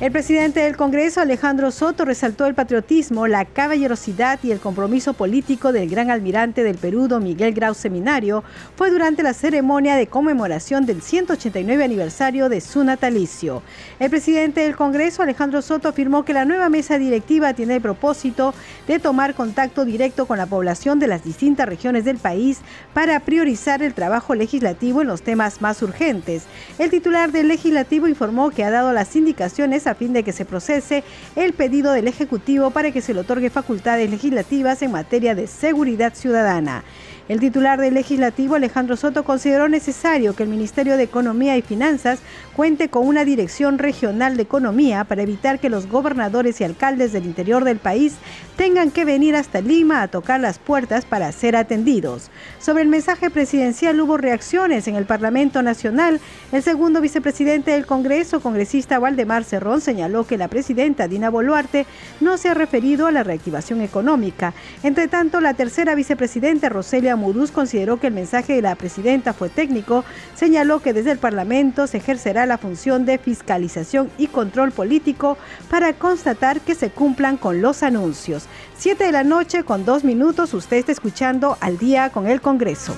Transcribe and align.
El 0.00 0.12
presidente 0.12 0.60
del 0.60 0.78
Congreso, 0.78 1.20
Alejandro 1.20 1.70
Soto, 1.70 2.06
resaltó 2.06 2.46
el 2.46 2.54
patriotismo, 2.54 3.26
la 3.26 3.44
caballerosidad 3.44 4.38
y 4.42 4.50
el 4.50 4.58
compromiso 4.58 5.12
político 5.12 5.72
del 5.72 5.90
gran 5.90 6.10
almirante 6.10 6.64
del 6.64 6.78
Perú, 6.78 7.06
don 7.06 7.22
Miguel 7.22 7.52
Grau 7.52 7.74
Seminario, 7.74 8.42
fue 8.76 8.90
durante 8.90 9.22
la 9.22 9.34
ceremonia 9.34 9.96
de 9.96 10.06
conmemoración 10.06 10.86
del 10.86 11.02
189 11.02 11.84
aniversario 11.84 12.48
de 12.48 12.62
su 12.62 12.82
natalicio. 12.82 13.62
El 13.98 14.08
presidente 14.08 14.62
del 14.62 14.74
Congreso, 14.74 15.22
Alejandro 15.22 15.60
Soto, 15.60 15.90
afirmó 15.90 16.24
que 16.24 16.32
la 16.32 16.46
nueva 16.46 16.70
mesa 16.70 16.96
directiva 16.96 17.52
tiene 17.52 17.76
el 17.76 17.82
propósito 17.82 18.54
de 18.88 19.00
tomar 19.00 19.34
contacto 19.34 19.84
directo 19.84 20.24
con 20.24 20.38
la 20.38 20.46
población 20.46 20.98
de 20.98 21.08
las 21.08 21.24
distintas 21.24 21.68
regiones 21.68 22.06
del 22.06 22.16
país 22.16 22.60
para 22.94 23.20
priorizar 23.20 23.82
el 23.82 23.92
trabajo 23.92 24.34
legislativo 24.34 25.02
en 25.02 25.08
los 25.08 25.20
temas 25.20 25.60
más 25.60 25.82
urgentes. 25.82 26.44
El 26.78 26.88
titular 26.88 27.32
del 27.32 27.48
legislativo 27.48 28.08
informó 28.08 28.48
que 28.48 28.64
ha 28.64 28.70
dado 28.70 28.94
las 28.94 29.14
indicaciones 29.14 29.86
a 29.86 29.89
fin 29.94 30.12
de 30.12 30.22
que 30.22 30.32
se 30.32 30.44
procese 30.44 31.04
el 31.36 31.52
pedido 31.52 31.92
del 31.92 32.08
Ejecutivo 32.08 32.70
para 32.70 32.90
que 32.90 33.00
se 33.00 33.14
le 33.14 33.20
otorgue 33.20 33.50
facultades 33.50 34.10
legislativas 34.10 34.82
en 34.82 34.92
materia 34.92 35.34
de 35.34 35.46
seguridad 35.46 36.14
ciudadana. 36.14 36.84
El 37.30 37.38
titular 37.38 37.80
del 37.80 37.94
legislativo, 37.94 38.56
Alejandro 38.56 38.96
Soto, 38.96 39.22
consideró 39.22 39.68
necesario 39.68 40.34
que 40.34 40.42
el 40.42 40.48
Ministerio 40.48 40.96
de 40.96 41.04
Economía 41.04 41.56
y 41.56 41.62
Finanzas 41.62 42.18
cuente 42.56 42.88
con 42.88 43.06
una 43.06 43.24
dirección 43.24 43.78
regional 43.78 44.36
de 44.36 44.42
economía 44.42 45.04
para 45.04 45.22
evitar 45.22 45.60
que 45.60 45.70
los 45.70 45.86
gobernadores 45.86 46.60
y 46.60 46.64
alcaldes 46.64 47.12
del 47.12 47.26
interior 47.26 47.62
del 47.62 47.78
país 47.78 48.14
tengan 48.56 48.90
que 48.90 49.04
venir 49.04 49.36
hasta 49.36 49.60
Lima 49.60 50.02
a 50.02 50.08
tocar 50.08 50.40
las 50.40 50.58
puertas 50.58 51.04
para 51.04 51.30
ser 51.30 51.54
atendidos. 51.54 52.32
Sobre 52.58 52.82
el 52.82 52.88
mensaje 52.88 53.30
presidencial 53.30 54.00
hubo 54.00 54.16
reacciones 54.16 54.88
en 54.88 54.96
el 54.96 55.06
Parlamento 55.06 55.62
Nacional. 55.62 56.20
El 56.50 56.64
segundo 56.64 57.00
vicepresidente 57.00 57.70
del 57.70 57.86
Congreso, 57.86 58.40
congresista 58.40 58.98
Waldemar 58.98 59.44
Cerrón, 59.44 59.80
señaló 59.80 60.26
que 60.26 60.36
la 60.36 60.48
presidenta 60.48 61.06
Dina 61.06 61.30
Boluarte 61.30 61.86
no 62.20 62.36
se 62.36 62.48
ha 62.48 62.54
referido 62.54 63.06
a 63.06 63.12
la 63.12 63.22
reactivación 63.22 63.82
económica. 63.82 64.52
Entre 64.82 65.06
tanto, 65.06 65.40
la 65.40 65.54
tercera 65.54 65.94
vicepresidenta 65.94 66.68
Roselia 66.68 67.19
Muruz 67.20 67.52
consideró 67.52 68.00
que 68.00 68.08
el 68.08 68.14
mensaje 68.14 68.54
de 68.54 68.62
la 68.62 68.74
presidenta 68.74 69.32
fue 69.32 69.48
técnico, 69.48 70.04
señaló 70.34 70.80
que 70.80 70.92
desde 70.92 71.12
el 71.12 71.18
Parlamento 71.18 71.86
se 71.86 71.98
ejercerá 71.98 72.46
la 72.46 72.58
función 72.58 73.04
de 73.04 73.18
fiscalización 73.18 74.10
y 74.18 74.26
control 74.26 74.72
político 74.72 75.38
para 75.70 75.92
constatar 75.92 76.60
que 76.60 76.74
se 76.74 76.90
cumplan 76.90 77.36
con 77.36 77.62
los 77.62 77.82
anuncios. 77.82 78.46
Siete 78.76 79.04
de 79.04 79.12
la 79.12 79.22
noche 79.22 79.62
con 79.62 79.84
dos 79.84 80.02
minutos, 80.02 80.54
usted 80.54 80.78
está 80.78 80.92
escuchando 80.92 81.56
al 81.60 81.78
día 81.78 82.10
con 82.10 82.26
el 82.26 82.40
Congreso. 82.40 82.96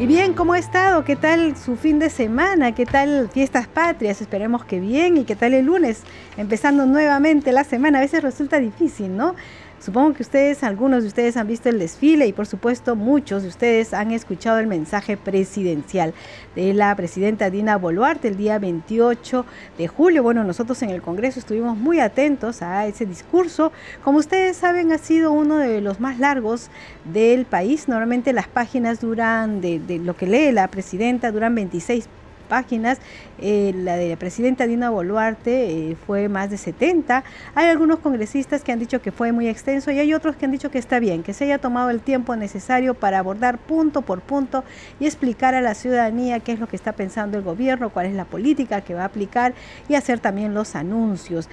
Y 0.00 0.06
bien, 0.06 0.32
¿cómo 0.32 0.54
ha 0.54 0.58
estado? 0.58 1.04
¿Qué 1.04 1.14
tal 1.14 1.58
su 1.58 1.76
fin 1.76 1.98
de 1.98 2.08
semana? 2.08 2.74
¿Qué 2.74 2.86
tal 2.86 3.28
fiestas 3.28 3.68
patrias? 3.68 4.22
Esperemos 4.22 4.64
que 4.64 4.80
bien. 4.80 5.18
¿Y 5.18 5.24
qué 5.24 5.36
tal 5.36 5.52
el 5.52 5.66
lunes? 5.66 6.04
Empezando 6.38 6.86
nuevamente 6.86 7.52
la 7.52 7.64
semana. 7.64 7.98
A 7.98 8.00
veces 8.00 8.22
resulta 8.22 8.58
difícil, 8.58 9.14
¿no? 9.14 9.34
Supongo 9.80 10.12
que 10.12 10.22
ustedes, 10.22 10.62
algunos 10.62 11.04
de 11.04 11.08
ustedes 11.08 11.38
han 11.38 11.46
visto 11.46 11.70
el 11.70 11.78
desfile 11.78 12.26
y 12.26 12.34
por 12.34 12.46
supuesto 12.46 12.96
muchos 12.96 13.42
de 13.42 13.48
ustedes 13.48 13.94
han 13.94 14.10
escuchado 14.10 14.58
el 14.58 14.66
mensaje 14.66 15.16
presidencial 15.16 16.12
de 16.54 16.74
la 16.74 16.94
presidenta 16.94 17.48
Dina 17.48 17.78
Boluarte 17.78 18.28
el 18.28 18.36
día 18.36 18.58
28 18.58 19.46
de 19.78 19.88
julio. 19.88 20.22
Bueno, 20.22 20.44
nosotros 20.44 20.82
en 20.82 20.90
el 20.90 21.00
Congreso 21.00 21.38
estuvimos 21.38 21.78
muy 21.78 21.98
atentos 21.98 22.60
a 22.60 22.86
ese 22.86 23.06
discurso. 23.06 23.72
Como 24.04 24.18
ustedes 24.18 24.58
saben, 24.58 24.92
ha 24.92 24.98
sido 24.98 25.32
uno 25.32 25.56
de 25.56 25.80
los 25.80 25.98
más 25.98 26.18
largos 26.18 26.68
del 27.10 27.46
país. 27.46 27.88
Normalmente 27.88 28.34
las 28.34 28.48
páginas 28.48 29.00
duran, 29.00 29.62
de, 29.62 29.78
de 29.78 29.98
lo 29.98 30.14
que 30.14 30.26
lee 30.26 30.52
la 30.52 30.68
presidenta, 30.68 31.32
duran 31.32 31.54
26 31.54 32.06
páginas. 32.50 32.98
Eh, 33.38 33.72
la 33.74 33.96
de 33.96 34.10
la 34.10 34.16
presidenta 34.16 34.66
Dina 34.66 34.90
Boluarte 34.90 35.70
eh, 35.70 35.96
fue 36.06 36.28
más 36.28 36.50
de 36.50 36.58
70. 36.58 37.24
Hay 37.54 37.68
algunos 37.68 38.00
congresistas 38.00 38.62
que 38.62 38.72
han 38.72 38.78
dicho 38.78 39.00
que 39.00 39.12
fue 39.12 39.32
muy 39.32 39.48
extenso 39.48 39.90
y 39.90 39.98
hay 39.98 40.12
otros 40.12 40.36
que 40.36 40.44
han 40.44 40.50
dicho 40.50 40.70
que 40.70 40.78
está 40.78 40.98
bien, 40.98 41.22
que 41.22 41.32
se 41.32 41.44
haya 41.44 41.58
tomado 41.58 41.88
el 41.90 42.00
tiempo 42.00 42.36
necesario 42.36 42.94
para 42.94 43.20
abordar 43.20 43.56
punto 43.58 44.02
por 44.02 44.20
punto 44.20 44.64
y 44.98 45.06
explicar 45.06 45.54
a 45.54 45.60
la 45.60 45.74
ciudadanía 45.74 46.40
qué 46.40 46.52
es 46.52 46.60
lo 46.60 46.66
que 46.68 46.76
está 46.76 46.92
pensando 46.92 47.38
el 47.38 47.44
gobierno, 47.44 47.90
cuál 47.90 48.06
es 48.06 48.14
la 48.14 48.24
política 48.24 48.80
que 48.82 48.94
va 48.94 49.02
a 49.02 49.06
aplicar 49.06 49.54
y 49.88 49.94
hacer 49.94 50.18
también 50.18 50.52
los 50.52 50.74
anuncios. 50.74 51.48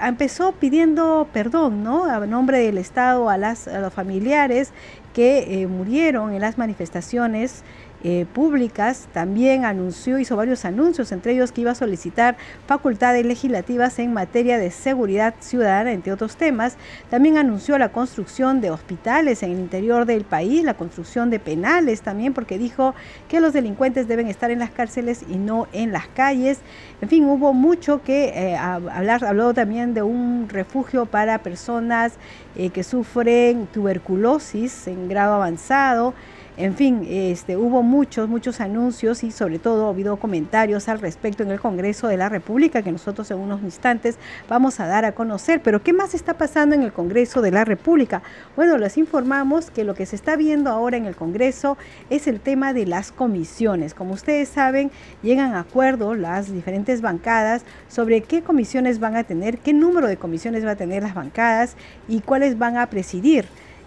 Empezó 0.00 0.52
pidiendo 0.52 1.28
perdón, 1.32 1.82
¿no? 1.82 2.04
A 2.04 2.24
nombre 2.26 2.58
del 2.58 2.78
Estado 2.78 3.28
a, 3.28 3.36
las, 3.36 3.66
los 3.66 3.92
familiares 3.92 4.72
que 5.14 5.62
eh, 5.62 5.66
murieron 5.66 6.32
en 6.32 6.40
las 6.40 6.58
manifestaciones 6.58 7.62
eh, 8.06 8.26
públicas, 8.34 9.08
también 9.14 9.64
anunció, 9.64 10.18
hizo 10.18 10.36
varios 10.36 10.66
anuncios, 10.66 11.10
entre 11.10 11.32
ellos 11.32 11.52
que 11.52 11.62
iba 11.62 11.70
a 11.70 11.74
solicitar 11.74 12.36
facultades 12.66 13.24
legislativas 13.24 13.98
en 13.98 14.12
materia 14.12 14.58
de 14.58 14.70
seguridad 14.70 15.34
ciudadana, 15.40 15.90
entre 15.90 16.12
otros 16.12 16.36
temas. 16.36 16.76
También 17.08 17.38
anunció 17.38 17.78
la 17.78 17.92
construcción 17.92 18.60
de 18.60 18.70
hospitales 18.70 19.42
en 19.42 19.52
el 19.52 19.58
interior 19.58 20.04
del 20.04 20.24
país, 20.24 20.64
la 20.64 20.74
construcción 20.74 21.30
de 21.30 21.38
penales 21.38 22.02
también, 22.02 22.34
porque 22.34 22.58
dijo 22.58 22.94
que 23.26 23.40
los 23.40 23.54
delincuentes 23.54 24.06
deben 24.06 24.28
estar 24.28 24.50
en 24.50 24.58
las 24.58 24.70
cárceles 24.70 25.24
y 25.26 25.36
no 25.36 25.66
en 25.72 25.90
las 25.90 26.06
calles. 26.08 26.58
En 27.00 27.08
fin, 27.08 27.24
hubo 27.24 27.54
mucho 27.54 28.02
que 28.02 28.26
eh, 28.34 28.54
hablar, 28.54 29.24
habló 29.24 29.54
también 29.54 29.94
de 29.94 30.02
un 30.02 30.50
refugio 30.50 31.06
para 31.06 31.38
personas 31.38 32.12
eh, 32.54 32.68
que 32.68 32.84
sufren 32.84 33.66
tuberculosis 33.68 34.88
en 34.88 35.08
grado 35.08 35.32
avanzado. 35.32 36.12
En 36.56 36.76
fin, 36.76 37.04
este, 37.10 37.56
hubo 37.56 37.82
muchos, 37.82 38.28
muchos 38.28 38.60
anuncios 38.60 39.24
y 39.24 39.32
sobre 39.32 39.58
todo 39.58 39.86
ha 39.86 39.90
habido 39.90 40.18
comentarios 40.18 40.88
al 40.88 41.00
respecto 41.00 41.42
en 41.42 41.50
el 41.50 41.58
Congreso 41.58 42.06
de 42.06 42.16
la 42.16 42.28
República 42.28 42.80
que 42.80 42.92
nosotros 42.92 43.28
en 43.32 43.38
unos 43.38 43.60
instantes 43.62 44.18
vamos 44.48 44.78
a 44.78 44.86
dar 44.86 45.04
a 45.04 45.16
conocer. 45.16 45.62
Pero 45.64 45.82
¿qué 45.82 45.92
más 45.92 46.14
está 46.14 46.34
pasando 46.34 46.76
en 46.76 46.84
el 46.84 46.92
Congreso 46.92 47.42
de 47.42 47.50
la 47.50 47.64
República? 47.64 48.22
Bueno, 48.54 48.78
les 48.78 48.96
informamos 48.98 49.72
que 49.72 49.82
lo 49.82 49.96
que 49.96 50.06
se 50.06 50.14
está 50.14 50.36
viendo 50.36 50.70
ahora 50.70 50.96
en 50.96 51.06
el 51.06 51.16
Congreso 51.16 51.76
es 52.08 52.28
el 52.28 52.38
tema 52.38 52.72
de 52.72 52.86
las 52.86 53.10
comisiones. 53.10 53.92
Como 53.92 54.14
ustedes 54.14 54.48
saben, 54.48 54.92
llegan 55.24 55.54
a 55.54 55.60
acuerdo 55.60 56.14
las 56.14 56.52
diferentes 56.52 57.00
bancadas 57.00 57.64
sobre 57.88 58.20
qué 58.20 58.42
comisiones 58.42 59.00
van 59.00 59.16
a 59.16 59.24
tener, 59.24 59.58
qué 59.58 59.72
número 59.72 60.06
de 60.06 60.18
comisiones 60.18 60.64
va 60.64 60.70
a 60.70 60.76
tener 60.76 61.02
las 61.02 61.14
bancadas 61.14 61.74
y 62.06 62.20
cuáles 62.20 62.58
van 62.58 62.76
a 62.76 62.86
presidir. 62.86 63.44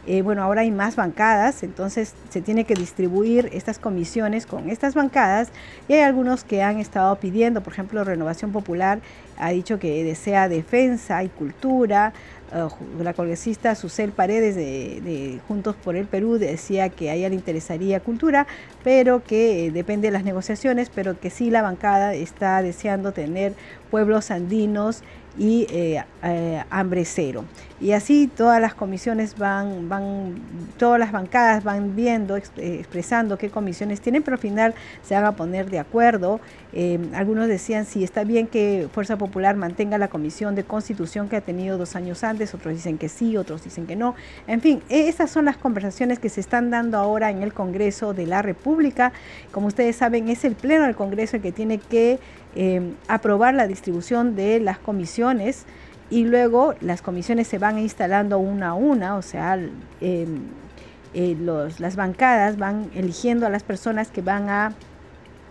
Eh, 0.07 0.21
bueno, 0.21 0.41
ahora 0.41 0.61
hay 0.61 0.71
más 0.71 0.95
bancadas, 0.95 1.63
entonces 1.63 2.13
se 2.29 2.41
tiene 2.41 2.63
que 2.63 2.75
distribuir 2.75 3.49
estas 3.51 3.77
comisiones 3.77 4.45
con 4.45 4.69
estas 4.69 4.95
bancadas 4.95 5.49
y 5.89 5.93
hay 5.93 5.99
algunos 5.99 6.45
que 6.45 6.63
han 6.63 6.79
estado 6.79 7.13
pidiendo, 7.17 7.61
por 7.61 7.73
ejemplo, 7.73 8.05
Renovación 8.05 8.53
Popular 8.53 8.99
ha 9.37 9.49
dicho 9.49 9.79
que 9.79 10.03
desea 10.03 10.49
defensa 10.49 11.23
y 11.23 11.29
cultura, 11.29 12.13
uh, 12.53 13.03
la 13.03 13.13
congresista 13.13 13.75
Susel 13.75 14.11
Paredes 14.11 14.55
de, 14.55 15.39
Juntos 15.47 15.75
por 15.75 15.95
el 15.95 16.05
Perú 16.05 16.37
decía 16.37 16.89
que 16.89 17.09
a 17.09 17.15
ella 17.15 17.29
le 17.29 17.35
interesaría 17.35 17.99
cultura, 17.99 18.47
pero 18.83 19.23
que 19.23 19.67
eh, 19.67 19.71
depende 19.71 20.07
de 20.07 20.11
las 20.11 20.23
negociaciones, 20.23 20.89
pero 20.89 21.19
que 21.19 21.29
sí 21.29 21.49
la 21.49 21.61
bancada 21.61 22.13
está 22.13 22.61
deseando 22.61 23.11
tener 23.11 23.53
pueblos 23.91 24.31
andinos 24.31 25.03
y 25.37 25.67
eh, 25.69 26.03
eh, 26.23 26.63
hambre 26.69 27.05
cero. 27.05 27.45
Y 27.79 27.91
así 27.91 28.27
todas 28.27 28.59
las 28.59 28.73
comisiones 28.73 29.37
van, 29.37 29.87
van, 29.87 30.35
todas 30.77 30.99
las 30.99 31.11
bancadas 31.11 31.63
van 31.63 31.95
viendo, 31.95 32.37
eh, 32.37 32.41
expresando 32.57 33.37
qué 33.37 33.49
comisiones 33.49 34.01
tienen, 34.01 34.23
pero 34.23 34.35
al 34.35 34.41
final 34.41 34.73
se 35.03 35.13
van 35.13 35.25
a 35.25 35.35
poner 35.35 35.69
de 35.69 35.79
acuerdo. 35.79 36.39
algunos 37.13 37.47
decían 37.47 37.85
si 37.85 38.03
está 38.03 38.23
bien 38.23 38.47
que 38.47 38.87
Fuerza 38.91 39.17
Popular 39.17 39.55
mantenga 39.55 39.97
la 39.97 40.07
comisión 40.07 40.55
de 40.55 40.63
constitución 40.63 41.29
que 41.29 41.37
ha 41.37 41.41
tenido 41.41 41.77
dos 41.77 41.95
años 41.95 42.23
antes, 42.23 42.53
otros 42.53 42.73
dicen 42.73 42.97
que 42.97 43.09
sí, 43.09 43.37
otros 43.37 43.63
dicen 43.63 43.87
que 43.87 43.95
no. 43.95 44.15
En 44.47 44.61
fin, 44.61 44.81
e, 44.89 45.07
esas 45.07 45.31
son 45.31 45.45
las 45.45 45.57
conversaciones 45.57 46.19
que 46.19 46.29
se 46.29 46.41
están 46.41 46.69
dando 46.69 46.97
ahora 46.97 47.29
en 47.29 47.43
el 47.43 47.53
Congreso 47.53 48.13
de 48.13 48.25
la 48.25 48.41
República. 48.41 49.11
Como 49.51 49.67
ustedes 49.67 49.95
saben, 49.95 50.29
es 50.29 50.43
el 50.45 50.55
Pleno 50.55 50.85
del 50.85 50.95
Congreso 50.95 51.37
el 51.37 51.41
que 51.41 51.51
tiene 51.51 51.77
que 51.77 52.19
Em, 52.59 52.95
aprobar 53.07 53.53
la 53.53 53.67
distribución 53.67 54.35
de 54.35 54.59
las 54.59 54.79
comisiones 54.79 55.67
y 56.09 56.23
luego 56.23 56.75
las 56.81 57.01
comisiones 57.01 57.47
se 57.47 57.57
van 57.57 57.79
instalando 57.79 58.39
una 58.39 58.69
a 58.69 58.73
una, 58.73 59.15
o 59.17 59.21
sea, 59.21 59.55
em, 60.01 60.43
eh, 61.13 61.37
las 61.79 61.95
bancadas 61.95 62.57
van 62.57 62.89
eligiendo 62.93 63.45
a 63.45 63.49
las 63.49 63.63
personas 63.63 64.09
que 64.09 64.21
van 64.21 64.49
a 64.49 64.73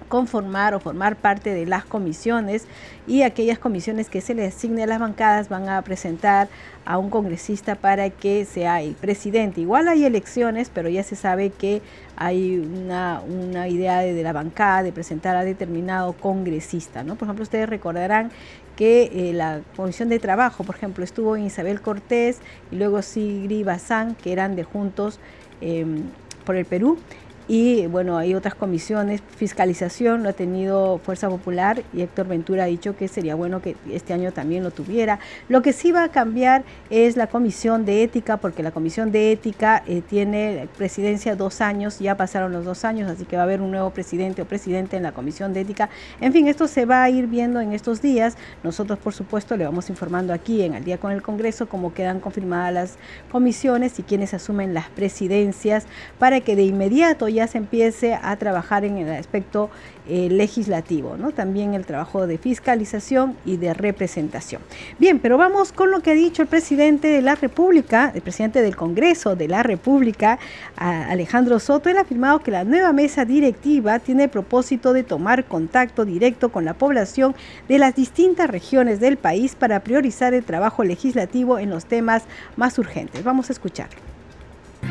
conformar 0.09 0.75
o 0.75 0.81
formar 0.81 1.17
parte 1.17 1.53
de 1.53 1.67
las 1.67 1.85
comisiones 1.85 2.67
y 3.07 3.23
aquellas 3.23 3.59
comisiones 3.59 4.09
que 4.09 4.21
se 4.21 4.35
le 4.35 4.47
asigne 4.47 4.85
a 4.85 4.87
las 4.87 5.01
bancadas 5.01 5.49
van 5.49 5.69
a 5.69 5.83
presentar 5.83 6.49
a 6.85 6.99
un 6.99 7.11
congresista 7.11 7.75
para 7.75 8.09
que 8.11 8.45
sea 8.45 8.81
el 8.83 8.95
presidente. 8.95 9.61
Igual 9.61 9.89
hay 9.89 10.05
elecciones, 10.05 10.71
pero 10.73 10.89
ya 10.89 11.03
se 11.03 11.17
sabe 11.17 11.51
que 11.51 11.83
hay 12.17 12.59
una, 12.59 13.21
una 13.21 13.69
idea 13.69 13.99
de, 13.99 14.23
la 14.23 14.33
bancada 14.33 14.85
de 14.85 14.93
presentar 14.93 15.37
a 15.37 15.45
determinado 15.45 16.13
congresista. 16.13 17.03
¿no? 17.03 17.17
Por 17.17 17.27
ejemplo, 17.27 17.43
ustedes 17.43 17.69
recordarán 17.69 18.31
que 18.77 19.11
eh, 19.13 19.33
la 19.33 19.63
Comisión 19.77 20.09
de 20.09 20.19
Trabajo, 20.19 20.63
por 20.63 20.77
ejemplo, 20.77 21.03
estuvo 21.03 21.37
en 21.37 21.45
Isabel 21.45 21.81
Cortés 21.81 22.39
y 22.71 22.77
luego 22.77 23.03
Sigri 23.03 23.63
Bazán, 23.63 24.15
que 24.15 24.33
eran 24.33 24.55
de 24.55 24.65
Juntos 24.65 25.19
em, 25.61 26.03
por 26.45 26.57
el 26.57 26.67
Perú 26.67 26.99
y 27.49 27.87
bueno, 27.87 28.19
hay 28.19 28.35
otras 28.35 28.57
comisiones, 28.57 29.23
fiscalización 29.37 30.25
lo 30.25 30.31
ha 30.31 30.33
tenido 30.33 30.99
Fuerza 30.99 31.29
Popular 31.29 31.83
y 31.93 32.01
Héctor 32.01 32.27
Ventura 32.27 32.65
ha 32.65 32.67
dicho 32.67 32.97
que 32.97 33.07
sería 33.07 33.37
bueno 33.37 33.63
que 33.63 33.77
este 33.89 34.13
año 34.13 34.33
también 34.33 34.65
lo 34.65 34.73
tuviera. 34.73 35.21
Lo 35.49 35.63
que 35.63 35.73
sí 35.73 35.93
va 35.93 36.03
a 36.03 36.09
cambiar 36.09 36.65
es 36.91 37.17
la 37.17 37.29
comisión 37.29 37.85
de 37.85 38.03
ética, 38.03 38.39
porque 38.39 38.65
la 38.65 38.73
comisión 38.73 39.13
de 39.13 39.31
ética 39.31 39.85
eh, 39.87 40.03
tiene 40.03 40.69
presidencia 40.77 41.37
dos 41.37 41.61
años, 41.61 42.01
ya 42.01 42.17
pasaron 42.17 42.53
los 42.53 42.65
dos 42.65 42.85
años, 42.85 43.09
así 43.09 43.25
que 43.25 43.37
va 43.37 43.43
a 43.43 43.45
haber 43.45 43.61
un 43.61 43.71
nuevo 43.71 43.91
presidente 43.91 44.43
o 44.43 44.45
presidente 44.45 44.97
en 44.97 45.05
la 45.05 45.13
comisión 45.13 45.53
de 45.53 45.61
ética. 45.61 45.89
En 46.21 46.33
fin, 46.33 46.49
esto 46.49 46.67
se 46.67 46.85
va 46.85 47.05
a 47.05 47.11
ir 47.11 47.29
viendo 47.29 47.61
en 47.61 47.73
estos 47.73 48.03
días. 48.03 48.37
Nosotros, 48.65 48.99
por 48.99 49.15
supuesto, 49.15 49.57
le 49.57 49.65
vamos 49.65 49.89
informando 49.89 50.33
aquí 50.33 50.63
en 50.63 50.75
Al 50.75 50.83
día 50.83 50.99
con 50.99 51.13
el 51.13 51.23
Congreso 51.23 51.69
cómo 51.69 51.95
quedan 51.95 52.19
confirmadas 52.19 52.75
las 52.75 52.99
comisiones 53.31 53.99
y 54.01 54.03
quienes 54.03 54.35
asumen 54.35 54.75
las 54.75 54.89
presidencias 54.89 55.87
para 56.19 56.41
que 56.41 56.57
de 56.57 56.65
inmediato 56.65 57.29
ya 57.37 57.47
se 57.47 57.59
empiece 57.59 58.19
a 58.21 58.37
trabajar 58.37 58.85
en 58.85 58.99
el 58.99 59.11
aspecto 59.11 59.71
eh, 60.09 60.29
legislativo, 60.31 61.17
también 61.35 61.75
el 61.75 61.85
trabajo 61.85 62.27
de 62.27 62.39
fiscalización 62.39 63.37
y 63.45 63.57
de 63.57 63.75
representación. 63.75 64.63
Bien, 64.99 65.19
pero 65.19 65.37
vamos 65.37 65.73
con 65.73 65.91
lo 65.91 66.01
que 66.01 66.13
ha 66.13 66.15
dicho 66.15 66.43
el 66.43 66.49
presidente 66.49 67.09
de 67.09 67.23
la 67.23 67.35
República, 67.35 68.13
el 68.15 68.23
presidente 68.23 68.63
del 68.63 68.77
Congreso 68.77 69.37
de 69.37 69.49
la 69.49 69.63
República, 69.63 70.39
Alejandro 70.77 71.59
Soto. 71.59 71.89
Él 71.89 71.99
ha 71.99 72.03
afirmado 72.03 72.39
que 72.39 72.51
la 72.51 72.65
nueva 72.65 72.93
mesa 72.93 73.25
directiva 73.25 73.99
tiene 73.99 74.25
el 74.25 74.31
propósito 74.31 74.93
de 74.93 75.03
tomar 75.03 75.45
contacto 75.45 76.05
directo 76.05 76.51
con 76.51 76.65
la 76.65 76.75
población 76.75 77.35
de 77.69 77.79
las 77.79 77.95
distintas 77.95 78.49
regiones 78.49 79.01
del 79.01 79.17
país 79.17 79.55
para 79.55 79.81
priorizar 79.81 80.35
el 80.35 80.45
trabajo 80.45 80.85
legislativo 80.85 81.59
en 81.59 81.71
los 81.71 81.87
temas 81.87 82.23
más 82.57 82.79
urgentes. 82.79 83.25
Vamos 83.25 83.51
a 83.51 83.53
escucharlo. 83.53 84.16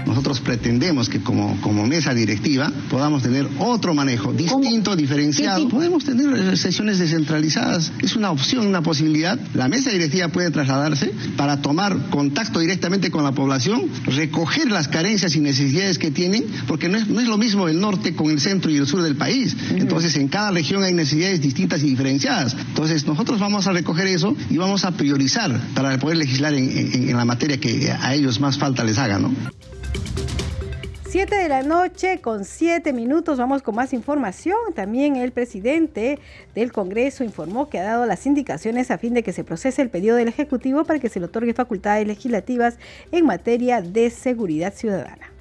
Nosotros 0.06 0.40
pretendemos 0.40 1.10
que 1.10 1.22
como, 1.22 1.60
como 1.62 1.86
mesa 1.86 2.14
directiva 2.14 2.72
podamos 2.90 3.24
tener 3.24 3.48
otro 3.60 3.94
manejo 3.94 4.34
distinto, 4.34 4.96
diferenciado. 4.96 5.68
Podemos 5.70 6.04
tener 6.04 6.36
eh, 6.36 6.58
sesiones 6.58 7.00
descentralizadas. 7.00 7.92
Es 8.02 8.16
una 8.16 8.32
opción, 8.32 8.68
una 8.68 8.82
posibilidad. 8.82 9.40
La 9.54 9.68
mesa 9.68 9.90
directiva 9.90 10.28
puede 10.28 10.52
trasladarse 10.52 11.12
para 11.38 11.62
tomar 11.62 12.10
contacto 12.10 12.60
directamente 12.60 13.12
con 13.12 13.24
la 13.24 13.32
población, 13.32 13.90
recoger 14.06 14.72
las 14.72 14.88
carencias 14.88 15.36
y 15.36 15.42
necesidades 15.42 15.98
que 15.98 16.12
tienen, 16.12 16.46
porque 16.68 16.90
no 16.90 16.98
es, 16.98 17.08
no 17.08 17.20
es 17.20 17.28
lo 17.28 17.38
mismo 17.38 17.68
el 17.68 17.80
norte 17.80 18.16
con 18.16 18.30
el 18.32 18.40
centro 18.40 18.72
y 18.72 18.78
el 18.78 18.88
sur 18.88 19.02
del 19.02 19.16
país. 19.16 19.56
Entonces, 19.72 20.16
en 20.18 20.28
cada 20.28 20.52
región 20.52 20.84
hay 20.84 20.94
necesidades 20.94 21.42
distintas 21.42 21.84
y 21.84 21.90
diferenciadas. 21.90 22.56
Entonces, 22.68 23.06
nosotros 23.06 23.40
vamos 23.40 23.68
a 23.68 23.72
recoger 23.72 24.08
eso 24.08 24.36
y 24.50 24.58
vamos 24.58 24.86
a 24.86 24.92
priorizar 24.92 25.60
para 25.74 25.98
poder 26.00 26.18
legislar 26.18 26.54
en, 26.54 27.10
en 27.10 27.16
la 27.16 27.26
materia 27.26 27.60
que 27.60 27.92
a 27.92 28.14
ellos 28.14 28.40
más 28.40 28.58
falta 28.58 28.84
les 28.84 28.98
haga, 28.98 29.20
¿no? 29.20 29.32
7 31.16 31.34
de 31.34 31.48
la 31.48 31.64
noche 31.64 32.20
con 32.20 32.44
7 32.44 32.92
minutos 32.92 33.38
vamos 33.38 33.62
con 33.62 33.74
más 33.74 33.94
información. 33.94 34.58
También 34.76 35.16
el 35.16 35.32
presidente 35.32 36.20
del 36.54 36.74
Congreso 36.74 37.24
informó 37.24 37.70
que 37.70 37.80
ha 37.80 37.84
dado 37.84 38.06
las 38.06 38.26
indicaciones 38.26 38.92
a 38.92 38.98
fin 38.98 39.14
de 39.14 39.24
que 39.24 39.32
se 39.32 39.46
procese 39.46 39.82
el 39.82 39.90
pedido 39.90 40.18
del 40.18 40.28
Ejecutivo 40.28 40.84
para 40.84 41.00
que 41.00 41.08
se 41.08 41.22
le 41.22 41.28
otorgue 41.28 41.54
facultades 41.54 42.06
legislativas 42.06 42.78
en 43.14 43.26
materia 43.26 43.82
de 43.82 44.10
seguridad 44.10 44.74
ciudadana. 44.74 45.35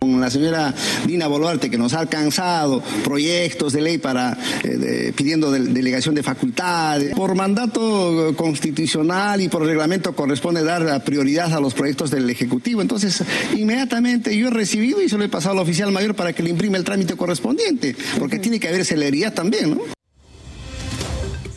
Con 0.00 0.18
la 0.18 0.30
señora 0.30 0.74
Dina 1.06 1.26
Boluarte, 1.26 1.68
que 1.68 1.76
nos 1.76 1.92
ha 1.92 2.00
alcanzado 2.00 2.82
proyectos 3.04 3.74
de 3.74 3.82
ley 3.82 3.98
para 3.98 4.34
eh, 4.64 5.12
pidiendo 5.14 5.50
delegación 5.50 6.14
de 6.14 6.22
facultades. 6.22 7.14
Por 7.14 7.34
mandato 7.34 8.34
constitucional 8.34 9.42
y 9.42 9.50
por 9.50 9.62
reglamento 9.62 10.16
corresponde 10.16 10.64
dar 10.64 11.04
prioridad 11.04 11.52
a 11.52 11.60
los 11.60 11.74
proyectos 11.74 12.10
del 12.10 12.30
Ejecutivo. 12.30 12.80
Entonces, 12.80 13.22
inmediatamente 13.54 14.34
yo 14.34 14.48
he 14.48 14.50
recibido 14.50 15.02
y 15.02 15.10
se 15.10 15.18
lo 15.18 15.24
he 15.24 15.28
pasado 15.28 15.56
al 15.56 15.58
oficial 15.64 15.92
mayor 15.92 16.14
para 16.14 16.32
que 16.32 16.42
le 16.42 16.48
imprime 16.48 16.78
el 16.78 16.84
trámite 16.84 17.14
correspondiente, 17.14 17.94
porque 18.18 18.38
tiene 18.38 18.58
que 18.58 18.68
haber 18.68 18.86
celeridad 18.86 19.34
también, 19.34 19.68
¿no? 19.68 19.99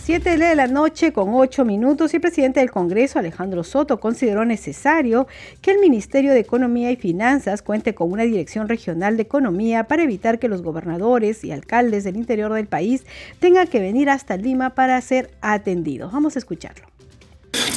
7 0.06 0.38
de 0.38 0.56
la 0.56 0.68
noche 0.68 1.14
con 1.14 1.34
8 1.34 1.64
minutos 1.64 2.12
y 2.12 2.18
el 2.18 2.22
presidente 2.22 2.60
del 2.60 2.72
Congreso, 2.72 3.20
Alejandro 3.20 3.64
Soto, 3.64 4.02
consideró 4.02 4.44
necesario 4.44 5.28
que 5.62 5.72
el 5.72 5.80
Ministerio 5.80 6.34
de 6.34 6.42
Economía 6.42 6.92
y 6.92 6.98
Finanzas 6.98 7.62
cuente 7.62 7.96
con 7.96 8.12
una 8.12 8.24
dirección 8.24 8.68
regional 8.68 9.16
de 9.16 9.24
economía 9.24 9.86
para 9.86 10.04
evitar 10.04 10.40
que 10.40 10.50
los 10.50 10.62
gobernadores 10.62 11.46
y 11.46 11.54
alcaldes 11.54 12.04
del 12.04 12.18
interior 12.18 12.52
del 12.52 12.68
país 12.68 13.06
tengan 13.40 13.68
que 13.68 13.80
venir 13.80 14.10
hasta 14.10 14.36
Lima 14.36 14.72
para 14.72 15.00
ser 15.00 15.32
atendidos. 15.40 16.12
Vamos 16.12 16.36
a 16.36 16.40
escucharlo. 16.40 16.93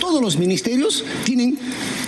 Todos 0.00 0.20
los 0.20 0.38
ministerios 0.38 1.04
tienen 1.24 1.58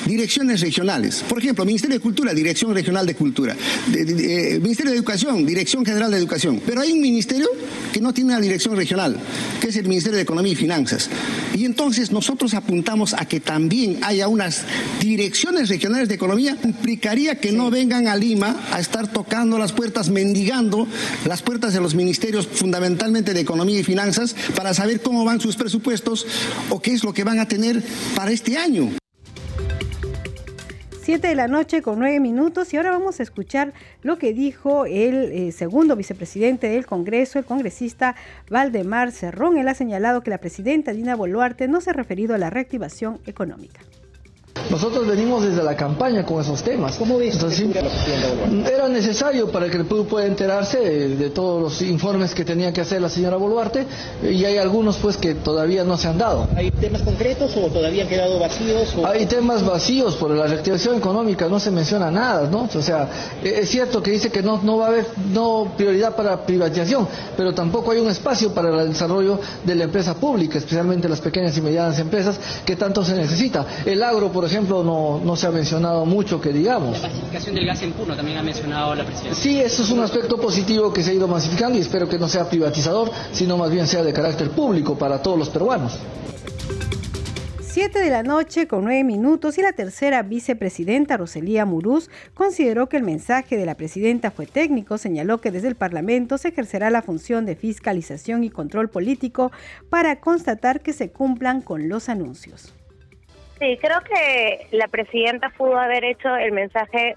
direcciones 0.06 0.61
regionales. 0.61 1.25
Por 1.29 1.38
ejemplo, 1.38 1.65
Ministerio 1.65 1.97
de 1.97 2.00
Cultura, 2.00 2.32
Dirección 2.32 2.75
Regional 2.75 3.06
de 3.06 3.15
Cultura. 3.15 3.56
Eh, 3.94 4.59
ministerio 4.62 4.93
de 4.93 4.99
Educación, 4.99 5.44
Dirección 5.44 5.85
General 5.85 6.11
de 6.11 6.17
Educación. 6.17 6.62
Pero 6.65 6.81
hay 6.81 6.93
un 6.93 7.00
ministerio 7.00 7.49
que 7.93 8.00
no 8.00 8.15
tiene 8.15 8.31
una 8.32 8.41
dirección 8.41 8.76
regional, 8.76 9.19
que 9.61 9.69
es 9.69 9.76
el 9.76 9.87
Ministerio 9.87 10.17
de 10.17 10.23
Economía 10.23 10.53
y 10.53 10.56
Finanzas. 10.56 11.11
Y 11.55 11.65
entonces 11.65 12.12
nosotros 12.12 12.55
apuntamos 12.55 13.15
a 13.15 13.26
que 13.26 13.41
también 13.41 13.99
haya 14.03 14.29
unas 14.29 14.64
direcciones 15.00 15.69
regionales 15.69 16.09
de 16.09 16.14
economía. 16.14 16.56
Implicaría 16.64 17.41
que 17.41 17.53
no 17.53 17.71
vengan 17.71 18.06
a 18.06 18.17
Lima 18.17 18.56
a 18.73 18.81
estar 18.81 19.12
tocando 19.12 19.59
las 19.59 19.73
puertas, 19.73 20.09
mendigando 20.09 20.87
las 21.26 21.43
puertas 21.43 21.75
de 21.75 21.81
los 21.81 21.94
ministerios 21.94 22.47
fundamentalmente 22.47 23.35
de 23.35 23.41
Economía 23.41 23.81
y 23.81 23.85
Finanzas 23.85 24.35
para 24.55 24.73
saber 24.73 25.00
cómo 25.00 25.25
van 25.25 25.40
sus 25.40 25.57
presupuestos 25.57 26.26
o 26.71 26.81
qué 26.81 26.92
es 26.92 27.04
lo 27.04 27.12
que 27.12 27.25
van 27.25 27.38
a 27.38 27.49
tener 27.49 27.58
para 28.15 28.31
este 28.31 28.57
año. 28.57 28.88
7 31.03 31.27
de 31.27 31.35
la 31.35 31.49
noche 31.49 31.83
con 31.83 31.99
9 31.99 32.21
minutos 32.21 32.73
y 32.73 32.77
ahora 32.77 32.93
vamos 32.93 33.19
a 33.19 33.23
escuchar 33.23 33.73
lo 34.03 34.17
que 34.19 34.33
dijo 34.33 34.85
el 34.85 35.33
eh, 35.33 35.53
segundo 35.53 35.97
vicepresidente 35.97 36.69
del 36.69 36.87
Congreso, 36.87 37.38
el 37.38 37.47
congresista 37.47 38.15
Valdemar 38.49 39.11
Cerrón. 39.11 39.57
Él 39.57 39.67
ha 39.69 39.75
señalado 39.75 40.23
que 40.23 40.31
la 40.31 40.38
presidenta 40.38 40.93
Dina 40.93 41.17
Boluarte 41.17 41.67
no 41.67 41.81
se 41.81 41.91
ha 41.91 41.95
referido 41.95 42.35
a 42.35 42.38
la 42.38 42.50
reactivación 42.50 43.21
económica. 43.27 43.81
Nosotros 44.70 45.06
venimos 45.06 45.42
desde 45.42 45.62
la 45.62 45.75
campaña 45.75 46.25
con 46.25 46.42
esos 46.42 46.62
temas. 46.62 46.96
¿Cómo 46.96 47.18
dice 47.18 47.38
Era 48.70 48.88
necesario 48.88 49.50
para 49.50 49.70
que 49.70 49.78
el 49.78 49.87
pueblo 49.87 50.06
pueda 50.06 50.26
enterarse 50.26 50.78
de, 50.78 51.30
todos 51.30 51.62
los 51.62 51.82
informes 51.82 52.34
que 52.34 52.44
tenía 52.44 52.72
que 52.72 52.82
hacer 52.82 53.00
la 53.00 53.08
señora 53.08 53.37
Boluarte 53.37 53.87
y 54.22 54.44
hay 54.44 54.58
algunos 54.58 54.96
pues 54.96 55.16
que 55.16 55.34
todavía 55.34 55.84
no 55.84 55.96
se 55.96 56.08
han 56.08 56.18
dado. 56.18 56.48
¿Hay 56.54 56.70
temas 56.70 57.02
concretos 57.02 57.56
o 57.56 57.68
todavía 57.68 58.02
han 58.02 58.08
quedado 58.08 58.38
vacíos? 58.38 58.94
Hay 59.04 59.26
temas 59.26 59.64
vacíos, 59.64 60.16
por 60.16 60.30
la 60.30 60.46
reactivación 60.46 60.96
económica 60.96 61.48
no 61.48 61.58
se 61.60 61.70
menciona 61.70 62.10
nada, 62.10 62.48
¿no? 62.50 62.68
O 62.75 62.82
sea, 62.82 63.08
e, 63.42 63.60
es 63.60 63.70
cierto 63.70 64.02
que 64.02 64.10
dice 64.10 64.30
que 64.30 64.42
no, 64.42 64.60
no 64.62 64.78
va 64.78 64.87
a 64.87 64.88
haber 64.88 65.06
no 65.32 65.72
prioridad 65.76 66.14
para 66.14 66.44
privatización, 66.44 67.08
pero 67.37 67.54
tampoco 67.54 67.92
hay 67.92 68.00
un 68.00 68.08
espacio 68.08 68.52
para 68.52 68.82
el 68.82 68.88
desarrollo 68.90 69.40
de 69.64 69.75
la 69.75 69.84
empresa 69.84 70.14
pública, 70.14 70.58
especialmente 70.58 71.08
las 71.08 71.20
pequeñas 71.20 71.56
y 71.56 71.62
medianas 71.62 71.98
empresas 71.98 72.38
que 72.66 72.76
tanto 72.76 73.04
se 73.04 73.14
necesita. 73.14 73.64
El 73.87 74.02
agro, 74.02 74.30
por 74.30 74.44
ejemplo, 74.44 74.58
no, 74.67 75.21
no 75.25 75.37
se 75.37 75.47
ha 75.47 75.50
mencionado 75.50 76.05
mucho 76.05 76.41
que 76.41 76.50
digamos. 76.50 77.00
La 77.00 77.09
masificación 77.09 77.55
del 77.55 77.67
gas 77.67 77.83
en 77.83 77.93
Puno 77.93 78.17
también 78.17 78.38
ha 78.38 78.43
mencionado 78.43 78.95
la 78.95 79.05
presidenta. 79.05 79.38
Sí, 79.38 79.61
eso 79.61 79.83
es 79.83 79.91
un 79.91 80.00
aspecto 80.00 80.38
positivo 80.41 80.93
que 80.93 81.03
se 81.03 81.11
ha 81.11 81.15
ido 81.15 81.29
masificando 81.29 81.79
y 81.79 81.83
espero 81.83 82.09
que 82.09 82.19
no 82.19 82.29
sea 82.29 82.49
privatizador, 82.49 83.11
sino 83.33 83.57
más 83.57 83.71
bien 83.71 83.87
sea 83.87 84.03
de 84.03 84.12
carácter 84.12 84.50
público 84.50 84.97
para 84.97 85.23
todos 85.23 85.38
los 85.38 85.49
peruanos. 85.50 85.99
7 87.79 88.00
de 88.00 88.11
la 88.11 88.25
noche 88.25 88.67
con 88.67 88.83
9 88.83 89.05
minutos 89.05 89.57
y 89.57 89.62
la 89.62 89.73
tercera 89.73 90.23
vicepresidenta 90.23 91.17
Roselía 91.17 91.65
Murús 91.65 92.11
consideró 92.35 92.88
que 92.88 92.97
el 92.97 93.05
mensaje 93.05 93.57
de 93.57 93.67
la 93.67 93.77
presidenta 93.77 94.33
fue 94.33 94.47
técnico, 94.47 94.99
señaló 94.99 95.41
que 95.41 95.53
desde 95.53 95.69
el 95.69 95.77
Parlamento 95.77 96.38
se 96.38 96.49
ejercerá 96.49 96.91
la 96.91 97.03
función 97.03 97.47
de 97.47 97.55
fiscalización 97.55 98.43
y 98.43 98.50
control 98.50 98.88
político 98.88 99.53
para 99.91 100.19
constatar 100.19 100.81
que 100.81 100.93
se 100.93 101.11
cumplan 101.11 101.62
con 101.62 101.88
los 101.88 102.09
anuncios. 102.09 102.75
Sí, 103.59 103.77
creo 103.81 104.00
que 104.00 104.69
la 104.71 104.88
presidenta 104.88 105.50
pudo 105.50 105.79
haber 105.79 106.05
hecho 106.05 106.37
el 106.37 106.53
mensaje 106.53 107.17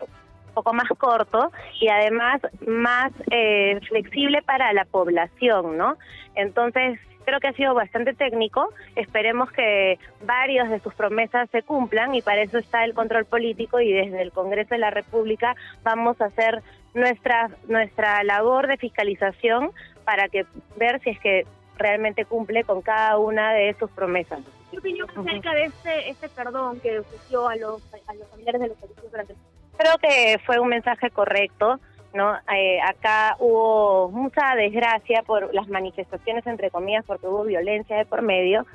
poco 0.53 0.73
más 0.73 0.87
corto 0.97 1.51
y 1.79 1.87
además 1.87 2.41
más 2.67 3.11
eh, 3.29 3.79
flexible 3.87 4.41
para 4.41 4.73
la 4.73 4.85
población, 4.85 5.77
¿no? 5.77 5.97
Entonces, 6.35 6.99
creo 7.25 7.39
que 7.39 7.47
ha 7.47 7.53
sido 7.53 7.73
bastante 7.73 8.13
técnico. 8.13 8.73
Esperemos 8.95 9.51
que 9.51 9.99
varios 10.25 10.69
de 10.69 10.79
sus 10.79 10.93
promesas 10.93 11.49
se 11.51 11.61
cumplan 11.63 12.15
y 12.15 12.21
para 12.21 12.41
eso 12.41 12.57
está 12.57 12.83
el 12.83 12.93
control 12.93 13.25
político 13.25 13.79
y 13.79 13.91
desde 13.91 14.21
el 14.21 14.31
Congreso 14.31 14.75
de 14.75 14.79
la 14.79 14.89
República 14.89 15.55
vamos 15.83 16.19
a 16.21 16.25
hacer 16.25 16.61
nuestra 16.93 17.49
nuestra 17.67 18.23
labor 18.23 18.67
de 18.67 18.77
fiscalización 18.77 19.71
para 20.03 20.27
que 20.27 20.45
ver 20.75 20.99
si 21.01 21.11
es 21.11 21.19
que 21.19 21.45
realmente 21.81 22.25
cumple 22.25 22.63
con 22.63 22.81
cada 22.81 23.17
una 23.17 23.53
de 23.53 23.75
sus 23.79 23.89
promesas. 23.91 24.39
¿Qué 24.69 24.77
opinión 24.77 25.09
acerca 25.09 25.53
de 25.53 25.65
este, 25.65 26.09
este 26.09 26.29
perdón 26.29 26.79
que 26.79 26.99
ofreció 26.99 27.47
a 27.47 27.55
los, 27.55 27.81
a 28.07 28.13
los 28.13 28.27
familiares 28.29 28.61
de 28.61 28.67
los 28.69 28.77
fallecidos 28.77 29.11
durante 29.11 29.35
Creo 29.77 29.97
que 29.97 30.39
fue 30.45 30.59
un 30.59 30.69
mensaje 30.69 31.09
correcto. 31.09 31.79
¿no? 32.13 32.35
Eh, 32.53 32.79
acá 32.81 33.35
hubo 33.39 34.09
mucha 34.09 34.55
desgracia 34.55 35.23
por 35.23 35.53
las 35.53 35.67
manifestaciones, 35.67 36.45
entre 36.45 36.69
comillas, 36.69 37.05
porque 37.05 37.27
hubo 37.27 37.43
violencia 37.43 37.97
de 37.97 38.05
por 38.05 38.21
medio, 38.21 38.65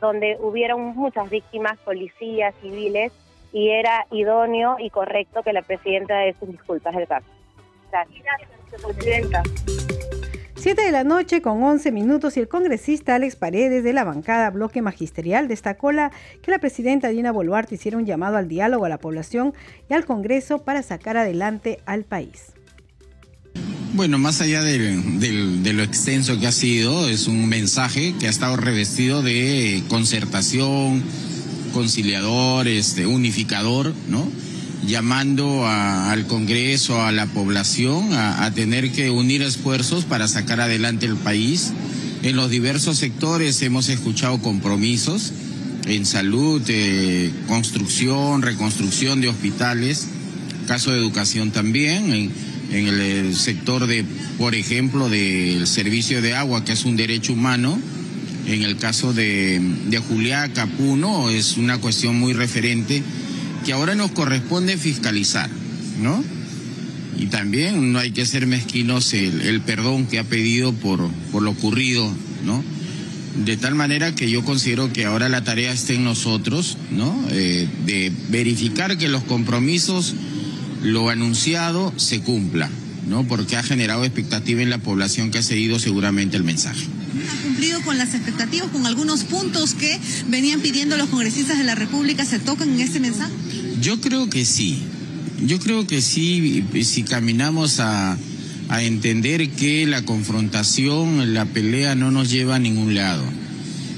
donde 0.00 0.36
hubieron 0.40 0.80
muchas 0.94 1.28
víctimas, 1.28 1.78
policías, 1.78 2.54
civiles, 2.60 3.12
y 3.52 3.70
era 3.70 4.06
idóneo 4.10 4.76
y 4.78 4.90
correcto 4.90 5.42
que 5.42 5.52
la 5.52 5.62
presidenta 5.62 6.18
dé 6.18 6.34
sus 6.38 6.48
disculpas 6.48 6.94
del 6.94 7.08
caso. 7.08 7.26
Gracias. 7.90 8.22
Gracias, 8.22 8.82
presidenta. 8.82 9.42
7 10.62 10.82
de 10.82 10.92
la 10.92 11.04
noche 11.04 11.40
con 11.40 11.62
11 11.62 11.90
minutos 11.90 12.36
y 12.36 12.40
el 12.40 12.46
congresista 12.46 13.14
Alex 13.14 13.34
Paredes 13.34 13.82
de 13.82 13.94
la 13.94 14.04
bancada 14.04 14.50
Bloque 14.50 14.82
Magisterial 14.82 15.48
destacó 15.48 15.90
la, 15.90 16.12
que 16.42 16.50
la 16.50 16.58
presidenta 16.58 17.08
Dina 17.08 17.32
Boluarte 17.32 17.76
hiciera 17.76 17.96
un 17.96 18.04
llamado 18.04 18.36
al 18.36 18.46
diálogo 18.46 18.84
a 18.84 18.90
la 18.90 18.98
población 18.98 19.54
y 19.88 19.94
al 19.94 20.04
Congreso 20.04 20.58
para 20.58 20.82
sacar 20.82 21.16
adelante 21.16 21.80
al 21.86 22.04
país. 22.04 22.52
Bueno, 23.94 24.18
más 24.18 24.42
allá 24.42 24.62
de, 24.62 25.72
lo 25.72 25.82
extenso 25.82 26.38
que 26.38 26.46
ha 26.46 26.52
sido, 26.52 27.08
es 27.08 27.26
un 27.26 27.48
mensaje 27.48 28.14
que 28.20 28.26
ha 28.26 28.30
estado 28.30 28.58
revestido 28.58 29.22
de 29.22 29.82
concertación, 29.88 31.02
conciliador, 31.72 32.68
este, 32.68 33.06
unificador, 33.06 33.94
¿no? 34.10 34.28
Llamando 34.86 35.66
al 35.66 36.26
Congreso, 36.26 37.02
a 37.02 37.12
la 37.12 37.26
población, 37.26 38.12
a, 38.12 38.50
tener 38.52 38.90
que 38.92 39.10
unir 39.10 39.42
esfuerzos 39.42 40.04
para 40.04 40.28
sacar 40.28 40.60
adelante 40.60 41.06
el 41.06 41.16
país. 41.16 41.72
En 42.22 42.36
los 42.36 42.50
diversos 42.50 42.98
sectores 42.98 43.60
hemos 43.62 43.88
escuchado 43.88 44.38
compromisos 44.40 45.32
en 45.86 46.04
salud, 46.06 46.62
eh, 46.68 47.30
construcción, 47.48 48.42
reconstrucción 48.42 49.20
de 49.20 49.28
hospitales, 49.28 50.08
caso 50.66 50.90
de 50.92 50.98
educación 50.98 51.50
también, 51.50 52.12
en, 52.12 52.30
el 52.72 53.34
sector 53.34 53.86
de, 53.86 54.04
por 54.38 54.54
ejemplo, 54.54 55.08
del 55.08 55.66
servicio 55.66 56.22
de 56.22 56.34
agua, 56.34 56.64
que 56.64 56.72
es 56.72 56.84
un 56.84 56.96
derecho 56.96 57.32
humano. 57.32 57.78
En 58.46 58.62
el 58.62 58.76
caso 58.76 59.12
de, 59.12 59.60
de 59.88 59.98
Juliaca, 59.98 60.66
Puno, 60.66 61.30
es 61.30 61.56
una 61.56 61.78
cuestión 61.78 62.18
muy 62.18 62.32
referente 62.32 63.02
que 63.64 63.72
ahora 63.72 63.94
nos 63.94 64.10
corresponde 64.12 64.76
fiscalizar, 64.76 65.50
¿no? 66.00 66.22
Y 67.18 67.26
también 67.26 67.92
no 67.92 67.98
hay 67.98 68.12
que 68.12 68.24
ser 68.24 68.46
mezquinos 68.46 69.12
el, 69.12 69.60
perdón 69.60 70.06
que 70.06 70.18
ha 70.18 70.24
pedido 70.24 70.72
por, 70.72 71.08
por 71.30 71.42
lo 71.42 71.50
ocurrido, 71.50 72.10
¿no? 72.44 72.64
De 73.44 73.56
tal 73.56 73.74
manera 73.74 74.14
que 74.14 74.30
yo 74.30 74.44
considero 74.44 74.92
que 74.92 75.04
ahora 75.04 75.28
la 75.28 75.44
tarea 75.44 75.72
está 75.72 75.92
en 75.92 76.04
nosotros, 76.04 76.78
¿no? 76.90 77.14
Eh, 77.30 77.68
de 77.84 78.12
verificar 78.30 78.96
que 78.96 79.08
los 79.08 79.22
compromisos, 79.24 80.14
lo 80.82 81.10
anunciado, 81.10 81.92
se 81.96 82.20
cumpla, 82.20 82.70
¿no? 83.06 83.24
Porque 83.26 83.56
ha 83.56 83.62
generado 83.62 84.04
expectativa 84.04 84.62
en 84.62 84.70
la 84.70 84.78
población 84.78 85.30
que 85.30 85.38
ha 85.38 85.42
seguido 85.42 85.78
seguramente 85.78 86.36
el 86.36 86.44
mensaje. 86.44 86.86
¿Ha 87.28 87.42
cumplido 87.42 87.80
con 87.82 87.98
las 87.98 88.14
expectativas, 88.14 88.68
con 88.68 88.86
algunos 88.86 89.24
puntos 89.24 89.74
que 89.74 89.98
venían 90.28 90.60
pidiendo 90.60 90.96
los 90.96 91.08
congresistas 91.08 91.58
de 91.58 91.64
la 91.64 91.74
República? 91.74 92.24
¿Se 92.24 92.38
tocan 92.38 92.70
en 92.70 92.80
este 92.80 93.00
mensaje? 93.00 93.32
Yo 93.80 94.00
creo 94.00 94.30
que 94.30 94.44
sí. 94.44 94.82
Yo 95.44 95.58
creo 95.58 95.86
que 95.86 96.02
sí, 96.02 96.64
si 96.82 97.02
caminamos 97.02 97.80
a, 97.80 98.16
entender 98.82 99.50
que 99.50 99.84
la 99.84 100.04
confrontación, 100.04 101.34
la 101.34 101.44
pelea 101.44 101.96
no 101.96 102.12
nos 102.12 102.30
lleva 102.30 102.54
a 102.54 102.58
ningún 102.60 102.94
lado 102.94 103.24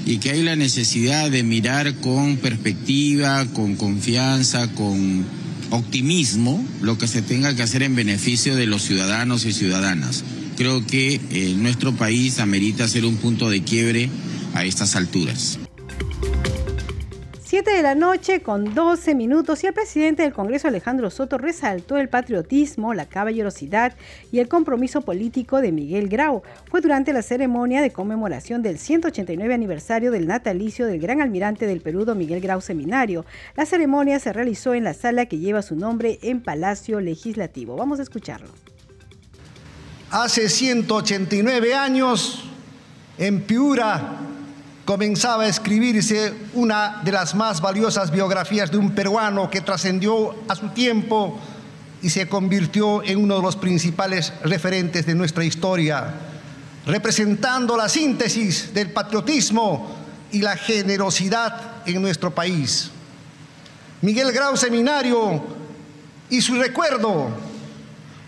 y 0.07 0.17
que 0.17 0.31
hay 0.31 0.41
la 0.41 0.55
necesidad 0.55 1.29
de 1.29 1.43
mirar 1.43 1.93
con 1.97 2.37
perspectiva, 2.37 3.45
con 3.53 3.75
confianza, 3.75 4.67
con 4.73 5.25
optimismo 5.69 6.65
lo 6.81 6.97
que 6.97 7.07
se 7.07 7.21
tenga 7.21 7.55
que 7.55 7.61
hacer 7.61 7.83
en 7.83 7.95
beneficio 7.95 8.55
de 8.55 8.65
los 8.65 8.81
ciudadanos 8.81 9.45
y 9.45 9.53
ciudadanas 9.53 10.23
creo 10.55 10.85
que 10.85 11.19
eh, 11.31 11.53
nuestro 11.55 11.93
país 11.93 12.39
amerita 12.39 12.87
ser 12.87 13.05
un 13.05 13.17
punto 13.17 13.49
de 13.49 13.63
quiebre 13.63 14.09
a 14.53 14.65
estas 14.65 14.95
alturas. 14.95 15.59
7 17.53 17.69
de 17.69 17.83
la 17.83 17.93
noche 17.93 18.41
con 18.41 18.73
12 18.73 19.13
minutos 19.13 19.63
y 19.63 19.67
el 19.67 19.75
presidente 19.75 20.23
del 20.23 20.33
Congreso 20.33 20.67
Alejandro 20.67 21.11
Soto 21.11 21.37
resaltó 21.37 21.99
el 21.99 22.09
patriotismo, 22.09 22.95
la 22.95 23.05
caballerosidad 23.05 23.93
y 24.31 24.39
el 24.39 24.47
compromiso 24.47 25.01
político 25.01 25.61
de 25.61 25.71
Miguel 25.71 26.09
Grau. 26.09 26.41
Fue 26.71 26.81
durante 26.81 27.13
la 27.13 27.21
ceremonia 27.21 27.83
de 27.83 27.91
conmemoración 27.91 28.63
del 28.63 28.79
189 28.79 29.53
aniversario 29.53 30.09
del 30.09 30.25
natalicio 30.25 30.87
del 30.87 30.99
gran 30.99 31.21
almirante 31.21 31.67
del 31.67 31.81
Perú, 31.81 32.05
don 32.05 32.17
Miguel 32.17 32.41
Grau 32.41 32.59
Seminario. 32.59 33.23
La 33.55 33.67
ceremonia 33.67 34.17
se 34.17 34.33
realizó 34.33 34.73
en 34.73 34.85
la 34.85 34.95
sala 34.95 35.27
que 35.27 35.37
lleva 35.37 35.61
su 35.61 35.75
nombre 35.75 36.17
en 36.23 36.41
Palacio 36.41 37.01
Legislativo. 37.01 37.75
Vamos 37.75 37.99
a 37.99 38.01
escucharlo. 38.01 38.49
Hace 40.13 40.47
189 40.47 41.73
años, 41.73 42.43
en 43.17 43.41
Piura, 43.41 44.19
comenzaba 44.85 45.41
a 45.41 45.47
escribirse 45.47 46.31
una 46.53 47.01
de 47.03 47.11
las 47.11 47.33
más 47.33 47.59
valiosas 47.61 48.11
biografías 48.11 48.69
de 48.69 48.77
un 48.77 48.91
peruano 48.91 49.49
que 49.49 49.61
trascendió 49.61 50.35
a 50.47 50.53
su 50.53 50.69
tiempo 50.69 51.39
y 52.03 52.11
se 52.11 52.29
convirtió 52.29 53.01
en 53.03 53.23
uno 53.23 53.37
de 53.37 53.41
los 53.41 53.55
principales 53.55 54.31
referentes 54.43 55.07
de 55.07 55.15
nuestra 55.15 55.45
historia, 55.45 56.13
representando 56.85 57.75
la 57.75 57.89
síntesis 57.89 58.71
del 58.71 58.91
patriotismo 58.91 59.95
y 60.31 60.43
la 60.43 60.55
generosidad 60.55 61.87
en 61.87 61.99
nuestro 61.99 62.29
país. 62.29 62.91
Miguel 64.03 64.31
Grau 64.31 64.55
Seminario 64.57 65.41
y 66.29 66.39
su 66.39 66.53
recuerdo 66.53 67.31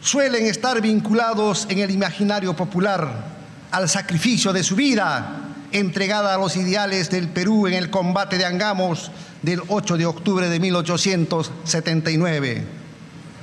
suelen 0.05 0.45
estar 0.45 0.79
vinculados 0.81 1.65
en 1.67 1.79
el 1.79 1.89
imaginario 1.89 2.55
popular 2.55 3.25
al 3.71 3.89
sacrificio 3.89 4.53
de 4.53 4.63
su 4.63 4.75
vida 4.75 5.41
entregada 5.71 6.35
a 6.35 6.37
los 6.37 6.55
ideales 6.55 7.09
del 7.09 7.27
Perú 7.27 7.65
en 7.65 7.73
el 7.73 7.89
combate 7.89 8.37
de 8.37 8.45
Angamos 8.45 9.09
del 9.41 9.63
8 9.67 9.97
de 9.97 10.05
octubre 10.05 10.47
de 10.47 10.59
1879. 10.59 12.63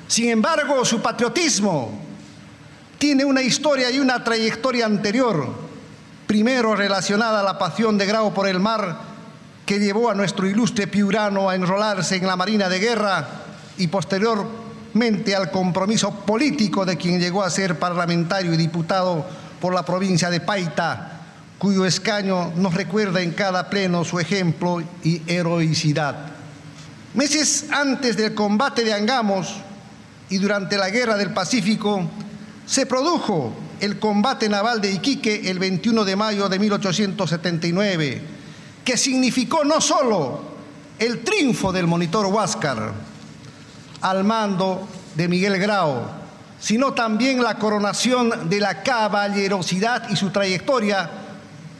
Sin 0.06 0.28
embargo, 0.28 0.84
su 0.84 1.02
patriotismo 1.02 2.00
tiene 2.96 3.24
una 3.24 3.42
historia 3.42 3.90
y 3.90 3.98
una 3.98 4.22
trayectoria 4.22 4.86
anterior, 4.86 5.52
primero 6.28 6.76
relacionada 6.76 7.40
a 7.40 7.42
la 7.42 7.58
pasión 7.58 7.98
de 7.98 8.06
Grau 8.06 8.32
por 8.32 8.46
el 8.46 8.60
mar, 8.60 9.00
que 9.66 9.80
llevó 9.80 10.10
a 10.10 10.14
nuestro 10.14 10.46
ilustre 10.46 10.86
piurano 10.86 11.50
a 11.50 11.56
enrolarse 11.56 12.14
en 12.14 12.28
la 12.28 12.36
Marina 12.36 12.68
de 12.68 12.78
Guerra 12.78 13.26
y 13.78 13.88
posterior 13.88 14.61
al 15.36 15.50
compromiso 15.50 16.10
político 16.10 16.84
de 16.84 16.96
quien 16.96 17.18
llegó 17.18 17.42
a 17.42 17.50
ser 17.50 17.78
parlamentario 17.78 18.52
y 18.52 18.56
diputado 18.56 19.24
por 19.60 19.74
la 19.74 19.84
provincia 19.84 20.28
de 20.28 20.40
Paita, 20.40 21.20
cuyo 21.58 21.86
escaño 21.86 22.52
nos 22.56 22.74
recuerda 22.74 23.22
en 23.22 23.32
cada 23.32 23.70
pleno 23.70 24.04
su 24.04 24.18
ejemplo 24.20 24.82
y 25.02 25.22
heroicidad. 25.26 26.26
Meses 27.14 27.66
antes 27.70 28.16
del 28.16 28.34
combate 28.34 28.84
de 28.84 28.92
Angamos 28.92 29.54
y 30.28 30.38
durante 30.38 30.76
la 30.76 30.90
Guerra 30.90 31.16
del 31.16 31.32
Pacífico, 31.32 32.08
se 32.66 32.86
produjo 32.86 33.52
el 33.80 33.98
combate 33.98 34.48
naval 34.48 34.80
de 34.80 34.92
Iquique 34.92 35.50
el 35.50 35.58
21 35.58 36.04
de 36.04 36.16
mayo 36.16 36.48
de 36.48 36.58
1879, 36.58 38.22
que 38.84 38.96
significó 38.96 39.64
no 39.64 39.80
solo 39.80 40.42
el 40.98 41.20
triunfo 41.20 41.72
del 41.72 41.86
monitor 41.86 42.26
Huáscar, 42.26 42.92
al 44.02 44.24
mando 44.24 44.86
de 45.14 45.28
Miguel 45.28 45.58
Grau, 45.58 46.02
sino 46.60 46.92
también 46.92 47.42
la 47.42 47.58
coronación 47.58 48.48
de 48.50 48.60
la 48.60 48.82
caballerosidad 48.82 50.10
y 50.10 50.16
su 50.16 50.30
trayectoria 50.30 51.10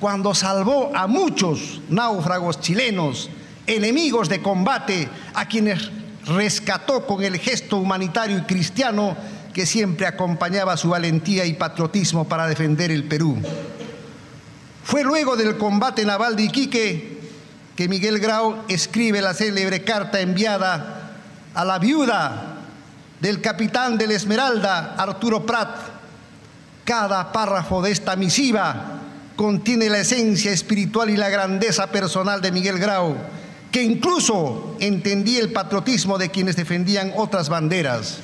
cuando 0.00 0.34
salvó 0.34 0.90
a 0.94 1.06
muchos 1.06 1.80
náufragos 1.88 2.60
chilenos, 2.60 3.30
enemigos 3.66 4.28
de 4.28 4.42
combate, 4.42 5.08
a 5.34 5.46
quienes 5.46 5.90
rescató 6.26 7.06
con 7.06 7.22
el 7.22 7.38
gesto 7.38 7.76
humanitario 7.76 8.38
y 8.38 8.42
cristiano 8.42 9.16
que 9.52 9.66
siempre 9.66 10.06
acompañaba 10.06 10.76
su 10.76 10.90
valentía 10.90 11.44
y 11.44 11.54
patriotismo 11.54 12.26
para 12.26 12.46
defender 12.46 12.90
el 12.90 13.04
Perú. 13.04 13.36
Fue 14.84 15.04
luego 15.04 15.36
del 15.36 15.56
combate 15.56 16.04
naval 16.04 16.36
de 16.36 16.44
Iquique 16.44 17.20
que 17.76 17.88
Miguel 17.88 18.18
Grau 18.18 18.64
escribe 18.68 19.20
la 19.20 19.34
célebre 19.34 19.84
carta 19.84 20.20
enviada 20.20 21.01
a 21.54 21.64
la 21.64 21.78
viuda 21.78 22.56
del 23.20 23.40
capitán 23.40 23.96
del 23.98 24.12
Esmeralda, 24.12 24.94
Arturo 24.96 25.46
Prat. 25.46 25.76
Cada 26.84 27.30
párrafo 27.30 27.80
de 27.80 27.92
esta 27.92 28.16
misiva 28.16 28.98
contiene 29.36 29.88
la 29.88 30.00
esencia 30.00 30.52
espiritual 30.52 31.10
y 31.10 31.16
la 31.16 31.28
grandeza 31.28 31.86
personal 31.88 32.40
de 32.40 32.52
Miguel 32.52 32.78
Grau, 32.78 33.16
que 33.70 33.82
incluso 33.82 34.76
entendía 34.80 35.40
el 35.40 35.52
patriotismo 35.52 36.18
de 36.18 36.30
quienes 36.30 36.56
defendían 36.56 37.12
otras 37.16 37.48
banderas. 37.48 38.18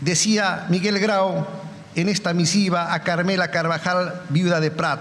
Decía 0.00 0.66
Miguel 0.70 0.98
Grau 0.98 1.46
en 1.94 2.08
esta 2.08 2.32
misiva 2.32 2.94
a 2.94 3.02
Carmela 3.02 3.50
Carvajal, 3.50 4.22
viuda 4.30 4.60
de 4.60 4.70
Prat, 4.70 5.00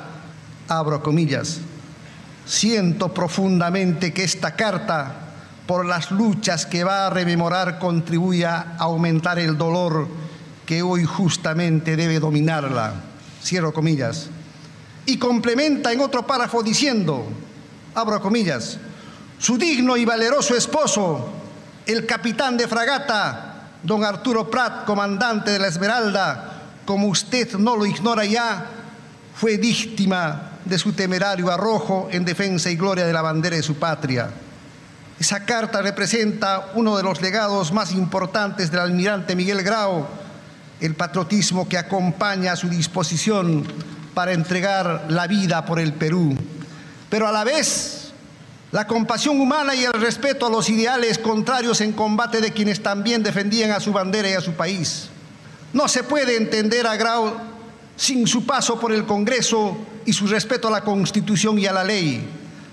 abro 0.68 1.02
comillas, 1.02 1.60
siento 2.46 3.14
profundamente 3.14 4.14
que 4.14 4.24
esta 4.24 4.56
carta 4.56 5.23
por 5.68 5.86
las 5.86 6.12
luchas 6.12 6.66
que 6.66 6.84
va 6.84 7.08
a 7.08 7.10
rememorar 7.10 7.80
contribuya 7.80 8.76
a 8.78 8.84
aumentar 8.84 9.40
el 9.40 9.58
dolor 9.58 10.08
que 10.66 10.82
hoy 10.82 11.06
justamente 11.06 11.96
debe 11.96 12.20
dominarla. 12.20 12.94
Cierro 13.42 13.74
comillas. 13.74 14.28
Y 15.06 15.18
complementa 15.18 15.92
en 15.92 16.02
otro 16.02 16.26
párrafo 16.26 16.64
diciendo, 16.64 17.26
abro 17.96 18.22
comillas, 18.22 18.78
su 19.38 19.58
digno 19.58 19.98
y 19.98 20.06
valeroso 20.06 20.56
esposo, 20.56 21.30
el 21.86 22.06
capitán 22.06 22.58
de 22.58 22.68
fragata, 22.68 23.72
don 23.84 24.06
Arturo 24.06 24.50
Prat, 24.50 24.86
comandante 24.86 25.52
de 25.52 25.60
la 25.60 25.68
Esmeralda, 25.68 26.62
como 26.86 27.08
usted 27.08 27.54
no 27.56 27.76
lo 27.76 27.86
ignora 27.86 28.26
ya, 28.26 28.66
fue 29.36 29.58
víctima 29.58 30.52
de 30.64 30.78
su 30.78 30.94
temerario 30.94 31.52
arrojo 31.52 32.08
en 32.12 32.24
defensa 32.24 32.70
y 32.70 32.78
gloria 32.78 33.06
de 33.06 33.14
la 33.14 33.22
bandera 33.22 33.58
de 33.58 33.64
su 33.64 33.76
patria. 33.76 34.30
Esa 35.20 35.46
carta 35.46 35.82
representa 35.82 36.72
uno 36.76 36.98
de 36.98 37.04
los 37.04 37.22
legados 37.22 37.72
más 37.72 37.92
importantes 37.94 38.72
del 38.72 38.82
almirante 38.82 39.36
Miguel 39.36 39.64
Grau, 39.64 40.06
el 40.80 40.96
patriotismo 40.96 41.70
que 41.70 41.78
acompaña 41.78 42.54
a 42.54 42.56
su 42.56 42.68
disposición 42.68 43.64
para 44.14 44.34
entregar 44.34 45.06
la 45.10 45.28
vida 45.28 45.66
por 45.66 45.80
el 45.80 45.94
Perú, 45.94 46.36
pero 47.10 47.28
a 47.28 47.32
la 47.32 47.44
vez 47.44 48.12
la 48.72 48.88
compasión 48.88 49.40
humana 49.40 49.76
y 49.76 49.84
el 49.84 49.94
respeto 49.94 50.48
a 50.48 50.50
los 50.50 50.68
ideales 50.68 51.20
contrarios 51.20 51.80
en 51.82 51.92
combate 51.92 52.42
de 52.42 52.52
quienes 52.52 52.82
también 52.82 53.22
defendían 53.22 53.72
a 53.72 53.80
su 53.80 53.94
bandera 53.94 54.30
y 54.30 54.34
a 54.34 54.42
su 54.42 54.54
país. 54.54 55.10
No 55.74 55.88
se 55.88 56.04
puede 56.04 56.38
entender 56.38 56.88
a 56.88 56.96
Grau 56.96 57.36
sin 57.96 58.26
su 58.28 58.46
paso 58.46 58.80
por 58.80 58.92
el 58.92 59.06
Congreso 59.06 59.78
y 60.06 60.14
su 60.14 60.26
respeto 60.26 60.68
a 60.68 60.72
la 60.72 60.82
Constitución 60.82 61.60
y 61.60 61.68
a 61.68 61.72
la 61.72 61.84
ley. 61.84 62.28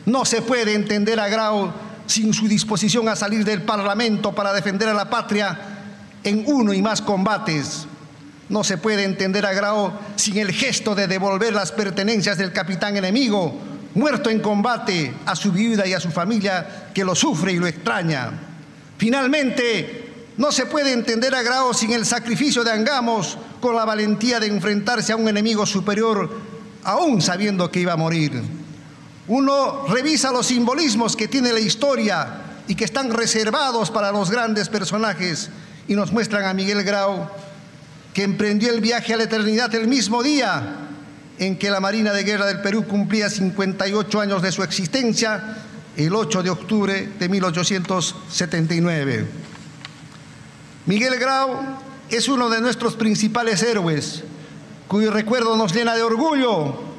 No 0.06 0.24
se 0.24 0.40
puede 0.40 0.74
entender 0.74 1.20
a 1.20 1.28
Grau 1.28 1.70
sin 2.10 2.34
su 2.34 2.48
disposición 2.48 3.08
a 3.08 3.16
salir 3.16 3.44
del 3.44 3.62
Parlamento 3.62 4.34
para 4.34 4.52
defender 4.52 4.88
a 4.88 4.94
la 4.94 5.08
patria 5.08 5.58
en 6.24 6.44
uno 6.46 6.74
y 6.74 6.82
más 6.82 7.00
combates. 7.00 7.86
No 8.48 8.64
se 8.64 8.78
puede 8.78 9.04
entender 9.04 9.46
a 9.46 9.52
Grau 9.52 9.92
sin 10.16 10.36
el 10.38 10.50
gesto 10.50 10.96
de 10.96 11.06
devolver 11.06 11.54
las 11.54 11.70
pertenencias 11.70 12.36
del 12.36 12.52
capitán 12.52 12.96
enemigo, 12.96 13.56
muerto 13.94 14.28
en 14.28 14.40
combate, 14.40 15.14
a 15.24 15.36
su 15.36 15.52
viuda 15.52 15.86
y 15.86 15.92
a 15.92 16.00
su 16.00 16.10
familia 16.10 16.88
que 16.92 17.04
lo 17.04 17.14
sufre 17.14 17.52
y 17.52 17.58
lo 17.58 17.68
extraña. 17.68 18.32
Finalmente, 18.98 20.26
no 20.36 20.50
se 20.50 20.66
puede 20.66 20.92
entender 20.92 21.32
a 21.34 21.42
Grau 21.42 21.72
sin 21.72 21.92
el 21.92 22.04
sacrificio 22.04 22.64
de 22.64 22.72
Angamos 22.72 23.38
con 23.60 23.76
la 23.76 23.84
valentía 23.84 24.40
de 24.40 24.48
enfrentarse 24.48 25.12
a 25.12 25.16
un 25.16 25.28
enemigo 25.28 25.64
superior, 25.64 26.28
aún 26.82 27.22
sabiendo 27.22 27.70
que 27.70 27.80
iba 27.80 27.92
a 27.92 27.96
morir. 27.96 28.59
Uno 29.30 29.86
revisa 29.86 30.32
los 30.32 30.46
simbolismos 30.48 31.14
que 31.14 31.28
tiene 31.28 31.52
la 31.52 31.60
historia 31.60 32.26
y 32.66 32.74
que 32.74 32.84
están 32.84 33.12
reservados 33.12 33.88
para 33.88 34.10
los 34.10 34.28
grandes 34.28 34.68
personajes 34.68 35.50
y 35.86 35.94
nos 35.94 36.10
muestran 36.10 36.46
a 36.46 36.52
Miguel 36.52 36.82
Grau 36.82 37.28
que 38.12 38.24
emprendió 38.24 38.74
el 38.74 38.80
viaje 38.80 39.14
a 39.14 39.16
la 39.16 39.22
eternidad 39.22 39.72
el 39.76 39.86
mismo 39.86 40.24
día 40.24 40.78
en 41.38 41.56
que 41.56 41.70
la 41.70 41.78
Marina 41.78 42.12
de 42.12 42.24
Guerra 42.24 42.44
del 42.46 42.60
Perú 42.60 42.84
cumplía 42.88 43.30
58 43.30 44.20
años 44.20 44.42
de 44.42 44.50
su 44.50 44.64
existencia, 44.64 45.58
el 45.96 46.12
8 46.12 46.42
de 46.42 46.50
octubre 46.50 47.12
de 47.16 47.28
1879. 47.28 49.26
Miguel 50.86 51.20
Grau 51.20 51.56
es 52.08 52.26
uno 52.26 52.50
de 52.50 52.60
nuestros 52.60 52.96
principales 52.96 53.62
héroes, 53.62 54.24
cuyo 54.88 55.12
recuerdo 55.12 55.56
nos 55.56 55.72
llena 55.72 55.94
de 55.94 56.02
orgullo. 56.02 56.90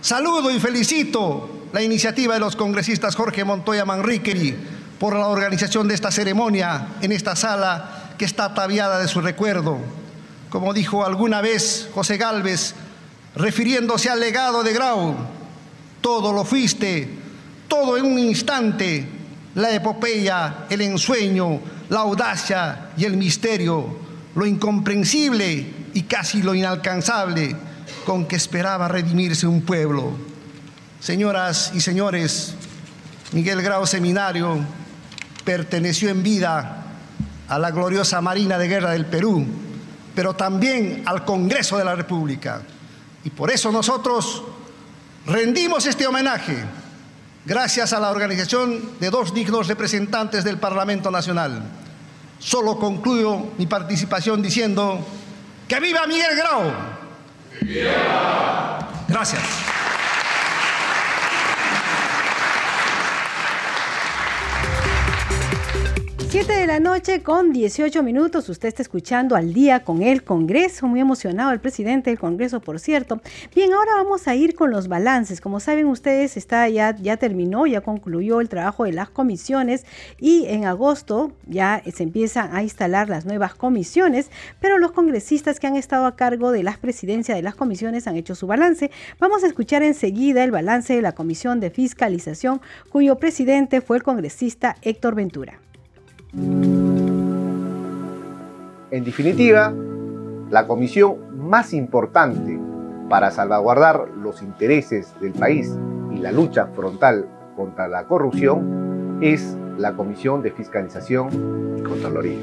Saludo 0.00 0.52
y 0.52 0.60
felicito 0.60 1.53
la 1.74 1.82
iniciativa 1.82 2.34
de 2.34 2.40
los 2.40 2.54
congresistas 2.54 3.16
Jorge 3.16 3.42
Montoya 3.42 3.84
Manriqueri 3.84 4.54
por 5.00 5.16
la 5.16 5.26
organización 5.26 5.88
de 5.88 5.94
esta 5.96 6.12
ceremonia 6.12 6.86
en 7.00 7.10
esta 7.10 7.34
sala 7.34 8.12
que 8.16 8.24
está 8.24 8.44
ataviada 8.44 9.00
de 9.00 9.08
su 9.08 9.20
recuerdo. 9.20 9.78
Como 10.50 10.72
dijo 10.72 11.04
alguna 11.04 11.40
vez 11.40 11.88
José 11.92 12.16
Galvez, 12.16 12.76
refiriéndose 13.34 14.08
al 14.08 14.20
legado 14.20 14.62
de 14.62 14.72
Grau, 14.72 15.16
todo 16.00 16.32
lo 16.32 16.44
fuiste, 16.44 17.08
todo 17.66 17.96
en 17.96 18.04
un 18.04 18.20
instante, 18.20 19.08
la 19.56 19.74
epopeya, 19.74 20.66
el 20.70 20.80
ensueño, 20.80 21.58
la 21.88 22.02
audacia 22.02 22.90
y 22.96 23.04
el 23.04 23.16
misterio, 23.16 23.98
lo 24.36 24.46
incomprensible 24.46 25.74
y 25.92 26.02
casi 26.02 26.40
lo 26.40 26.54
inalcanzable 26.54 27.56
con 28.06 28.26
que 28.26 28.36
esperaba 28.36 28.86
redimirse 28.86 29.48
un 29.48 29.62
pueblo. 29.62 30.33
Señoras 31.04 31.70
y 31.74 31.82
señores, 31.82 32.54
Miguel 33.32 33.60
Grau 33.60 33.86
Seminario 33.86 34.58
perteneció 35.44 36.08
en 36.08 36.22
vida 36.22 36.82
a 37.46 37.58
la 37.58 37.70
gloriosa 37.72 38.22
Marina 38.22 38.56
de 38.56 38.68
Guerra 38.68 38.92
del 38.92 39.04
Perú, 39.04 39.44
pero 40.14 40.32
también 40.32 41.02
al 41.04 41.26
Congreso 41.26 41.76
de 41.76 41.84
la 41.84 41.94
República. 41.94 42.62
Y 43.22 43.28
por 43.28 43.50
eso 43.50 43.70
nosotros 43.70 44.44
rendimos 45.26 45.84
este 45.84 46.06
homenaje 46.06 46.56
gracias 47.44 47.92
a 47.92 48.00
la 48.00 48.10
organización 48.10 48.98
de 48.98 49.10
dos 49.10 49.34
dignos 49.34 49.68
representantes 49.68 50.42
del 50.42 50.56
Parlamento 50.56 51.10
Nacional. 51.10 51.64
Solo 52.38 52.78
concluyo 52.78 53.52
mi 53.58 53.66
participación 53.66 54.40
diciendo 54.40 55.06
que 55.68 55.80
viva 55.80 56.06
Miguel 56.06 56.34
Grau. 56.34 56.72
Gracias. 59.06 59.63
Siete 66.34 66.54
de 66.54 66.66
la 66.66 66.80
noche 66.80 67.22
con 67.22 67.52
18 67.52 68.02
minutos. 68.02 68.48
Usted 68.48 68.66
está 68.66 68.82
escuchando 68.82 69.36
al 69.36 69.54
día 69.54 69.84
con 69.84 70.02
el 70.02 70.24
Congreso. 70.24 70.88
Muy 70.88 70.98
emocionado 70.98 71.52
el 71.52 71.60
presidente 71.60 72.10
del 72.10 72.18
Congreso, 72.18 72.58
por 72.58 72.80
cierto. 72.80 73.20
Bien, 73.54 73.72
ahora 73.72 73.92
vamos 73.94 74.26
a 74.26 74.34
ir 74.34 74.56
con 74.56 74.72
los 74.72 74.88
balances. 74.88 75.40
Como 75.40 75.60
saben 75.60 75.86
ustedes, 75.86 76.36
está 76.36 76.68
ya, 76.68 76.96
ya 76.96 77.18
terminó, 77.18 77.68
ya 77.68 77.82
concluyó 77.82 78.40
el 78.40 78.48
trabajo 78.48 78.82
de 78.82 78.92
las 78.92 79.10
comisiones 79.10 79.86
y 80.18 80.46
en 80.46 80.64
agosto 80.64 81.30
ya 81.46 81.80
se 81.94 82.02
empiezan 82.02 82.52
a 82.52 82.64
instalar 82.64 83.08
las 83.08 83.26
nuevas 83.26 83.54
comisiones, 83.54 84.28
pero 84.58 84.78
los 84.78 84.90
congresistas 84.90 85.60
que 85.60 85.68
han 85.68 85.76
estado 85.76 86.04
a 86.04 86.16
cargo 86.16 86.50
de 86.50 86.64
las 86.64 86.78
presidencias 86.78 87.36
de 87.36 87.42
las 87.42 87.54
comisiones 87.54 88.08
han 88.08 88.16
hecho 88.16 88.34
su 88.34 88.48
balance. 88.48 88.90
Vamos 89.20 89.44
a 89.44 89.46
escuchar 89.46 89.84
enseguida 89.84 90.42
el 90.42 90.50
balance 90.50 90.96
de 90.96 91.02
la 91.02 91.12
Comisión 91.12 91.60
de 91.60 91.70
Fiscalización, 91.70 92.60
cuyo 92.90 93.20
presidente 93.20 93.80
fue 93.80 93.98
el 93.98 94.02
congresista 94.02 94.74
Héctor 94.82 95.14
Ventura. 95.14 95.60
En 98.90 99.04
definitiva, 99.04 99.72
la 100.50 100.66
comisión 100.66 101.16
más 101.48 101.72
importante 101.72 102.58
para 103.08 103.30
salvaguardar 103.30 104.08
los 104.20 104.42
intereses 104.42 105.14
del 105.20 105.32
país 105.32 105.76
y 106.12 106.18
la 106.18 106.32
lucha 106.32 106.66
frontal 106.68 107.28
contra 107.56 107.88
la 107.88 108.04
corrupción 108.04 109.18
es 109.20 109.56
la 109.78 109.94
Comisión 109.94 110.42
de 110.42 110.50
Fiscalización 110.50 111.76
y 111.78 111.82
Contraloría. 111.82 112.38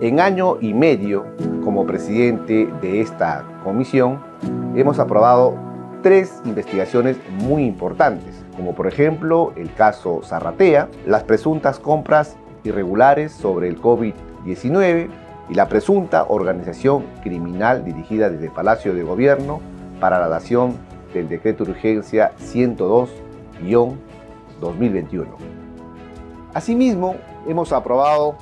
En 0.00 0.20
año 0.20 0.58
y 0.60 0.74
medio, 0.74 1.26
como 1.64 1.86
presidente 1.86 2.68
de 2.80 3.00
esta 3.00 3.44
comisión, 3.62 4.20
hemos 4.74 4.98
aprobado 4.98 5.54
tres 6.02 6.42
investigaciones 6.44 7.16
muy 7.30 7.64
importantes, 7.64 8.44
como 8.56 8.74
por 8.74 8.88
ejemplo 8.88 9.52
el 9.56 9.72
caso 9.74 10.20
Zarratea, 10.24 10.88
las 11.06 11.22
presuntas 11.22 11.78
compras 11.78 12.36
irregulares 12.64 13.32
sobre 13.32 13.68
el 13.68 13.80
COVID-19 13.80 15.08
y 15.48 15.54
la 15.54 15.68
presunta 15.68 16.26
organización 16.28 17.04
criminal 17.22 17.84
dirigida 17.84 18.30
desde 18.30 18.46
el 18.46 18.52
Palacio 18.52 18.94
de 18.94 19.02
Gobierno 19.02 19.60
para 20.00 20.18
la 20.18 20.28
dación 20.28 20.76
del 21.12 21.28
decreto 21.28 21.64
de 21.64 21.72
urgencia 21.72 22.32
102-2021. 22.40 25.26
Asimismo, 26.54 27.16
hemos 27.46 27.72
aprobado 27.72 28.36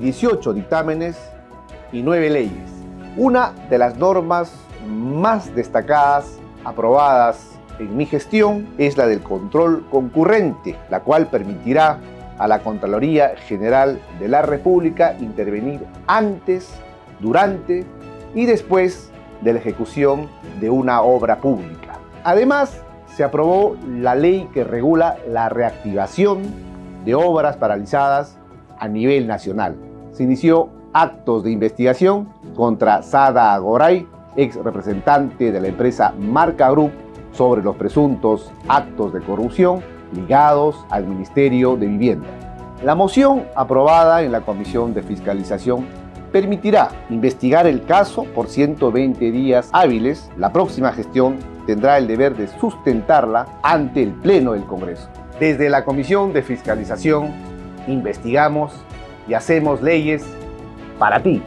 18 0.00 0.52
dictámenes 0.52 1.16
y 1.92 2.02
9 2.02 2.30
leyes. 2.30 2.70
Una 3.16 3.52
de 3.70 3.78
las 3.78 3.96
normas 3.96 4.52
más 4.88 5.54
destacadas 5.54 6.38
aprobadas 6.64 7.56
en 7.78 7.96
mi 7.96 8.06
gestión 8.06 8.66
es 8.78 8.96
la 8.96 9.06
del 9.06 9.20
control 9.20 9.84
concurrente, 9.90 10.76
la 10.90 11.00
cual 11.00 11.28
permitirá 11.28 11.98
a 12.38 12.48
la 12.48 12.60
Contraloría 12.60 13.34
General 13.36 14.00
de 14.18 14.28
la 14.28 14.42
República 14.42 15.16
intervenir 15.20 15.80
antes 16.06 16.70
durante 17.20 17.84
y 18.34 18.46
después 18.46 19.10
de 19.40 19.52
la 19.52 19.58
ejecución 19.58 20.28
de 20.60 20.70
una 20.70 21.02
obra 21.02 21.36
pública. 21.36 21.98
Además, 22.24 22.82
se 23.06 23.24
aprobó 23.24 23.76
la 23.86 24.14
ley 24.14 24.48
que 24.52 24.64
regula 24.64 25.16
la 25.28 25.48
reactivación 25.48 26.42
de 27.04 27.14
obras 27.14 27.56
paralizadas 27.56 28.38
a 28.78 28.88
nivel 28.88 29.26
nacional. 29.26 29.76
Se 30.12 30.24
inició 30.24 30.68
actos 30.92 31.44
de 31.44 31.50
investigación 31.50 32.28
contra 32.54 33.02
Sada 33.02 33.54
Agoray, 33.54 34.06
ex 34.36 34.56
representante 34.56 35.52
de 35.52 35.60
la 35.60 35.68
empresa 35.68 36.12
Marca 36.18 36.70
Group, 36.70 36.92
sobre 37.32 37.62
los 37.62 37.76
presuntos 37.76 38.50
actos 38.66 39.12
de 39.12 39.20
corrupción 39.20 39.82
ligados 40.12 40.84
al 40.90 41.06
Ministerio 41.06 41.76
de 41.76 41.86
Vivienda. 41.86 42.28
La 42.82 42.94
moción 42.94 43.44
aprobada 43.54 44.22
en 44.22 44.32
la 44.32 44.42
Comisión 44.42 44.92
de 44.92 45.02
Fiscalización 45.02 45.86
permitirá 46.30 46.90
investigar 47.08 47.66
el 47.66 47.84
caso 47.84 48.24
por 48.34 48.48
120 48.48 49.30
días 49.30 49.70
hábiles. 49.72 50.30
La 50.36 50.52
próxima 50.52 50.92
gestión 50.92 51.38
tendrá 51.66 51.96
el 51.98 52.06
deber 52.06 52.36
de 52.36 52.48
sustentarla 52.48 53.46
ante 53.62 54.02
el 54.02 54.12
Pleno 54.12 54.52
del 54.52 54.64
Congreso. 54.64 55.08
Desde 55.40 55.70
la 55.70 55.84
Comisión 55.84 56.32
de 56.32 56.42
Fiscalización 56.42 57.32
investigamos 57.86 58.72
y 59.28 59.34
hacemos 59.34 59.82
leyes 59.82 60.24
para 60.98 61.22
ti. 61.22 61.42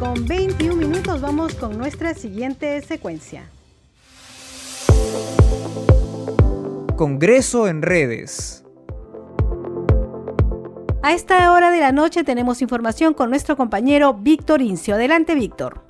Con 0.00 0.26
21 0.26 0.76
minutos 0.76 1.20
vamos 1.20 1.54
con 1.54 1.76
nuestra 1.76 2.14
siguiente 2.14 2.80
secuencia. 2.80 3.50
Congreso 6.96 7.68
en 7.68 7.82
redes. 7.82 8.64
A 11.02 11.12
esta 11.12 11.52
hora 11.52 11.70
de 11.70 11.80
la 11.80 11.92
noche 11.92 12.24
tenemos 12.24 12.62
información 12.62 13.12
con 13.12 13.28
nuestro 13.28 13.58
compañero 13.58 14.14
Víctor 14.14 14.62
Incio. 14.62 14.94
Adelante, 14.94 15.34
Víctor. 15.34 15.84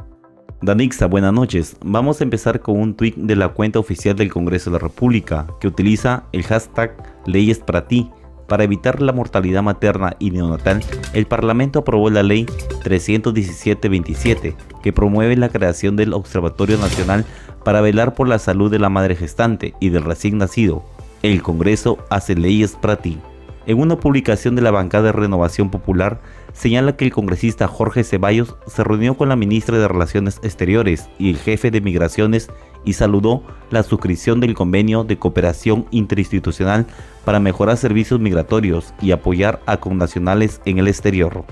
Danixa, 0.61 1.07
buenas 1.07 1.33
noches. 1.33 1.77
Vamos 1.81 2.21
a 2.21 2.25
empezar 2.25 2.59
con 2.59 2.81
un 2.81 2.97
tweet 2.97 3.15
de 3.17 3.37
la 3.37 3.51
cuenta 3.51 3.79
oficial 3.79 4.17
del 4.17 4.33
Congreso 4.33 4.71
de 4.71 4.75
la 4.75 4.81
República 4.81 5.47
que 5.61 5.69
utiliza 5.69 6.25
el 6.33 6.43
hashtag 6.43 6.97
Leyes 7.27 7.61
para 7.61 7.87
ti. 7.87 8.11
Para 8.51 8.65
evitar 8.65 9.01
la 9.01 9.13
mortalidad 9.13 9.63
materna 9.63 10.17
y 10.19 10.33
neonatal, 10.33 10.83
el 11.13 11.29
Parlamento 11.29 11.79
aprobó 11.79 12.11
la 12.11 12.25
Ley 12.25 12.47
317-27 12.83 14.57
que 14.83 14.93
promueve 14.93 15.37
la 15.37 15.51
creación 15.51 15.95
del 15.95 16.13
Observatorio 16.13 16.77
Nacional 16.77 17.25
para 17.65 17.81
velar 17.81 18.15
por 18.15 18.27
la 18.27 18.41
salud 18.41 18.69
de 18.69 18.81
la 18.81 18.89
madre 18.89 19.15
gestante 19.15 19.75
y 19.79 19.91
del 19.91 20.03
recién 20.03 20.39
nacido, 20.39 20.83
el 21.23 21.43
Congreso 21.43 21.99
hace 22.11 22.35
leyes 22.35 22.73
para 22.73 22.97
ti. 22.97 23.21
En 23.67 23.79
una 23.79 24.01
publicación 24.01 24.57
de 24.57 24.63
la 24.63 24.73
bancada 24.73 25.05
de 25.05 25.13
Renovación 25.13 25.71
Popular, 25.71 26.21
señala 26.53 26.97
que 26.97 27.05
el 27.05 27.13
congresista 27.13 27.69
Jorge 27.69 28.03
Ceballos 28.03 28.57
se 28.67 28.83
reunió 28.83 29.17
con 29.17 29.29
la 29.29 29.37
ministra 29.37 29.79
de 29.79 29.87
Relaciones 29.87 30.41
Exteriores 30.43 31.09
y 31.21 31.31
el 31.31 31.37
jefe 31.37 31.71
de 31.71 31.81
Migraciones 31.81 32.51
y 32.85 32.95
saludó 32.95 33.43
la 33.71 33.83
suscripción 33.83 34.41
del 34.41 34.55
convenio 34.55 35.05
de 35.05 35.19
cooperación 35.19 35.87
interinstitucional 35.91 36.87
para 37.25 37.41
mejorar 37.41 37.77
servicios 37.77 38.21
migratorios 38.21 38.95
y 39.01 39.13
apoyar 39.13 39.61
a 39.67 39.79
connacionales 39.79 40.61
en 40.65 40.79
el 40.79 40.89
exterior. 40.89 41.45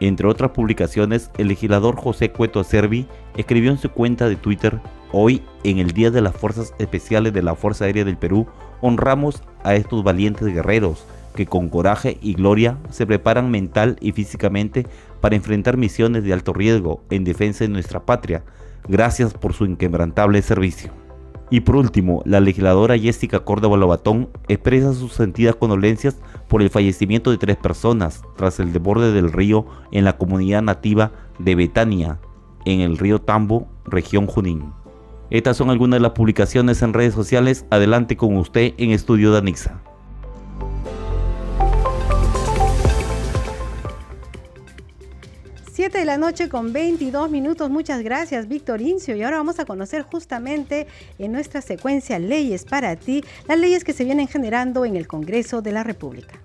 Entre 0.00 0.26
otras 0.26 0.50
publicaciones, 0.50 1.30
el 1.38 1.48
legislador 1.48 1.96
José 1.96 2.30
Cueto 2.30 2.62
Servi 2.64 3.06
escribió 3.36 3.70
en 3.70 3.78
su 3.78 3.90
cuenta 3.90 4.28
de 4.28 4.36
Twitter, 4.36 4.80
hoy, 5.12 5.42
en 5.64 5.78
el 5.78 5.92
Día 5.92 6.10
de 6.10 6.20
las 6.20 6.36
Fuerzas 6.36 6.74
Especiales 6.78 7.32
de 7.32 7.42
la 7.42 7.54
Fuerza 7.54 7.86
Aérea 7.86 8.04
del 8.04 8.18
Perú, 8.18 8.46
honramos 8.82 9.42
a 9.64 9.74
estos 9.74 10.04
valientes 10.04 10.46
guerreros 10.52 11.06
que 11.34 11.46
con 11.46 11.68
coraje 11.68 12.18
y 12.20 12.34
gloria 12.34 12.78
se 12.90 13.06
preparan 13.06 13.50
mental 13.50 13.96
y 14.00 14.12
físicamente 14.12 14.86
para 15.20 15.36
enfrentar 15.36 15.76
misiones 15.76 16.24
de 16.24 16.32
alto 16.32 16.52
riesgo 16.52 17.02
en 17.10 17.24
defensa 17.24 17.64
de 17.64 17.68
nuestra 17.68 18.04
patria. 18.04 18.42
Gracias 18.88 19.34
por 19.34 19.52
su 19.52 19.64
inquebrantable 19.64 20.42
servicio. 20.42 20.92
Y 21.48 21.60
por 21.60 21.76
último, 21.76 22.22
la 22.24 22.40
legisladora 22.40 22.98
Jessica 22.98 23.40
Córdoba 23.40 23.76
Lobatón 23.76 24.28
expresa 24.48 24.92
sus 24.94 25.12
sentidas 25.12 25.54
condolencias 25.54 26.16
por 26.48 26.60
el 26.60 26.70
fallecimiento 26.70 27.30
de 27.30 27.38
tres 27.38 27.56
personas 27.56 28.22
tras 28.36 28.58
el 28.58 28.72
desborde 28.72 29.12
del 29.12 29.32
río 29.32 29.66
en 29.92 30.04
la 30.04 30.16
comunidad 30.16 30.62
nativa 30.62 31.12
de 31.38 31.54
Betania, 31.54 32.18
en 32.64 32.80
el 32.80 32.98
río 32.98 33.20
Tambo, 33.20 33.68
región 33.84 34.26
Junín. 34.26 34.72
Estas 35.30 35.56
son 35.56 35.70
algunas 35.70 35.98
de 35.98 36.02
las 36.02 36.12
publicaciones 36.12 36.82
en 36.82 36.92
redes 36.92 37.14
sociales. 37.14 37.64
Adelante 37.70 38.16
con 38.16 38.36
usted 38.36 38.74
en 38.78 38.90
Estudio 38.90 39.32
Danixa. 39.32 39.82
de 45.96 46.04
la 46.04 46.18
noche 46.18 46.50
con 46.50 46.72
22 46.74 47.30
minutos. 47.30 47.70
Muchas 47.70 48.02
gracias, 48.02 48.48
Víctor 48.48 48.82
Incio. 48.82 49.16
Y 49.16 49.22
ahora 49.22 49.38
vamos 49.38 49.58
a 49.58 49.64
conocer 49.64 50.02
justamente 50.02 50.86
en 51.18 51.32
nuestra 51.32 51.62
secuencia 51.62 52.18
Leyes 52.18 52.64
para 52.64 52.96
ti, 52.96 53.24
las 53.48 53.58
leyes 53.58 53.82
que 53.82 53.94
se 53.94 54.04
vienen 54.04 54.28
generando 54.28 54.84
en 54.84 54.94
el 54.96 55.06
Congreso 55.06 55.62
de 55.62 55.72
la 55.72 55.82
República. 55.82 56.38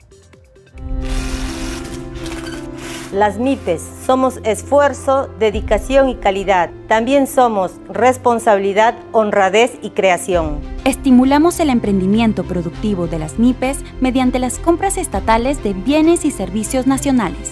Las 3.12 3.40
MIPES 3.40 3.82
somos 4.06 4.40
esfuerzo, 4.46 5.30
dedicación 5.38 6.08
y 6.08 6.16
calidad. 6.16 6.70
También 6.88 7.28
somos 7.28 7.74
responsabilidad, 7.90 8.96
honradez 9.12 9.74
y 9.82 9.90
creación. 9.90 10.62
Estimulamos 10.86 11.60
el 11.60 11.70
emprendimiento 11.70 12.46
productivo 12.46 13.08
de 13.08 13.20
las 13.20 13.38
MIPES 13.38 13.80
mediante 14.00 14.40
las 14.40 14.60
compras 14.60 14.98
estatales 14.98 15.62
de 15.62 15.74
bienes 15.74 16.24
y 16.24 16.32
servicios 16.32 16.88
nacionales. 16.88 17.52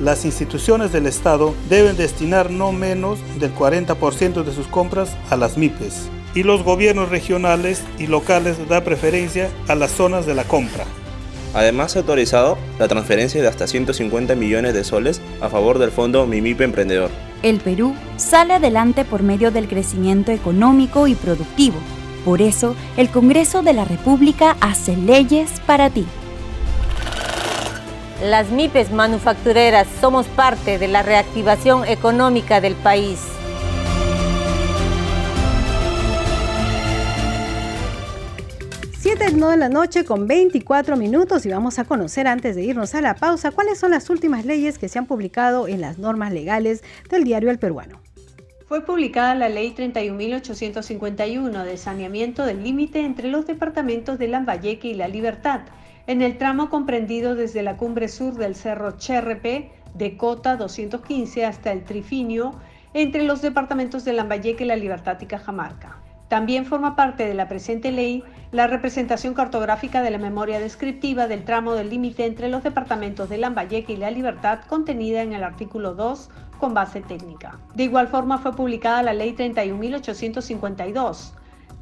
Las 0.00 0.24
instituciones 0.24 0.92
del 0.92 1.06
Estado 1.06 1.54
deben 1.68 1.96
destinar 1.96 2.50
no 2.50 2.72
menos 2.72 3.20
del 3.38 3.54
40% 3.54 4.42
de 4.42 4.52
sus 4.52 4.66
compras 4.66 5.16
a 5.30 5.36
las 5.36 5.56
MIPES 5.56 6.08
y 6.34 6.42
los 6.42 6.64
gobiernos 6.64 7.10
regionales 7.10 7.82
y 7.98 8.08
locales 8.08 8.56
dan 8.68 8.82
preferencia 8.82 9.50
a 9.68 9.76
las 9.76 9.92
zonas 9.92 10.26
de 10.26 10.34
la 10.34 10.44
compra. 10.44 10.84
Además, 11.54 11.92
se 11.92 11.98
ha 11.98 12.02
autorizado 12.02 12.58
la 12.80 12.88
transferencia 12.88 13.40
de 13.40 13.46
hasta 13.46 13.68
150 13.68 14.34
millones 14.34 14.74
de 14.74 14.82
soles 14.82 15.22
a 15.40 15.48
favor 15.48 15.78
del 15.78 15.92
fondo 15.92 16.26
Mimipe 16.26 16.64
Emprendedor. 16.64 17.10
El 17.44 17.60
Perú 17.60 17.94
sale 18.16 18.54
adelante 18.54 19.04
por 19.04 19.22
medio 19.22 19.52
del 19.52 19.68
crecimiento 19.68 20.32
económico 20.32 21.06
y 21.06 21.14
productivo. 21.14 21.76
Por 22.24 22.42
eso, 22.42 22.74
el 22.96 23.10
Congreso 23.10 23.62
de 23.62 23.74
la 23.74 23.84
República 23.84 24.56
hace 24.60 24.96
leyes 24.96 25.60
para 25.66 25.90
ti. 25.90 26.04
Las 28.24 28.50
MIPES 28.50 28.90
manufactureras 28.90 29.86
somos 30.00 30.26
parte 30.28 30.78
de 30.78 30.88
la 30.88 31.02
reactivación 31.02 31.86
económica 31.86 32.62
del 32.62 32.74
país. 32.74 33.20
Siete 38.98 39.26
de 39.30 39.56
la 39.58 39.68
noche 39.68 40.06
con 40.06 40.26
24 40.26 40.96
minutos 40.96 41.44
y 41.44 41.50
vamos 41.50 41.78
a 41.78 41.84
conocer 41.84 42.26
antes 42.26 42.56
de 42.56 42.62
irnos 42.62 42.94
a 42.94 43.02
la 43.02 43.14
pausa 43.14 43.50
cuáles 43.50 43.78
son 43.78 43.90
las 43.90 44.08
últimas 44.08 44.46
leyes 44.46 44.78
que 44.78 44.88
se 44.88 44.98
han 44.98 45.04
publicado 45.04 45.68
en 45.68 45.82
las 45.82 45.98
normas 45.98 46.32
legales 46.32 46.82
del 47.10 47.24
diario 47.24 47.50
El 47.50 47.58
Peruano. 47.58 48.00
Fue 48.66 48.86
publicada 48.86 49.34
la 49.34 49.50
Ley 49.50 49.74
31.851 49.76 51.62
de 51.62 51.76
saneamiento 51.76 52.46
del 52.46 52.64
límite 52.64 53.00
entre 53.00 53.28
los 53.28 53.46
departamentos 53.46 54.18
de 54.18 54.28
Lambayeque 54.28 54.88
y 54.88 54.94
La 54.94 55.08
Libertad, 55.08 55.60
en 56.06 56.22
el 56.22 56.38
tramo 56.38 56.70
comprendido 56.70 57.34
desde 57.34 57.62
la 57.62 57.76
cumbre 57.76 58.08
sur 58.08 58.34
del 58.34 58.54
Cerro 58.54 58.92
Cherrepe 58.92 59.72
de 59.94 60.16
Cota 60.16 60.56
215 60.56 61.44
hasta 61.44 61.72
el 61.72 61.84
Trifinio, 61.84 62.54
entre 62.92 63.22
los 63.24 63.42
departamentos 63.42 64.04
de 64.04 64.12
Lambayeque, 64.12 64.64
La 64.64 64.76
Libertad 64.76 65.20
y 65.20 65.26
Cajamarca. 65.26 65.98
También 66.28 66.64
forma 66.64 66.96
parte 66.96 67.26
de 67.26 67.34
la 67.34 67.48
presente 67.48 67.92
ley 67.92 68.24
la 68.50 68.66
representación 68.66 69.34
cartográfica 69.34 70.02
de 70.02 70.10
la 70.10 70.18
memoria 70.18 70.58
descriptiva 70.58 71.26
del 71.26 71.44
tramo 71.44 71.74
del 71.74 71.90
límite 71.90 72.24
entre 72.24 72.48
los 72.48 72.62
departamentos 72.62 73.28
de 73.28 73.38
Lambayeque 73.38 73.92
y 73.92 73.96
La 73.96 74.10
Libertad 74.10 74.60
contenida 74.68 75.22
en 75.22 75.32
el 75.32 75.44
artículo 75.44 75.94
2 75.94 76.30
con 76.58 76.72
base 76.72 77.02
técnica. 77.02 77.58
De 77.74 77.84
igual 77.84 78.08
forma 78.08 78.38
fue 78.38 78.54
publicada 78.54 79.02
la 79.02 79.12
Ley 79.12 79.34
31.852, 79.34 81.32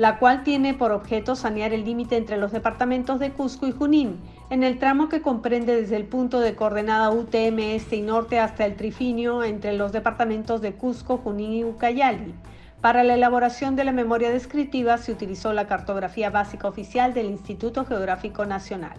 la 0.03 0.19
cual 0.19 0.43
tiene 0.43 0.75
por 0.75 0.91
objeto 0.91 1.37
sanear 1.37 1.73
el 1.73 1.85
límite 1.85 2.17
entre 2.17 2.37
los 2.37 2.51
departamentos 2.51 3.21
de 3.21 3.31
Cusco 3.31 3.69
y 3.69 3.71
Junín, 3.71 4.19
en 4.51 4.65
el 4.65 4.81
tramo 4.81 5.09
que 5.09 5.23
comprende 5.23 5.81
desde 5.81 5.95
el 5.95 6.07
punto 6.07 6.41
de 6.41 6.57
coordenada 6.57 7.11
UTM 7.11 7.61
este 7.61 7.95
y 7.95 8.03
norte 8.03 8.41
hasta 8.41 8.67
el 8.67 8.75
trifinio 8.75 9.45
entre 9.45 9.75
los 9.75 9.93
departamentos 9.93 10.61
de 10.61 10.73
Cusco, 10.73 11.19
Junín 11.19 11.53
y 11.53 11.63
Ucayali 11.63 12.35
para 12.81 13.05
la 13.05 13.15
elaboración 13.15 13.77
de 13.77 13.85
la 13.85 13.93
memoria 13.93 14.31
descriptiva 14.31 14.99
se 14.99 15.13
utilizó 15.13 15.53
la 15.53 15.69
cartografía 15.69 16.31
básica 16.31 16.67
oficial 16.67 17.15
del 17.15 17.27
Instituto 17.27 17.85
Geográfico 17.85 18.45
Nacional. 18.45 18.99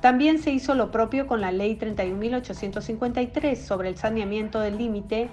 También 0.00 0.38
se 0.38 0.52
hizo 0.52 0.76
lo 0.76 0.92
propio 0.92 1.26
con 1.26 1.40
la 1.40 1.50
Ley 1.50 1.76
31.853 1.76 3.56
sobre 3.56 3.88
el 3.88 3.96
saneamiento 3.96 4.60
del 4.60 4.78
límite 4.78 5.28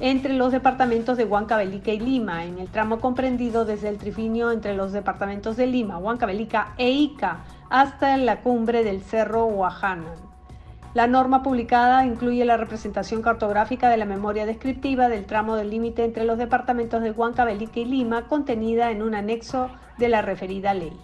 entre 0.00 0.32
los 0.32 0.50
departamentos 0.50 1.18
de 1.18 1.26
Huancavelica 1.26 1.92
y 1.92 2.00
Lima, 2.00 2.44
en 2.44 2.58
el 2.58 2.68
tramo 2.68 3.00
comprendido 3.00 3.66
desde 3.66 3.88
el 3.88 3.98
trifinio 3.98 4.50
entre 4.50 4.74
los 4.74 4.92
departamentos 4.92 5.56
de 5.56 5.66
Lima, 5.66 5.98
Huancavelica 5.98 6.74
e 6.78 6.90
Ica, 6.90 7.40
hasta 7.68 8.16
la 8.16 8.40
cumbre 8.40 8.82
del 8.82 9.02
Cerro 9.02 9.44
Huajanan. 9.44 10.30
La 10.94 11.06
norma 11.06 11.42
publicada 11.42 12.04
incluye 12.04 12.44
la 12.44 12.56
representación 12.56 13.22
cartográfica 13.22 13.90
de 13.90 13.96
la 13.96 14.06
memoria 14.06 14.46
descriptiva 14.46 15.08
del 15.08 15.26
tramo 15.26 15.54
del 15.54 15.70
límite 15.70 16.04
entre 16.04 16.24
los 16.24 16.38
departamentos 16.38 17.02
de 17.02 17.12
Huancavelica 17.12 17.78
y 17.78 17.84
Lima, 17.84 18.26
contenida 18.26 18.90
en 18.90 19.02
un 19.02 19.14
anexo 19.14 19.70
de 19.98 20.08
la 20.08 20.22
referida 20.22 20.74
ley. 20.74 20.98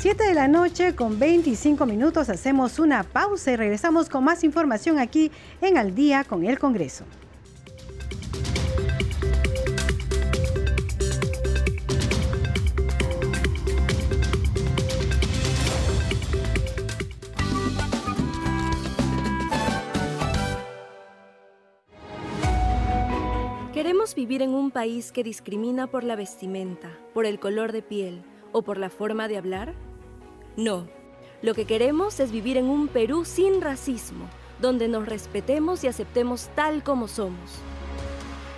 7 0.00 0.22
de 0.22 0.34
la 0.34 0.46
noche 0.46 0.94
con 0.94 1.18
25 1.18 1.84
minutos 1.84 2.28
hacemos 2.28 2.78
una 2.78 3.02
pausa 3.02 3.50
y 3.50 3.56
regresamos 3.56 4.08
con 4.08 4.22
más 4.22 4.44
información 4.44 5.00
aquí 5.00 5.32
en 5.60 5.76
Al 5.76 5.96
día 5.96 6.22
con 6.22 6.44
el 6.44 6.56
Congreso. 6.56 7.04
¿Queremos 23.74 24.14
vivir 24.14 24.42
en 24.42 24.50
un 24.50 24.70
país 24.70 25.10
que 25.10 25.24
discrimina 25.24 25.88
por 25.88 26.04
la 26.04 26.14
vestimenta, 26.14 26.96
por 27.12 27.26
el 27.26 27.40
color 27.40 27.72
de 27.72 27.82
piel 27.82 28.22
o 28.52 28.62
por 28.62 28.78
la 28.78 28.90
forma 28.90 29.26
de 29.26 29.38
hablar? 29.38 29.87
No. 30.58 30.88
Lo 31.40 31.54
que 31.54 31.66
queremos 31.66 32.18
es 32.18 32.32
vivir 32.32 32.56
en 32.56 32.64
un 32.64 32.88
Perú 32.88 33.24
sin 33.24 33.60
racismo, 33.60 34.28
donde 34.60 34.88
nos 34.88 35.06
respetemos 35.06 35.84
y 35.84 35.86
aceptemos 35.86 36.48
tal 36.56 36.82
como 36.82 37.06
somos. 37.06 37.60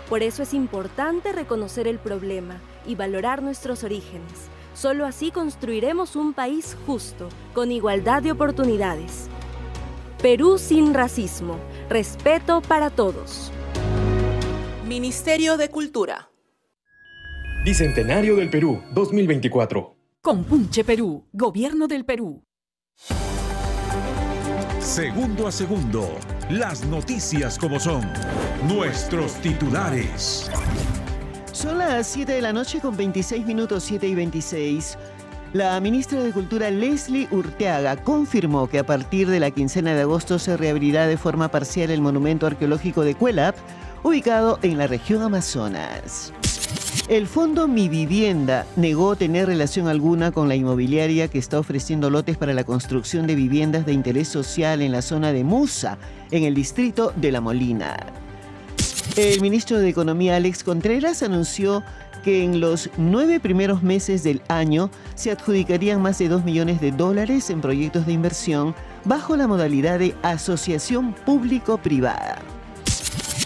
Por 0.09 0.23
eso 0.23 0.43
es 0.43 0.55
importante 0.55 1.31
reconocer 1.31 1.87
el 1.87 1.99
problema 1.99 2.59
y 2.87 2.95
valorar 2.95 3.43
nuestros 3.43 3.85
orígenes. 3.85 4.49
Solo 4.73 5.05
así 5.05 5.31
construiremos 5.31 6.17
un 6.17 6.33
país 6.33 6.75
justo, 6.87 7.29
con 7.53 7.71
igualdad 7.71 8.23
de 8.23 8.33
oportunidades. 8.33 9.29
Perú 10.23 10.57
sin 10.57 10.95
racismo. 10.95 11.59
Respeto 11.91 12.63
para 12.63 12.89
todos. 12.89 13.53
Ministerio 14.89 15.59
de 15.59 15.69
Cultura. 15.69 16.31
Bicentenario 17.63 18.37
del 18.37 18.49
Perú 18.49 18.83
2024. 18.95 20.00
Compunche 20.23 20.85
Perú, 20.85 21.27
Gobierno 21.33 21.89
del 21.89 22.05
Perú. 22.05 22.45
Segundo 24.79 25.47
a 25.47 25.51
segundo, 25.51 26.11
las 26.51 26.85
noticias 26.85 27.59
como 27.59 27.81
son, 27.81 28.07
nuestros 28.69 29.33
titulares. 29.37 30.51
Son 31.53 31.79
las 31.79 32.07
7 32.09 32.33
de 32.33 32.43
la 32.43 32.53
noche 32.53 32.81
con 32.81 32.99
26 32.99 33.47
minutos 33.47 33.83
7 33.85 34.09
y 34.09 34.15
26. 34.15 34.99
La 35.55 35.81
ministra 35.81 36.23
de 36.23 36.33
Cultura 36.33 36.71
Leslie 36.71 37.27
Urteaga 37.31 37.97
confirmó 37.97 38.69
que 38.69 38.79
a 38.79 38.85
partir 38.85 39.27
de 39.27 39.41
la 39.41 39.51
quincena 39.51 39.95
de 39.95 40.03
agosto 40.03 40.39
se 40.39 40.59
reabrirá 40.59 41.07
de 41.07 41.17
forma 41.17 41.51
parcial 41.51 41.91
el 41.91 42.03
monumento 42.03 42.47
arqueológico 42.47 43.05
de 43.05 43.15
Cuelap 43.15 43.57
ubicado 44.03 44.59
en 44.61 44.77
la 44.77 44.87
región 44.87 45.23
Amazonas. 45.23 46.35
El 47.11 47.27
fondo 47.27 47.67
Mi 47.67 47.89
Vivienda 47.89 48.69
negó 48.77 49.17
tener 49.17 49.49
relación 49.49 49.89
alguna 49.89 50.31
con 50.31 50.49
la 50.49 50.55
inmobiliaria 50.55 51.27
que 51.27 51.41
está 51.41 51.59
ofreciendo 51.59 52.09
lotes 52.09 52.37
para 52.37 52.55
la 52.55 52.63
construcción 52.63 53.27
de 53.27 53.35
viviendas 53.35 53.85
de 53.85 53.93
interés 53.95 54.29
social 54.29 54.81
en 54.81 54.93
la 54.93 55.03
zona 55.03 55.33
de 55.33 55.43
Musa, 55.43 55.99
en 56.31 56.45
el 56.45 56.55
distrito 56.55 57.13
de 57.17 57.33
La 57.33 57.41
Molina. 57.41 57.97
El 59.17 59.41
ministro 59.41 59.81
de 59.81 59.89
Economía 59.89 60.37
Alex 60.37 60.63
Contreras 60.63 61.25
anunció 61.25 61.83
que 62.23 62.45
en 62.45 62.61
los 62.61 62.89
nueve 62.97 63.41
primeros 63.41 63.83
meses 63.83 64.23
del 64.23 64.41
año 64.47 64.89
se 65.17 65.33
adjudicarían 65.33 66.01
más 66.01 66.17
de 66.19 66.29
2 66.29 66.45
millones 66.45 66.81
de 66.81 66.93
dólares 66.93 67.51
en 67.51 67.61
proyectos 67.61 68.07
de 68.07 68.13
inversión 68.13 68.73
bajo 69.05 69.37
la 69.37 69.49
modalidad 69.49 69.99
de 69.99 70.15
asociación 70.23 71.13
público-privada. 71.27 72.39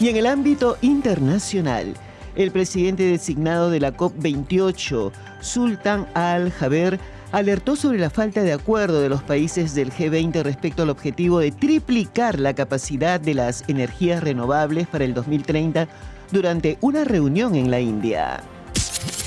Y 0.00 0.08
en 0.10 0.16
el 0.16 0.26
ámbito 0.26 0.76
internacional, 0.82 1.94
el 2.36 2.50
presidente 2.50 3.04
designado 3.04 3.70
de 3.70 3.80
la 3.80 3.96
COP28, 3.96 5.12
Sultan 5.40 6.06
Al-Jaber, 6.14 6.98
alertó 7.32 7.74
sobre 7.74 7.98
la 7.98 8.10
falta 8.10 8.42
de 8.42 8.52
acuerdo 8.52 9.00
de 9.00 9.08
los 9.08 9.22
países 9.22 9.74
del 9.74 9.92
G20 9.92 10.42
respecto 10.42 10.84
al 10.84 10.90
objetivo 10.90 11.40
de 11.40 11.50
triplicar 11.50 12.38
la 12.38 12.54
capacidad 12.54 13.20
de 13.20 13.34
las 13.34 13.64
energías 13.68 14.22
renovables 14.22 14.86
para 14.86 15.04
el 15.04 15.14
2030 15.14 15.88
durante 16.30 16.78
una 16.80 17.04
reunión 17.04 17.56
en 17.56 17.70
la 17.70 17.80
India. 17.80 18.40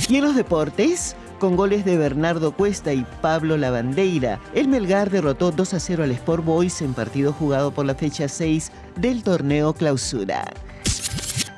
Y 0.07 0.15
en 0.15 0.23
los 0.23 0.35
deportes, 0.35 1.17
con 1.37 1.57
goles 1.57 1.83
de 1.83 1.97
Bernardo 1.97 2.53
Cuesta 2.53 2.93
y 2.93 3.05
Pablo 3.21 3.57
Lavandeira, 3.57 4.39
el 4.55 4.69
Melgar 4.69 5.09
derrotó 5.09 5.51
2 5.51 5.73
a 5.73 5.79
0 5.79 6.03
al 6.03 6.11
Sport 6.11 6.45
Boys 6.45 6.81
en 6.81 6.93
partido 6.93 7.33
jugado 7.33 7.71
por 7.71 7.85
la 7.85 7.93
fecha 7.93 8.29
6 8.29 8.71
del 8.95 9.21
torneo 9.21 9.73
Clausura. 9.73 10.45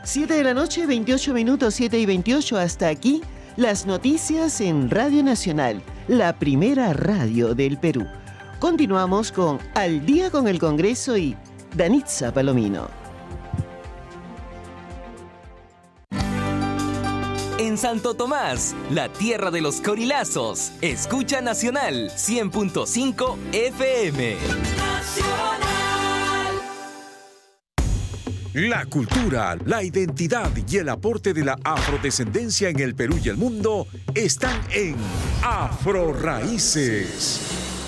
7 0.10 0.34
de 0.34 0.44
la 0.44 0.56
noche, 0.56 0.88
28 0.88 1.36
minutos, 1.36 1.76
7 1.76 2.00
y 2.00 2.08
28 2.08 2.58
hasta 2.58 2.88
aquí, 2.88 3.22
las 3.58 3.86
noticias 3.86 4.60
en 4.60 4.90
Radio 4.90 5.22
Nacional, 5.22 5.84
la 6.08 6.34
primera 6.40 6.94
radio 6.94 7.54
del 7.54 7.78
Perú. 7.78 8.08
Continuamos 8.58 9.32
con 9.32 9.60
Al 9.76 10.08
día 10.08 10.32
con 10.32 10.48
el 10.48 10.58
Congreso 10.58 11.16
y 11.16 11.38
Danitza 11.76 12.34
Palomino. 12.34 12.90
En 17.60 17.78
Santo 17.78 18.16
Tomás, 18.16 18.74
la 18.90 19.10
tierra 19.10 19.52
de 19.52 19.62
los 19.62 19.80
corilazos. 19.80 20.72
Escucha 20.82 21.40
Nacional 21.42 22.10
100.5 22.10 23.38
FM. 23.54 24.38
La 28.54 28.84
cultura, 28.88 29.56
la 29.66 29.84
identidad 29.84 30.50
y 30.68 30.78
el 30.78 30.90
aporte 30.90 31.36
de 31.36 31.46
la 31.46 31.60
afrodescendencia 31.64 32.70
en 32.70 32.80
el 32.80 32.96
Perú 32.96 33.20
y 33.24 33.30
el 33.30 33.38
mundo 33.38 33.86
están 34.16 34.60
en 34.72 34.96
Afro 35.44 36.14
Raíces. 36.14 37.42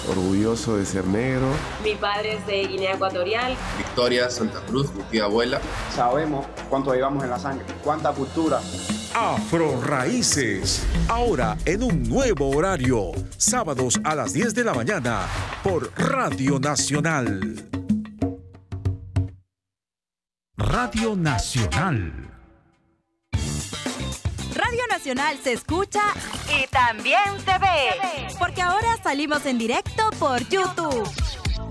Orgulloso 0.08 0.78
de 0.78 0.86
ser 0.86 1.08
negro. 1.08 1.48
Mi 1.84 1.96
padre 1.96 2.36
es 2.36 2.46
de 2.46 2.68
Guinea 2.68 2.94
Ecuatorial. 2.94 3.58
Victoria, 3.76 4.30
Santa 4.30 4.60
Cruz, 4.68 4.94
mi 4.94 5.02
tía 5.06 5.24
abuela. 5.24 5.60
Sabemos 5.96 6.46
cuánto 6.70 6.94
llevamos 6.94 7.24
en 7.24 7.32
la 7.32 7.40
sangre, 7.40 7.66
cuánta 7.84 8.12
cultura. 8.12 8.62
Afro 9.16 9.82
Raíces, 9.82 10.86
ahora 11.08 11.58
en 11.66 11.82
un 11.82 12.04
nuevo 12.04 12.52
horario, 12.52 13.14
sábados 13.36 14.00
a 14.04 14.14
las 14.14 14.32
10 14.34 14.54
de 14.54 14.64
la 14.64 14.76
mañana 14.76 15.26
por 15.64 15.92
Radio 15.98 16.60
Nacional. 16.60 17.81
Radio 20.62 21.16
Nacional. 21.16 22.14
Radio 24.54 24.84
Nacional 24.92 25.40
se 25.44 25.54
escucha 25.54 26.02
y 26.56 26.68
también 26.68 27.20
se 27.44 27.58
ve. 27.58 28.28
Porque 28.38 28.62
ahora 28.62 28.96
salimos 29.02 29.44
en 29.48 29.58
directo 29.58 30.12
por 30.20 30.48
YouTube. 30.50 31.10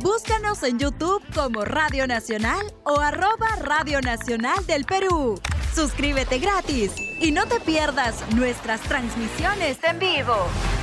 Búscanos 0.00 0.64
en 0.64 0.80
YouTube 0.80 1.22
como 1.32 1.64
Radio 1.64 2.08
Nacional 2.08 2.66
o 2.82 2.98
arroba 2.98 3.54
Radio 3.60 4.00
Nacional 4.00 4.66
del 4.66 4.84
Perú. 4.84 5.40
Suscríbete 5.72 6.40
gratis 6.40 6.90
y 7.20 7.30
no 7.30 7.46
te 7.46 7.60
pierdas 7.60 8.16
nuestras 8.34 8.80
transmisiones 8.80 9.78
en 9.84 10.00
vivo. 10.00 10.34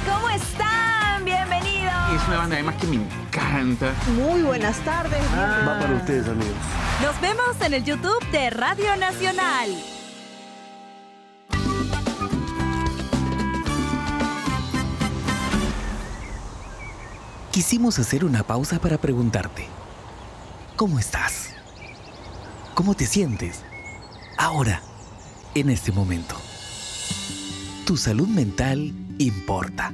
¿Cómo 0.10 0.30
están? 0.30 1.26
Bienvenidos. 1.26 1.57
Es 2.16 2.28
una 2.28 2.38
banda 2.38 2.56
además 2.56 2.76
que 2.76 2.88
me 2.88 2.96
encanta. 2.96 3.94
Muy 4.16 4.42
buenas 4.42 4.80
tardes. 4.86 5.22
Va 5.36 5.78
para 5.80 5.94
ustedes, 5.96 6.28
amigos. 6.28 6.56
Nos 7.02 7.20
vemos 7.20 7.62
en 7.62 7.74
el 7.74 7.84
YouTube 7.84 8.26
de 8.32 8.50
Radio 8.50 8.96
Nacional. 8.96 9.70
Quisimos 17.52 18.00
hacer 18.00 18.24
una 18.24 18.44
pausa 18.44 18.80
para 18.80 18.98
preguntarte, 18.98 19.68
¿cómo 20.76 21.00
estás? 21.00 21.50
¿Cómo 22.74 22.94
te 22.94 23.06
sientes? 23.06 23.64
Ahora, 24.38 24.82
en 25.56 25.70
este 25.70 25.92
momento. 25.92 26.36
Tu 27.86 27.98
salud 27.98 28.28
mental 28.28 28.94
importa. 29.18 29.92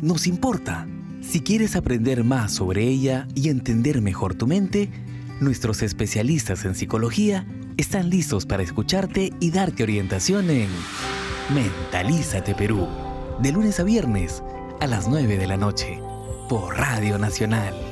Nos 0.00 0.26
importa. 0.26 0.86
Si 1.22 1.40
quieres 1.40 1.76
aprender 1.76 2.24
más 2.24 2.52
sobre 2.52 2.82
ella 2.86 3.26
y 3.34 3.48
entender 3.48 4.02
mejor 4.02 4.34
tu 4.34 4.46
mente, 4.46 4.90
nuestros 5.40 5.82
especialistas 5.82 6.64
en 6.64 6.74
psicología 6.74 7.46
están 7.76 8.10
listos 8.10 8.44
para 8.44 8.62
escucharte 8.62 9.32
y 9.40 9.50
darte 9.50 9.84
orientación 9.84 10.50
en 10.50 10.68
Mentalízate 11.54 12.54
Perú, 12.54 12.86
de 13.40 13.52
lunes 13.52 13.80
a 13.80 13.84
viernes 13.84 14.42
a 14.80 14.86
las 14.86 15.08
9 15.08 15.38
de 15.38 15.46
la 15.46 15.56
noche, 15.56 16.00
por 16.48 16.76
Radio 16.76 17.18
Nacional. 17.18 17.91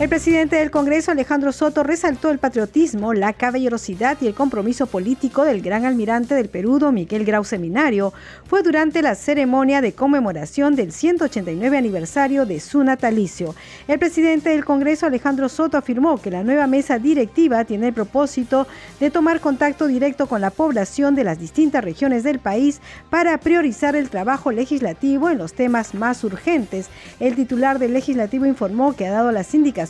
El 0.00 0.08
presidente 0.08 0.56
del 0.56 0.70
Congreso, 0.70 1.10
Alejandro 1.10 1.52
Soto, 1.52 1.82
resaltó 1.82 2.30
el 2.30 2.38
patriotismo, 2.38 3.12
la 3.12 3.34
caballerosidad 3.34 4.16
y 4.22 4.28
el 4.28 4.34
compromiso 4.34 4.86
político 4.86 5.44
del 5.44 5.60
gran 5.60 5.84
almirante 5.84 6.34
del 6.34 6.48
Perú, 6.48 6.78
don 6.78 6.94
Miguel 6.94 7.26
Grau 7.26 7.44
Seminario. 7.44 8.14
Fue 8.46 8.62
durante 8.62 9.02
la 9.02 9.14
ceremonia 9.14 9.82
de 9.82 9.92
conmemoración 9.92 10.74
del 10.74 10.92
189 10.92 11.76
aniversario 11.76 12.46
de 12.46 12.60
su 12.60 12.82
natalicio. 12.82 13.54
El 13.88 13.98
presidente 13.98 14.48
del 14.48 14.64
Congreso, 14.64 15.04
Alejandro 15.04 15.50
Soto, 15.50 15.76
afirmó 15.76 16.16
que 16.16 16.30
la 16.30 16.44
nueva 16.44 16.66
mesa 16.66 16.98
directiva 16.98 17.66
tiene 17.66 17.88
el 17.88 17.92
propósito 17.92 18.66
de 19.00 19.10
tomar 19.10 19.40
contacto 19.40 19.86
directo 19.86 20.26
con 20.28 20.40
la 20.40 20.48
población 20.48 21.14
de 21.14 21.24
las 21.24 21.38
distintas 21.38 21.84
regiones 21.84 22.22
del 22.24 22.38
país 22.38 22.80
para 23.10 23.36
priorizar 23.36 23.94
el 23.96 24.08
trabajo 24.08 24.50
legislativo 24.50 25.28
en 25.28 25.36
los 25.36 25.52
temas 25.52 25.92
más 25.92 26.24
urgentes. 26.24 26.88
El 27.20 27.36
titular 27.36 27.78
del 27.78 27.92
legislativo 27.92 28.46
informó 28.46 28.96
que 28.96 29.06
ha 29.06 29.12
dado 29.12 29.30
las 29.30 29.54
indicaciones 29.54 29.89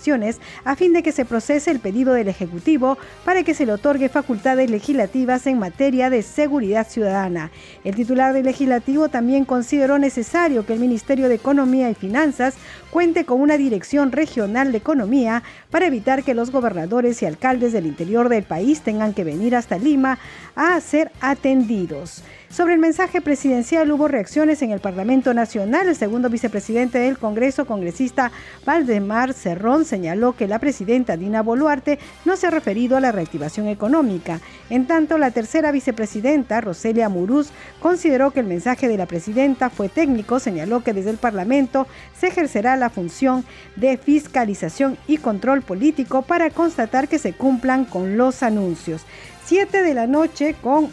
a 0.64 0.76
fin 0.76 0.94
de 0.94 1.02
que 1.02 1.12
se 1.12 1.26
procese 1.26 1.70
el 1.70 1.78
pedido 1.78 2.14
del 2.14 2.28
Ejecutivo 2.28 2.96
para 3.24 3.42
que 3.42 3.52
se 3.52 3.66
le 3.66 3.72
otorgue 3.72 4.08
facultades 4.08 4.70
legislativas 4.70 5.46
en 5.46 5.58
materia 5.58 6.08
de 6.08 6.22
seguridad 6.22 6.88
ciudadana. 6.88 7.50
El 7.84 7.94
titular 7.94 8.32
del 8.32 8.46
Legislativo 8.46 9.10
también 9.10 9.44
consideró 9.44 9.98
necesario 9.98 10.64
que 10.64 10.72
el 10.72 10.80
Ministerio 10.80 11.28
de 11.28 11.34
Economía 11.34 11.90
y 11.90 11.94
Finanzas 11.94 12.54
cuente 12.90 13.26
con 13.26 13.40
una 13.42 13.58
dirección 13.58 14.10
regional 14.10 14.72
de 14.72 14.78
economía 14.78 15.42
para 15.70 15.86
evitar 15.86 16.24
que 16.24 16.34
los 16.34 16.50
gobernadores 16.50 17.20
y 17.22 17.26
alcaldes 17.26 17.72
del 17.72 17.86
interior 17.86 18.30
del 18.30 18.44
país 18.44 18.80
tengan 18.80 19.12
que 19.12 19.24
venir 19.24 19.54
hasta 19.54 19.76
Lima 19.76 20.18
a 20.56 20.80
ser 20.80 21.12
atendidos. 21.20 22.22
Sobre 22.50 22.74
el 22.74 22.80
mensaje 22.80 23.20
presidencial 23.20 23.92
hubo 23.92 24.08
reacciones 24.08 24.60
en 24.62 24.72
el 24.72 24.80
Parlamento 24.80 25.32
Nacional. 25.32 25.88
El 25.88 25.94
segundo 25.94 26.28
vicepresidente 26.28 26.98
del 26.98 27.16
Congreso, 27.16 27.64
congresista 27.64 28.32
Valdemar 28.66 29.34
Cerrón, 29.34 29.84
señaló 29.84 30.32
que 30.34 30.48
la 30.48 30.58
presidenta 30.58 31.16
Dina 31.16 31.42
Boluarte 31.42 32.00
no 32.24 32.36
se 32.36 32.48
ha 32.48 32.50
referido 32.50 32.96
a 32.96 33.00
la 33.00 33.12
reactivación 33.12 33.68
económica. 33.68 34.40
En 34.68 34.88
tanto, 34.88 35.16
la 35.16 35.30
tercera 35.30 35.70
vicepresidenta, 35.70 36.60
Roselia 36.60 37.08
Muruz, 37.08 37.50
consideró 37.78 38.32
que 38.32 38.40
el 38.40 38.46
mensaje 38.46 38.88
de 38.88 38.98
la 38.98 39.06
presidenta 39.06 39.70
fue 39.70 39.88
técnico. 39.88 40.40
Señaló 40.40 40.82
que 40.82 40.92
desde 40.92 41.10
el 41.10 41.18
Parlamento 41.18 41.86
se 42.18 42.26
ejercerá 42.26 42.76
la 42.76 42.90
función 42.90 43.44
de 43.76 43.96
fiscalización 43.96 44.98
y 45.06 45.18
control 45.18 45.62
político 45.62 46.22
para 46.22 46.50
constatar 46.50 47.06
que 47.06 47.20
se 47.20 47.32
cumplan 47.32 47.84
con 47.84 48.16
los 48.16 48.42
anuncios. 48.42 49.02
7 49.44 49.84
de 49.84 49.94
la 49.94 50.08
noche 50.08 50.56
con 50.60 50.90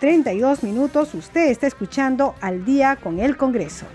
32 0.00 0.62
minutos. 0.64 1.14
Usted 1.14 1.50
está 1.50 1.66
escuchando 1.66 2.34
al 2.40 2.64
día 2.64 2.96
con 2.96 3.20
el 3.20 3.36
Congreso. 3.36 3.86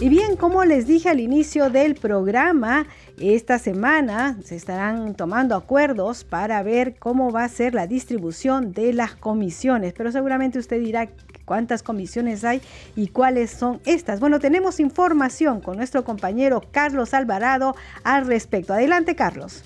Y 0.00 0.08
bien, 0.08 0.36
como 0.36 0.64
les 0.64 0.86
dije 0.86 1.08
al 1.08 1.18
inicio 1.18 1.70
del 1.70 1.96
programa, 1.96 2.86
esta 3.18 3.58
semana 3.58 4.36
se 4.44 4.54
estarán 4.54 5.16
tomando 5.16 5.56
acuerdos 5.56 6.22
para 6.22 6.62
ver 6.62 6.94
cómo 7.00 7.32
va 7.32 7.42
a 7.42 7.48
ser 7.48 7.74
la 7.74 7.88
distribución 7.88 8.72
de 8.72 8.92
las 8.92 9.16
comisiones, 9.16 9.94
pero 9.94 10.12
seguramente 10.12 10.60
usted 10.60 10.78
dirá 10.78 11.08
cuántas 11.44 11.82
comisiones 11.82 12.44
hay 12.44 12.60
y 12.94 13.08
cuáles 13.08 13.50
son 13.50 13.80
estas. 13.86 14.20
Bueno, 14.20 14.38
tenemos 14.38 14.78
información 14.78 15.60
con 15.60 15.78
nuestro 15.78 16.04
compañero 16.04 16.62
Carlos 16.70 17.12
Alvarado 17.12 17.74
al 18.04 18.24
respecto. 18.24 18.74
Adelante, 18.74 19.16
Carlos. 19.16 19.64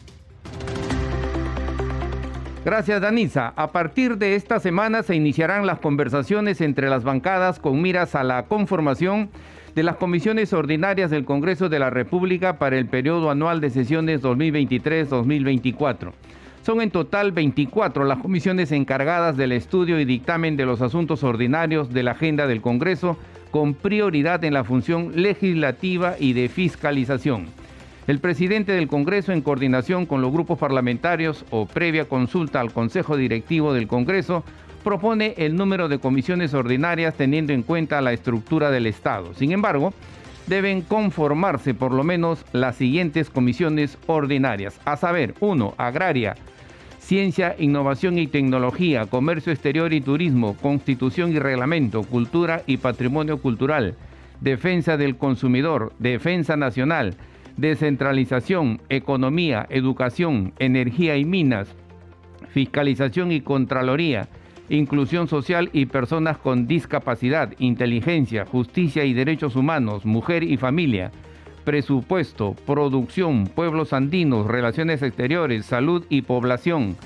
Gracias, 2.65 3.01
Danisa. 3.01 3.53
A 3.57 3.73
partir 3.73 4.19
de 4.19 4.37
esta 4.37 4.61
semana 4.61 5.03
se 5.03 5.17
iniciarán 5.17 5.67
las 5.67 5.81
conversaciones 5.81 6.61
entre 6.61 6.89
las 6.89 7.03
bancadas 7.03 7.59
con 7.59 7.83
miras 7.83 8.15
a 8.15 8.23
la 8.23 8.45
conformación 8.45 9.31
de 9.75 9.83
las 9.83 9.97
comisiones 9.97 10.53
ordinarias 10.53 11.11
del 11.11 11.25
Congreso 11.25 11.69
de 11.69 11.81
la 11.81 11.91
República 11.91 12.59
para 12.59 12.79
el 12.79 12.87
periodo 12.87 13.33
anual 13.33 13.61
de 13.61 13.71
sesiones 13.71 14.23
2023-2024. 14.23 16.13
Son 16.65 16.81
en 16.81 16.93
total 16.93 17.33
24 17.33 18.05
las 18.05 18.19
comisiones 18.19 18.71
encargadas 18.71 19.37
del 19.37 19.51
estudio 19.51 19.99
y 19.99 20.05
dictamen 20.05 20.57
de 20.57 20.65
los 20.65 20.83
asuntos 20.83 21.25
ordinarios 21.25 21.93
de 21.93 22.05
la 22.05 22.13
agenda 22.13 22.47
del 22.47 22.63
Congreso, 22.63 23.17
con 23.51 23.75
prioridad 23.75 24.45
en 24.45 24.55
la 24.55 24.63
función 24.63 25.21
legislativa 25.21 26.15
y 26.17 26.33
de 26.35 26.49
fiscalización. 26.49 27.47
El 28.09 28.19
presidente 28.19 28.73
del 28.73 28.89
Congreso, 28.89 29.33
en 29.33 29.43
coordinación 29.43 30.07
con 30.07 30.21
los 30.21 30.33
grupos 30.33 30.59
parlamentarios 30.59 31.45
o 31.51 31.67
previa 31.67 32.09
consulta 32.09 32.61
al 32.61 32.73
Consejo 32.73 33.17
Directivo 33.17 33.73
del 33.73 33.87
Congreso, 33.87 34.43
propone 34.83 35.35
el 35.37 35.55
número 35.55 35.89
de 35.89 36.01
comisiones 36.01 36.53
ordinarias 36.53 37.15
teniendo 37.15 37.53
en 37.53 37.63
cuenta 37.63 38.01
la 38.01 38.13
estructura 38.13 38.73
del 38.73 38.87
Estado. 38.87 39.35
Sin 39.35 39.53
embargo, 39.53 39.95
deben 40.49 40.83
conformarse 40.83 41.75
por 41.75 41.93
lo 41.93 42.03
menos 42.03 42.45
las 42.53 42.75
siguientes 42.75 43.31
comisiones 43.31 43.97
ordinarias, 44.09 44.81
a 44.85 44.97
saber, 44.97 45.35
1. 45.39 45.75
Agraria, 45.79 46.35
Ciencia, 46.99 47.55
Innovación 47.57 48.19
y 48.19 48.27
Tecnología, 48.27 49.07
Comercio 49.07 49.53
Exterior 49.53 49.93
y 49.93 50.01
Turismo, 50.01 50.57
Constitución 50.61 51.33
y 51.33 51.39
Reglamento, 51.39 52.03
Cultura 52.03 52.63
y 52.67 52.79
Patrimonio 52.79 53.39
Cultural, 53.39 53.95
Defensa 54.41 54.97
del 54.97 55.17
Consumidor, 55.17 55.93
Defensa 56.01 56.57
Nacional, 56.57 57.15
descentralización, 57.57 58.81
economía, 58.89 59.67
educación, 59.71 60.53
energía 60.59 61.17
y 61.17 61.25
minas, 61.25 61.69
fiscalización 62.49 63.33
y 63.33 63.41
contraloría, 63.41 64.29
inclusión 64.69 65.29
social 65.29 65.71
y 65.73 65.87
personas 65.87 66.39
con 66.39 66.67
discapacidad, 66.67 67.53
inteligencia, 67.59 68.47
justicia 68.47 69.05
y 69.05 69.13
derechos 69.13 69.57
humanos, 69.57 70.07
mujer 70.07 70.43
y 70.43 70.57
familia, 70.57 71.13
presupuesto, 71.65 72.55
producción, 72.67 73.47
pueblos 73.47 73.93
andinos, 73.93 74.47
relaciones 74.47 75.03
exteriores, 75.03 75.67
salud 75.67 76.05
y 76.09 76.23
población, 76.23 76.97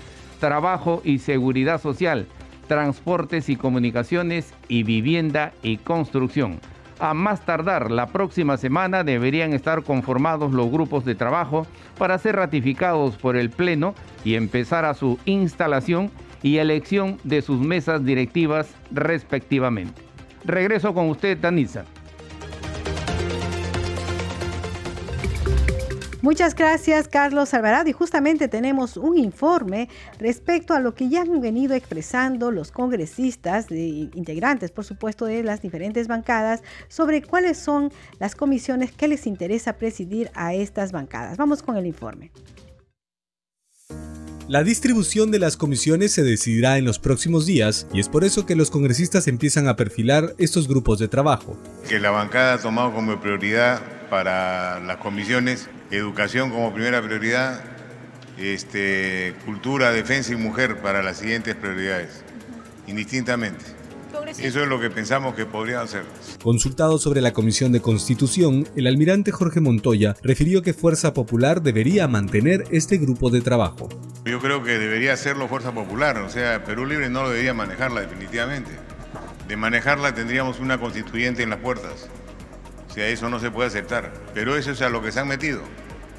trabajo 0.40 1.02
y 1.04 1.18
seguridad 1.18 1.80
social, 1.80 2.26
transportes 2.68 3.48
y 3.48 3.56
comunicaciones 3.56 4.54
y 4.68 4.82
vivienda 4.82 5.52
y 5.62 5.76
construcción. 5.78 6.60
A 6.98 7.12
más 7.12 7.44
tardar 7.44 7.90
la 7.90 8.06
próxima 8.06 8.56
semana 8.56 9.04
deberían 9.04 9.52
estar 9.52 9.82
conformados 9.82 10.52
los 10.52 10.70
grupos 10.70 11.04
de 11.04 11.14
trabajo 11.14 11.66
para 11.98 12.16
ser 12.18 12.36
ratificados 12.36 13.16
por 13.16 13.36
el 13.36 13.50
Pleno 13.50 13.94
y 14.24 14.34
empezar 14.34 14.86
a 14.86 14.94
su 14.94 15.18
instalación 15.26 16.10
y 16.42 16.56
elección 16.56 17.18
de 17.22 17.42
sus 17.42 17.60
mesas 17.60 18.04
directivas 18.04 18.74
respectivamente. 18.90 20.00
Regreso 20.44 20.94
con 20.94 21.10
usted, 21.10 21.36
Danisa. 21.36 21.84
Muchas 26.22 26.54
gracias, 26.54 27.08
Carlos 27.08 27.52
Alvarado. 27.52 27.90
Y 27.90 27.92
justamente 27.92 28.48
tenemos 28.48 28.96
un 28.96 29.18
informe 29.18 29.88
respecto 30.18 30.72
a 30.72 30.80
lo 30.80 30.94
que 30.94 31.08
ya 31.08 31.22
han 31.22 31.40
venido 31.40 31.74
expresando 31.74 32.50
los 32.50 32.72
congresistas, 32.72 33.68
de, 33.68 34.08
integrantes, 34.14 34.70
por 34.70 34.84
supuesto, 34.84 35.26
de 35.26 35.42
las 35.42 35.60
diferentes 35.60 36.08
bancadas, 36.08 36.62
sobre 36.88 37.22
cuáles 37.22 37.58
son 37.58 37.92
las 38.18 38.34
comisiones 38.34 38.92
que 38.92 39.08
les 39.08 39.26
interesa 39.26 39.74
presidir 39.74 40.30
a 40.34 40.54
estas 40.54 40.90
bancadas. 40.90 41.36
Vamos 41.36 41.62
con 41.62 41.76
el 41.76 41.86
informe. 41.86 42.30
La 44.48 44.62
distribución 44.62 45.32
de 45.32 45.40
las 45.40 45.56
comisiones 45.56 46.12
se 46.12 46.22
decidirá 46.22 46.78
en 46.78 46.84
los 46.84 47.00
próximos 47.00 47.46
días 47.46 47.88
y 47.92 47.98
es 47.98 48.08
por 48.08 48.22
eso 48.22 48.46
que 48.46 48.54
los 48.54 48.70
congresistas 48.70 49.26
empiezan 49.26 49.66
a 49.66 49.74
perfilar 49.74 50.34
estos 50.38 50.68
grupos 50.68 51.00
de 51.00 51.08
trabajo. 51.08 51.58
Que 51.88 51.98
la 51.98 52.10
bancada 52.10 52.54
ha 52.54 52.58
tomado 52.58 52.94
como 52.94 53.20
prioridad 53.20 53.82
para 54.08 54.80
las 54.80 54.96
comisiones 54.98 55.68
educación 55.90 56.50
como 56.50 56.72
primera 56.72 57.02
prioridad, 57.02 57.62
este, 58.38 59.34
cultura, 59.44 59.92
defensa 59.92 60.32
y 60.32 60.36
mujer 60.36 60.78
para 60.78 61.02
las 61.02 61.18
siguientes 61.18 61.54
prioridades, 61.54 62.22
indistintamente. 62.86 63.64
Eso 64.38 64.62
es 64.62 64.68
lo 64.68 64.80
que 64.80 64.90
pensamos 64.90 65.34
que 65.34 65.46
podrían 65.46 65.82
hacer. 65.82 66.04
Consultado 66.42 66.98
sobre 66.98 67.20
la 67.20 67.32
Comisión 67.32 67.72
de 67.72 67.80
Constitución, 67.80 68.68
el 68.74 68.86
almirante 68.86 69.30
Jorge 69.30 69.60
Montoya 69.60 70.16
refirió 70.22 70.62
que 70.62 70.74
Fuerza 70.74 71.14
Popular 71.14 71.62
debería 71.62 72.08
mantener 72.08 72.64
este 72.70 72.98
grupo 72.98 73.30
de 73.30 73.40
trabajo. 73.40 73.88
Yo 74.24 74.40
creo 74.40 74.62
que 74.62 74.78
debería 74.78 75.12
hacerlo 75.12 75.48
Fuerza 75.48 75.72
Popular, 75.72 76.18
o 76.18 76.28
sea, 76.28 76.64
Perú 76.64 76.86
Libre 76.86 77.08
no 77.08 77.28
debería 77.28 77.54
manejarla 77.54 78.00
definitivamente. 78.00 78.70
De 79.46 79.56
manejarla 79.56 80.14
tendríamos 80.14 80.58
una 80.58 80.78
constituyente 80.78 81.42
en 81.42 81.50
las 81.50 81.60
puertas. 81.60 82.08
O 82.96 82.98
sea, 82.98 83.08
eso 83.08 83.28
no 83.28 83.38
se 83.38 83.50
puede 83.50 83.68
aceptar. 83.68 84.10
Pero 84.32 84.56
eso 84.56 84.70
es 84.70 84.80
a 84.80 84.88
lo 84.88 85.02
que 85.02 85.12
se 85.12 85.20
han 85.20 85.28
metido. 85.28 85.60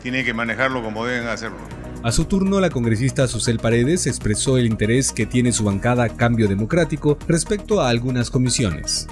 tienen 0.03 0.23
que 0.23 0.31
manejarlo 0.35 0.83
como 0.83 1.07
deben 1.07 1.27
hacerlo. 1.27 1.57
A 2.03 2.11
su 2.11 2.25
turno, 2.25 2.59
la 2.59 2.69
congresista 2.69 3.27
Susel 3.27 3.57
Paredes 3.57 4.05
expresó 4.05 4.59
el 4.59 4.67
interés 4.67 5.11
que 5.11 5.25
tiene 5.25 5.51
su 5.51 5.63
bancada 5.63 6.07
Cambio 6.07 6.47
Democrático 6.47 7.17
respecto 7.27 7.81
a 7.81 7.89
algunas 7.89 8.29
comisiones. 8.29 9.07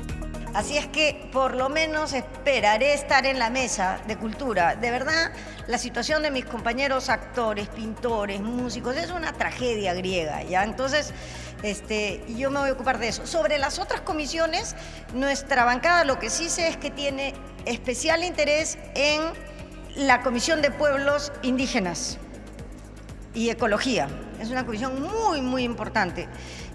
Así 0.53 0.77
es 0.77 0.85
que 0.85 1.27
por 1.33 1.55
lo 1.55 1.69
menos 1.69 2.13
esperaré 2.13 2.93
estar 2.93 3.25
en 3.25 3.39
la 3.39 3.49
mesa 3.49 3.99
de 4.07 4.15
cultura. 4.15 4.75
De 4.75 4.91
verdad, 4.91 5.31
la 5.67 5.79
situación 5.79 6.21
de 6.21 6.29
mis 6.29 6.45
compañeros 6.45 7.09
actores, 7.09 7.67
pintores, 7.69 8.41
músicos, 8.41 8.95
es 8.95 9.09
una 9.09 9.33
tragedia 9.33 9.95
griega, 9.95 10.43
¿ya? 10.43 10.63
Entonces, 10.63 11.15
este, 11.63 12.23
yo 12.37 12.51
me 12.51 12.59
voy 12.59 12.69
a 12.69 12.73
ocupar 12.73 12.99
de 12.99 13.07
eso. 13.07 13.25
Sobre 13.25 13.57
las 13.57 13.79
otras 13.79 14.01
comisiones, 14.01 14.75
nuestra 15.15 15.65
bancada 15.65 16.03
lo 16.03 16.19
que 16.19 16.29
sí 16.29 16.47
sé 16.47 16.67
es 16.67 16.77
que 16.77 16.91
tiene 16.91 17.33
especial 17.65 18.23
interés 18.23 18.77
en 18.95 19.21
la 19.95 20.21
Comisión 20.21 20.61
de 20.61 20.71
Pueblos 20.71 21.31
Indígenas 21.41 22.17
y 23.33 23.49
Ecología. 23.49 24.07
Es 24.39 24.49
una 24.49 24.65
comisión 24.65 25.01
muy, 25.01 25.41
muy 25.41 25.63
importante. 25.63 26.27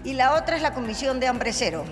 Y 0.03 0.13
la 0.13 0.33
otra 0.33 0.55
es 0.55 0.61
la 0.61 0.73
Comisión 0.73 1.19
de 1.19 1.27
Hambre 1.27 1.53
Cero. 1.53 1.85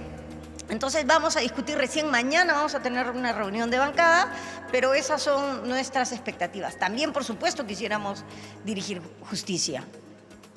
Entonces 0.70 1.06
vamos 1.08 1.36
a 1.36 1.40
discutir 1.40 1.78
recién 1.78 2.12
mañana, 2.12 2.54
vamos 2.54 2.76
a 2.76 2.80
tener 2.80 3.10
una 3.10 3.34
reunión 3.34 3.72
de 3.72 3.80
bancada, 3.80 4.32
pero 4.72 4.94
esas 4.94 5.22
son 5.22 5.68
nuestras 5.68 6.12
expectativas. 6.12 6.78
También, 6.78 7.12
por 7.12 7.24
supuesto, 7.24 7.66
quisiéramos 7.66 8.24
dirigir 8.66 9.02
justicia. 9.30 9.84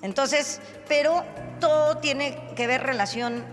Entonces, 0.02 0.60
pero 0.88 1.24
todo 1.60 1.96
tiene 1.98 2.52
que 2.56 2.66
ver 2.66 2.82
relación, 2.82 3.44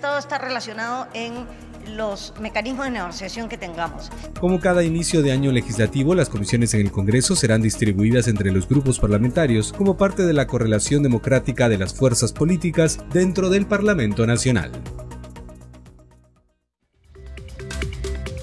todo 0.00 0.18
está 0.18 0.36
relacionado 0.36 1.06
en 1.14 1.46
los 1.88 2.32
mecanismos 2.40 2.86
de 2.86 2.92
negociación 2.92 3.48
que 3.48 3.58
tengamos. 3.58 4.10
Como 4.40 4.60
cada 4.60 4.82
inicio 4.84 5.22
de 5.22 5.32
año 5.32 5.52
legislativo, 5.52 6.14
las 6.14 6.28
comisiones 6.28 6.74
en 6.74 6.80
el 6.80 6.92
Congreso 6.92 7.36
serán 7.36 7.62
distribuidas 7.62 8.28
entre 8.28 8.50
los 8.52 8.68
grupos 8.68 8.98
parlamentarios 8.98 9.72
como 9.72 9.96
parte 9.96 10.24
de 10.24 10.32
la 10.32 10.46
correlación 10.46 11.02
democrática 11.02 11.68
de 11.68 11.78
las 11.78 11.94
fuerzas 11.94 12.32
políticas 12.32 12.98
dentro 13.12 13.50
del 13.50 13.66
Parlamento 13.66 14.26
Nacional. 14.26 14.72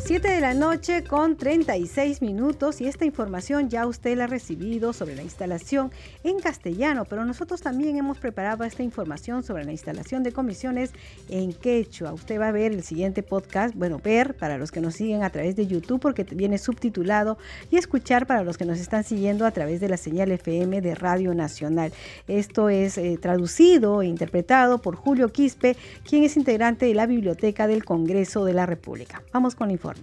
7 0.10 0.28
de 0.28 0.42
la 0.42 0.56
noche 0.56 1.04
con 1.04 1.36
36 1.36 2.24
minutos 2.24 2.82
y 2.82 2.88
esta 2.88 3.06
información 3.06 3.70
ya 3.70 3.86
usted 3.86 4.18
la 4.18 4.24
ha 4.24 4.28
recibido 4.28 4.92
sobre 4.92 5.16
la 5.16 5.22
instalación 5.22 5.92
en 6.24 6.40
castellano, 6.40 7.06
pero 7.06 7.26
nosotros 7.26 7.62
también 7.62 7.96
hemos 7.96 8.18
preparado 8.18 8.64
esta 8.64 8.82
información 8.82 9.44
sobre 9.44 9.66
la 9.66 9.72
instalación 9.72 10.24
de 10.24 10.32
comisiones 10.32 10.94
en 11.30 11.54
quechua. 11.54 12.12
Usted 12.12 12.40
va 12.40 12.48
a 12.48 12.52
ver 12.52 12.72
el 12.72 12.82
siguiente 12.82 13.22
podcast, 13.22 13.76
bueno, 13.76 14.02
ver 14.04 14.36
para 14.36 14.58
los 14.58 14.72
que 14.72 14.82
nos 14.82 14.96
siguen 14.96 15.22
a 15.22 15.30
través 15.30 15.56
de 15.56 15.68
YouTube 15.68 16.00
porque 16.00 16.24
viene 16.24 16.58
subtitulado 16.58 17.38
y 17.70 17.78
escuchar 17.78 18.26
para 18.26 18.44
los 18.44 18.58
que 18.58 18.66
nos 18.66 18.80
están 18.80 19.04
siguiendo 19.04 19.46
a 19.46 19.52
través 19.52 19.80
de 19.80 19.90
la 19.90 19.98
señal 19.98 20.32
FM 20.32 20.82
de 20.82 20.96
Radio 20.96 21.36
Nacional. 21.36 21.94
Esto 22.28 22.70
es 22.70 22.98
eh, 22.98 23.20
traducido 23.22 24.02
e 24.02 24.08
interpretado 24.08 24.80
por 24.82 24.96
Julio 24.96 25.32
Quispe, 25.32 25.78
quien 26.04 26.24
es 26.24 26.36
integrante 26.36 26.88
de 26.88 26.96
la 26.96 27.06
Biblioteca 27.06 27.68
del 27.68 27.86
Congreso 27.86 28.44
de 28.44 28.54
la 28.54 28.66
República. 28.66 29.22
Vamos 29.32 29.54
con 29.54 29.70
el 29.70 29.74
informe. 29.74 29.99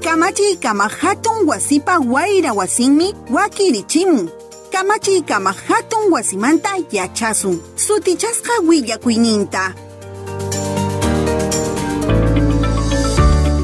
Kamachi 0.00 0.56
kama 0.60 0.88
hatun 0.88 1.48
wasipa 1.48 1.98
waira 1.98 2.52
wasinmi 2.52 3.14
wakirichimun. 3.30 4.28
Kamachi 4.72 5.22
kama 5.22 5.52
hatun 5.52 6.12
wasimanta 6.12 6.68
yachasun. 6.92 7.58
Sutichasqa 7.76 8.52
willakuyninta. 8.68 9.74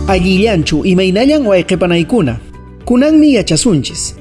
Allillanchu 0.09 0.85
imaynallan 0.85 1.47
wayqipanaykuna. 1.47 2.37
Kunanmi 2.85 3.35
yachasunchis. 3.35 4.15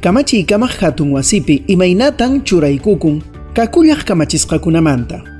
Kamachi 0.00 0.44
kama 0.44 0.66
hatun 0.66 1.12
wasipi 1.12 1.64
imaynatan 1.66 2.40
churaykukun 2.44 3.22
kakullaq 3.54 4.04
kamachisqakunamanta. 4.04 5.35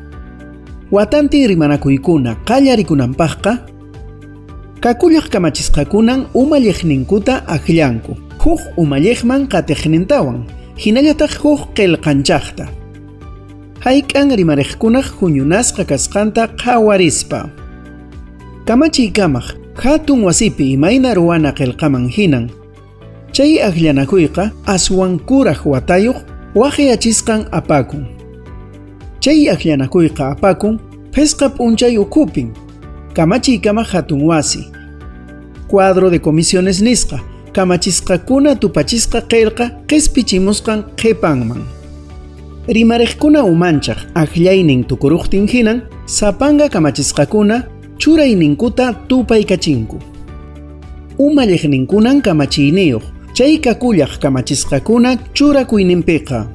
Watanti 0.93 1.47
rimanakuykuna 1.47 2.37
qallarikunanpaqqa 2.47 3.59
kakullaq 4.81 5.27
kamachisqakunan 5.35 6.31
umalliqninkuta 6.35 7.43
akillanku 7.47 8.15
huk 8.39 8.61
umalliqman 8.77 9.49
qatiqnintawan 9.51 10.47
hinallataq 10.79 11.33
huk 11.43 11.75
qillqanchaqta 11.75 12.71
hayk'an 13.83 14.31
rimariqkunaq 14.31 15.07
huñunasqa 15.19 15.83
kasqanta 15.91 16.55
qhawarispa 16.63 17.51
kamachiykamaq 18.69 19.47
hatun 19.83 20.23
wasipi 20.23 20.71
imayna 20.79 21.15
ruwana 21.19 21.51
qillqaman 21.51 22.07
hinan 22.07 22.47
chay 23.35 23.59
akllanakuyqa 23.69 24.51
aswankuraq 24.75 25.67
watayuq 25.67 26.19
waqyachisqan 26.55 27.51
apakun 27.51 28.16
chay 29.27 29.51
akllanakuyqa 29.51 30.29
apakun 30.29 30.79
pesqa 31.11 31.49
p'unchay 31.49 31.99
ukupin. 31.99 32.53
Kamachiykama 33.15 33.83
hatun 33.83 34.23
wasi. 34.23 34.63
Cuadro 35.69 36.11
de 36.11 36.19
comisiones 36.19 36.81
nisqa. 36.81 37.19
Kamachisqakuna 37.53 38.55
tupachisqa 38.55 39.21
qillqa 39.31 39.71
qispichimusqan 39.89 40.85
qhipanman. 41.01 41.63
Rimariqkuna 42.69 43.43
umanchaq 43.43 43.99
aqllaynin 44.15 44.85
tukuruqtin 44.85 45.49
hinan 45.49 45.83
sapanga 46.07 46.69
kamachisqakuna 46.69 47.57
churayninkuta 47.99 48.95
tupaykachinku. 49.09 49.99
Umalliqninkunan 51.19 52.23
kamachiyniyuq. 52.23 53.03
Chay 53.35 53.59
kakullaq 53.59 54.13
kamachisqakuna 54.23 55.11
churakuyninpiqa 55.35 56.47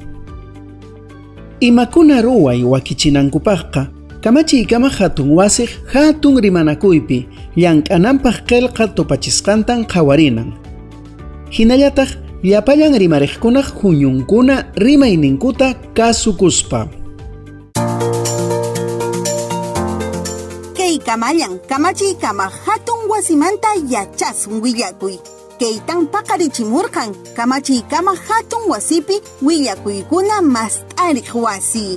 imakuna 1.61 2.21
ruway 2.21 2.63
wakichinankupaqa 2.63 3.87
kamachiykama 4.21 4.89
hatun 4.89 5.29
wasiq 5.37 5.69
hatun 5.93 6.41
rimanakuypi 6.41 7.27
llank'ananpaq 7.55 8.37
qillqa 8.49 8.87
tupachisqantan 8.97 9.85
qhawarinan. 9.85 10.49
Hinallataq 11.53 12.09
llapallan 12.43 12.97
rimariqkunaq 12.97 13.67
huñunkuna 13.77 14.73
rimayninkuta 14.75 15.73
kasukuspa. 15.93 16.87
Kaykamallan 20.77 21.59
kamachiykama 21.69 22.49
hatun 22.65 22.99
wasimanta 23.09 23.69
yachasun 23.93 24.61
willakuy 24.63 25.15
kaytan 25.61 26.01
paqarichimurqan 26.13 27.09
kamachiykama 27.37 28.13
hatun 28.27 28.63
wasipi 28.71 29.15
willakuykuna 29.47 30.41
mast'ariq 30.55 31.29
wasi 31.45 31.87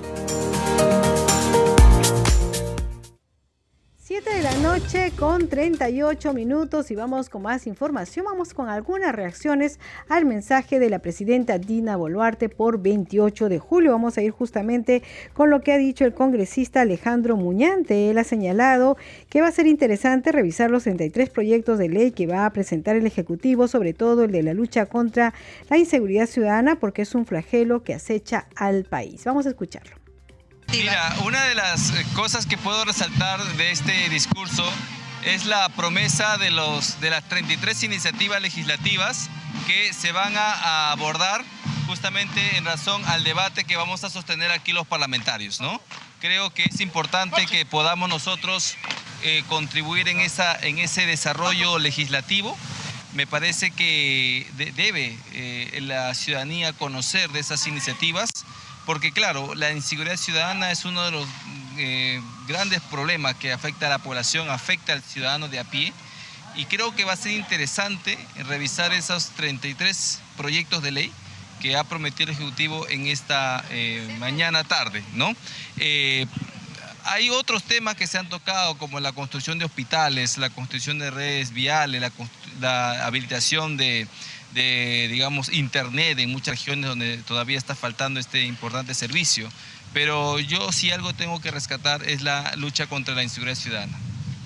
7 4.15 4.31
de 4.33 4.43
la 4.45 4.57
noche 4.59 5.11
con 5.19 5.49
38 5.49 6.33
minutos 6.35 6.93
y 6.93 6.95
vamos 6.95 7.29
con 7.29 7.43
más 7.43 7.67
información. 7.67 8.27
Vamos 8.27 8.55
con 8.55 8.69
algunas 8.69 9.13
reacciones 9.13 9.81
al 10.09 10.25
mensaje 10.25 10.79
de 10.79 10.89
la 10.89 11.01
presidenta 11.01 11.59
Dina 11.59 11.97
Boluarte 11.97 12.49
por 12.49 12.81
28 12.81 13.49
de 13.49 13.59
julio. 13.59 13.91
Vamos 13.91 14.17
a 14.17 14.23
ir 14.23 14.31
justamente 14.31 15.03
con 15.33 15.51
lo 15.51 15.63
que 15.63 15.73
ha 15.73 15.79
dicho 15.79 16.05
el 16.05 16.15
congresista 16.15 16.83
Alejandro 16.83 17.37
Muñante. 17.37 18.09
Él 18.09 18.19
ha 18.19 18.23
señalado 18.23 18.97
que 19.31 19.41
va 19.41 19.49
a 19.49 19.51
ser 19.51 19.67
interesante 19.67 20.31
revisar 20.31 20.71
los 20.71 20.85
33 20.85 21.29
proyectos 21.31 21.79
de 21.79 21.89
ley 21.89 22.13
que 22.13 22.29
va 22.29 22.47
a 22.47 22.53
presentar 22.53 22.95
el 22.95 23.09
Ejecutivo, 23.09 23.67
sobre 23.67 23.95
todo 23.95 24.23
el 24.23 24.31
de 24.31 24.45
la 24.45 24.55
lucha 24.55 24.87
contra 24.87 25.35
la 25.69 25.77
inseguridad 25.77 26.27
ciudadana, 26.27 26.79
porque 26.79 27.03
es 27.03 27.17
un 27.17 27.27
flagelo 27.27 27.83
que 27.83 27.95
acecha 27.95 28.47
al 28.55 28.85
país. 28.85 29.25
Vamos 29.25 29.47
a 29.47 29.49
escucharlo. 29.49 30.04
Mira, 30.69 31.17
una 31.25 31.45
de 31.45 31.55
las 31.55 31.93
cosas 32.15 32.47
que 32.47 32.59
puedo 32.59 32.85
resaltar 32.85 33.43
de 33.57 33.71
este 33.71 34.09
discurso 34.09 34.69
es 35.25 35.47
la 35.47 35.69
promesa 35.71 36.37
de, 36.37 36.51
los, 36.51 37.01
de 37.01 37.11
las 37.11 37.27
33 37.29 37.85
iniciativas 37.85 38.43
legislativas 38.43 39.31
que 39.67 39.93
se 39.93 40.13
van 40.13 40.35
a, 40.37 40.91
abordar 40.93 41.45
justamente 41.87 42.57
en 42.57 42.65
razón 42.65 43.03
al 43.07 43.25
debate 43.25 43.65
que 43.65 43.77
vamos 43.77 44.05
a 44.05 44.11
sostener 44.11 44.51
aquí 44.51 44.73
los 44.73 44.87
parlamentarios, 44.87 45.61
¿no? 45.61 45.81
Creo 46.21 46.51
que 46.51 46.65
es 46.65 46.81
importante 46.81 47.47
que 47.47 47.67
podamos 47.67 48.09
nosotros 48.09 48.77
eh, 49.23 49.45
contribuir 49.49 50.09
en, 50.09 50.21
esa, 50.21 50.59
en 50.61 50.79
ese 50.79 51.07
desarrollo 51.07 51.79
legislativo. 51.79 52.57
Me 53.13 53.27
parece 53.27 53.71
que 53.71 54.47
debe 54.57 55.17
eh, 55.33 55.79
la 55.83 56.15
ciudadanía 56.15 56.73
conocer 56.73 57.31
de 57.31 57.41
esas 57.41 57.67
iniciativas 57.67 58.31
porque 58.87 59.13
claro, 59.13 59.55
la 59.55 59.73
inseguridad 59.73 60.17
ciudadana 60.17 60.71
es 60.71 60.85
uno 60.85 61.05
de 61.05 61.11
los 61.11 61.29
eh, 61.79 62.21
grandes 62.47 62.81
problemas 62.83 63.35
que 63.37 63.53
afecta 63.53 63.87
a 63.87 63.91
la 63.91 63.99
población, 63.99 64.51
afecta 64.51 64.93
al 64.93 65.03
ciudadano 65.03 65.49
de 65.49 65.59
a 65.59 65.65
pie, 65.65 65.93
y 66.57 66.67
creo 66.67 66.95
que 66.95 67.05
va 67.05 67.15
a 67.15 67.17
ser 67.17 67.33
interesante 67.33 68.19
revisar 68.47 68.93
esos 68.93 69.31
33 69.31 70.21
proyectos 70.37 70.83
de 70.83 70.93
ley 70.93 71.13
que 71.61 71.77
ha 71.77 71.85
prometido 71.85 72.31
el 72.31 72.37
Ejecutivo 72.37 72.87
en 72.89 73.07
esta 73.07 73.65
eh, 73.71 74.17
mañana 74.19 74.65
tarde, 74.65 75.03
¿no? 75.15 75.33
Eh, 75.79 76.27
hay 77.07 77.31
otros 77.31 77.63
temas 77.65 77.97
que 77.97 78.07
se 78.07 78.19
han 78.19 78.29
tocado, 78.29 78.79
como 78.79 79.01
la 79.01 79.13
construcción 79.13 79.59
de 79.59 79.65
hospitales, 79.65 80.39
la 80.39 80.51
construcción 80.51 80.99
de 80.99 81.11
redes 81.11 81.53
viales, 81.53 82.01
la, 82.01 82.11
la 82.61 83.07
habilitación 83.07 83.77
de, 83.77 84.07
de, 84.55 85.09
digamos, 85.11 85.53
internet 85.53 86.19
en 86.19 86.31
muchas 86.31 86.59
regiones 86.59 86.89
donde 86.89 87.19
todavía 87.19 87.59
está 87.59 87.75
faltando 87.75 88.21
este 88.21 88.45
importante 88.45 88.95
servicio. 88.95 89.49
Pero 89.93 90.41
yo 90.41 90.73
si 90.73 90.91
algo 90.91 91.13
tengo 91.13 91.41
que 91.41 91.51
rescatar 91.51 92.03
es 92.09 92.23
la 92.23 92.55
lucha 92.57 92.87
contra 92.87 93.15
la 93.15 93.23
inseguridad 93.23 93.57
ciudadana. 93.57 93.99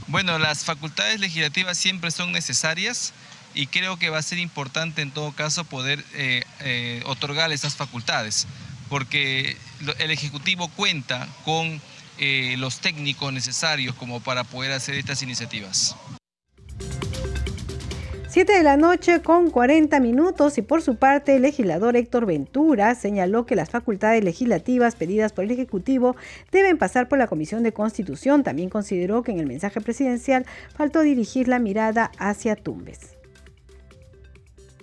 Bueno, 0.09 0.38
las 0.38 0.64
facultades 0.64 1.20
legislativas 1.20 1.76
siempre 1.76 2.11
son 2.11 2.32
necesarias 2.32 3.12
y 3.54 3.66
creo 3.66 3.98
que 3.98 4.11
va 4.11 4.18
a 4.18 4.22
ser 4.22 4.38
importante 4.38 5.02
en 5.02 5.11
todo 5.11 5.32
caso 5.32 5.64
poder 5.64 6.04
eh, 6.14 6.44
eh, 6.61 7.02
otorgar 7.06 7.52
esas 7.52 7.76
facultades, 7.76 8.46
porque 8.88 9.56
el 9.98 10.11
Ejecutivo 10.11 10.68
cuenta 10.68 11.28
con 11.44 11.80
eh, 12.18 12.56
los 12.59 12.80
técnicos 12.80 13.32
necesarios 13.32 13.94
como 13.94 14.20
para 14.20 14.44
poder 14.44 14.72
hacer 14.72 14.94
estas 14.94 15.22
iniciativas. 15.22 15.94
7 18.39 18.53
de 18.53 18.62
la 18.62 18.76
noche 18.76 19.20
con 19.20 19.51
40 19.51 19.99
minutos 19.99 20.59
y 20.59 20.62
por 20.62 20.80
su 20.80 20.95
parte 20.95 21.34
el 21.34 21.43
legislador 21.43 21.97
Héctor 21.97 22.24
Ventura 22.24 22.95
señaló 22.95 23.47
que 23.47 23.57
las 23.57 23.68
facultades 23.68 24.22
legislativas 24.22 24.95
pedidas 24.95 25.32
por 25.32 25.43
el 25.43 25.51
Ejecutivo 25.51 26.14
deben 26.53 26.78
pasar 26.78 27.09
por 27.09 27.18
la 27.18 27.26
Comisión 27.26 27.64
de 27.64 27.72
Constitución. 27.72 28.45
También 28.45 28.68
consideró 28.70 29.24
que 29.24 29.32
en 29.32 29.41
el 29.41 29.47
mensaje 29.47 29.80
presidencial 29.80 30.47
faltó 30.72 31.01
dirigir 31.01 31.49
la 31.49 31.59
mirada 31.59 32.12
hacia 32.16 32.55
Tumbes. 32.55 33.18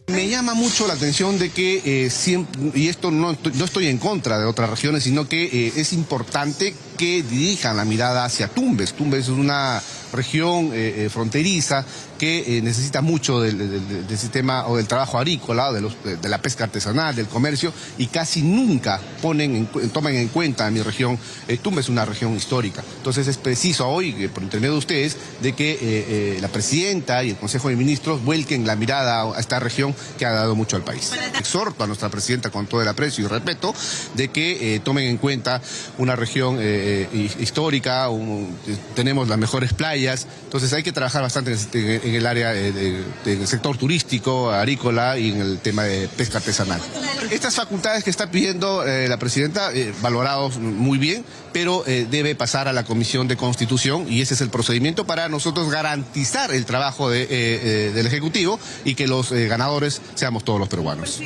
Me 0.08 0.30
llama 0.30 0.53
mucho 0.53 0.86
la 0.86 0.93
atención 0.93 1.39
de 1.39 1.49
que 1.49 1.82
eh, 1.84 2.10
siempre, 2.12 2.72
y 2.76 2.89
esto 2.89 3.10
no, 3.10 3.36
no, 3.53 3.66
estoy 3.66 3.88
en 3.88 3.97
contra 3.97 4.38
de 4.38 4.45
otras 4.45 4.70
regiones, 4.70 5.03
sino 5.03 5.28
que 5.28 5.45
eh, 5.45 5.74
es 5.76 5.93
importante 5.93 6.76
que 6.97 7.24
dirijan 7.24 7.76
la 7.76 7.86
mirada 7.86 8.24
hacia 8.24 8.47
Tumbes. 8.47 8.93
Tumbes 8.93 9.24
es 9.24 9.30
una 9.30 9.82
región 10.14 10.70
eh, 10.74 11.10
fronteriza 11.12 11.86
que 12.18 12.61
necesita 12.63 13.01
mucho 13.01 13.41
del, 13.41 14.05
sistema 14.18 14.68
o 14.68 14.78
del 14.78 14.88
trabajo 14.88 15.18
agrícola, 15.18 15.72
de, 15.72 15.82
los, 15.82 15.95
de, 16.03 16.30
la 16.30 16.41
pesca 16.41 16.63
artesanal, 16.63 17.16
del 17.16 17.28
comercio, 17.28 17.74
y 17.97 18.07
casi 18.07 18.41
nunca 18.41 18.99
ponen 19.22 19.68
toman 19.93 20.16
en 20.16 20.28
cuenta 20.30 20.70
mi 20.72 20.82
región. 20.82 21.18
Tumbes 21.61 21.86
es 21.86 21.89
una 21.89 22.05
región 22.05 22.36
histórica. 22.36 22.84
Entonces 22.97 23.28
es 23.28 23.38
preciso 23.38 23.88
hoy, 23.88 24.28
por 24.34 24.43
intermedio 24.43 24.74
de 24.74 24.80
ustedes, 24.80 25.18
de 25.41 25.53
que 25.53 26.38
la 26.41 26.47
presidenta 26.47 27.24
y 27.24 27.32
el 27.32 27.36
Consejo 27.38 27.70
de 27.70 27.76
Ministros 27.76 28.24
vuelquen 28.24 28.66
la 28.66 28.76
mirada 28.76 29.24
a 29.24 29.39
esta 29.39 29.59
región 29.59 29.95
que 30.18 30.26
ha 30.26 30.32
dado 30.32 30.55
mucho 30.55 30.76
al 30.76 30.84
país. 30.84 31.11
Exhorto 31.38 31.84
a 31.84 31.88
nuestra 31.88 32.09
presidenta 32.09 32.49
con 32.49 32.68
todo 32.68 32.82
el 32.82 32.88
aprecio 32.88 33.26
y 33.26 33.28
respeto 33.28 33.74
de 34.16 34.30
que 34.30 34.76
eh, 34.76 34.80
tomen 34.80 35.05
en 35.05 35.18
cuenta 35.18 35.61
una 35.97 36.16
región 36.16 36.57
eh, 36.59 37.07
eh, 37.11 37.30
histórica, 37.39 38.07
tenemos 38.95 39.28
las 39.28 39.38
mejores 39.38 39.74
playas, 39.74 40.28
entonces 40.43 40.72
hay 40.74 40.84
que 40.84 40.91
trabajar 40.91 41.22
bastante 41.22 41.55
en, 41.74 42.05
el 42.14 42.28
área 42.28 42.51
del 42.51 43.47
sector 43.47 43.78
turístico, 43.78 44.51
agrícola 44.51 45.18
y 45.18 45.32
en 45.32 45.41
el 45.41 45.60
tema 45.60 45.86
de 45.86 46.08
pesca 46.08 46.38
artesanal. 46.38 46.80
Estas 47.32 47.56
facultades 47.56 48.03
que 48.03 48.12
está 48.12 48.30
pidiendo 48.30 48.84
la 48.86 49.18
presidenta, 49.18 49.72
valorados 50.01 50.60
muy 50.60 50.99
bien, 50.99 51.26
pero 51.51 51.84
debe 51.86 52.36
pasar 52.36 52.68
a 52.68 52.74
la 52.74 52.84
Comisión 52.84 53.28
de 53.28 53.38
Constitución 53.38 54.06
y 54.08 54.22
ese 54.22 54.36
es 54.36 54.41
el 54.41 54.49
procedimiento 54.49 55.08
para 55.08 55.30
nosotros 55.30 55.72
garantizar 55.72 56.53
el 56.53 56.66
trabajo 56.66 57.10
del 57.10 58.06
Ejecutivo 58.06 58.60
y 58.84 58.93
que 58.93 59.08
los 59.08 59.32
ganadores 59.32 60.01
seamos 60.14 60.43
todos 60.43 60.60
los 60.60 60.70
peruanos. 60.70 61.22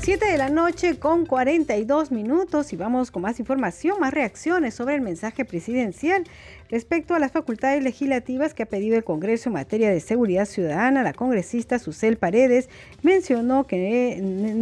7 0.00 0.24
de 0.24 0.38
la 0.38 0.48
noche 0.48 0.98
con 0.98 1.26
42 1.26 2.12
minutos 2.12 2.72
y 2.72 2.76
vamos 2.76 3.10
con 3.10 3.20
más 3.20 3.38
información, 3.40 4.00
más 4.00 4.14
reacciones 4.14 4.72
sobre 4.72 4.94
el 4.94 5.02
mensaje 5.02 5.44
presidencial 5.44 6.24
respecto 6.70 7.14
a 7.14 7.18
las 7.18 7.32
facultades 7.32 7.82
legislativas 7.82 8.54
que 8.54 8.62
ha 8.62 8.66
pedido 8.66 8.96
el 8.96 9.04
Congreso 9.04 9.48
en 9.48 9.54
materia 9.54 9.90
de 9.90 10.00
seguridad 10.00 10.44
ciudadana. 10.44 11.02
La 11.02 11.12
congresista 11.12 11.78
Susel 11.78 12.16
Paredes 12.16 12.68
mencionó 13.02 13.64
que 13.64 14.20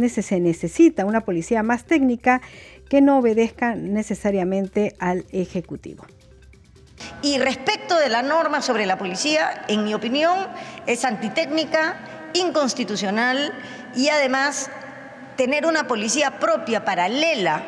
se 0.09 0.39
necesita 0.39 1.05
una 1.05 1.21
policía 1.21 1.63
más 1.63 1.85
técnica 1.85 2.41
que 2.89 3.01
no 3.01 3.19
obedezca 3.19 3.75
necesariamente 3.75 4.95
al 4.99 5.25
Ejecutivo. 5.31 6.05
Y 7.21 7.37
respecto 7.37 7.99
de 7.99 8.09
la 8.09 8.21
norma 8.21 8.61
sobre 8.61 8.85
la 8.85 8.97
policía, 8.97 9.65
en 9.67 9.83
mi 9.83 9.93
opinión, 9.93 10.47
es 10.87 11.05
antitécnica, 11.05 11.99
inconstitucional 12.33 13.53
y 13.95 14.09
además 14.09 14.69
tener 15.35 15.65
una 15.65 15.87
policía 15.87 16.39
propia 16.39 16.83
paralela 16.85 17.63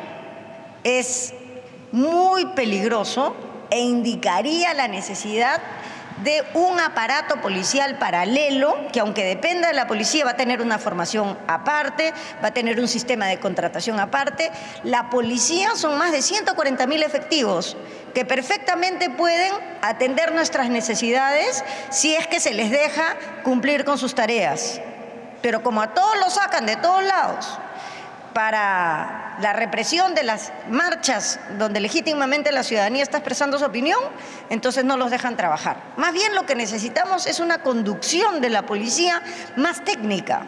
es 0.82 1.34
muy 1.92 2.46
peligroso 2.54 3.36
e 3.70 3.80
indicaría 3.80 4.74
la 4.74 4.88
necesidad 4.88 5.60
de 6.22 6.44
un 6.54 6.78
aparato 6.78 7.40
policial 7.40 7.96
paralelo 7.98 8.76
que 8.92 9.00
aunque 9.00 9.24
dependa 9.24 9.68
de 9.68 9.74
la 9.74 9.86
policía 9.86 10.24
va 10.24 10.32
a 10.32 10.36
tener 10.36 10.60
una 10.60 10.78
formación 10.78 11.38
aparte, 11.46 12.12
va 12.42 12.48
a 12.48 12.54
tener 12.54 12.78
un 12.78 12.88
sistema 12.88 13.26
de 13.26 13.40
contratación 13.40 13.98
aparte. 14.00 14.50
La 14.84 15.08
policía 15.08 15.70
son 15.76 15.96
más 15.98 16.12
de 16.12 16.22
140 16.22 16.86
mil 16.86 17.02
efectivos 17.02 17.76
que 18.14 18.24
perfectamente 18.24 19.08
pueden 19.08 19.52
atender 19.82 20.32
nuestras 20.32 20.68
necesidades 20.68 21.64
si 21.90 22.14
es 22.14 22.26
que 22.26 22.40
se 22.40 22.52
les 22.52 22.70
deja 22.70 23.16
cumplir 23.42 23.84
con 23.84 23.98
sus 23.98 24.14
tareas. 24.14 24.80
Pero 25.42 25.62
como 25.62 25.80
a 25.80 25.94
todos 25.94 26.18
los 26.18 26.34
sacan 26.34 26.66
de 26.66 26.76
todos 26.76 27.02
lados, 27.02 27.58
para 28.32 29.36
la 29.40 29.52
represión 29.52 30.14
de 30.14 30.22
las 30.22 30.52
marchas 30.68 31.40
donde 31.58 31.80
legítimamente 31.80 32.52
la 32.52 32.62
ciudadanía 32.62 33.02
está 33.02 33.18
expresando 33.18 33.58
su 33.58 33.64
opinión, 33.64 34.00
entonces 34.50 34.84
no 34.84 34.96
los 34.96 35.10
dejan 35.10 35.36
trabajar. 35.36 35.82
Más 35.96 36.12
bien 36.12 36.34
lo 36.34 36.46
que 36.46 36.54
necesitamos 36.54 37.26
es 37.26 37.40
una 37.40 37.62
conducción 37.62 38.40
de 38.40 38.50
la 38.50 38.66
policía 38.66 39.22
más 39.56 39.84
técnica 39.84 40.42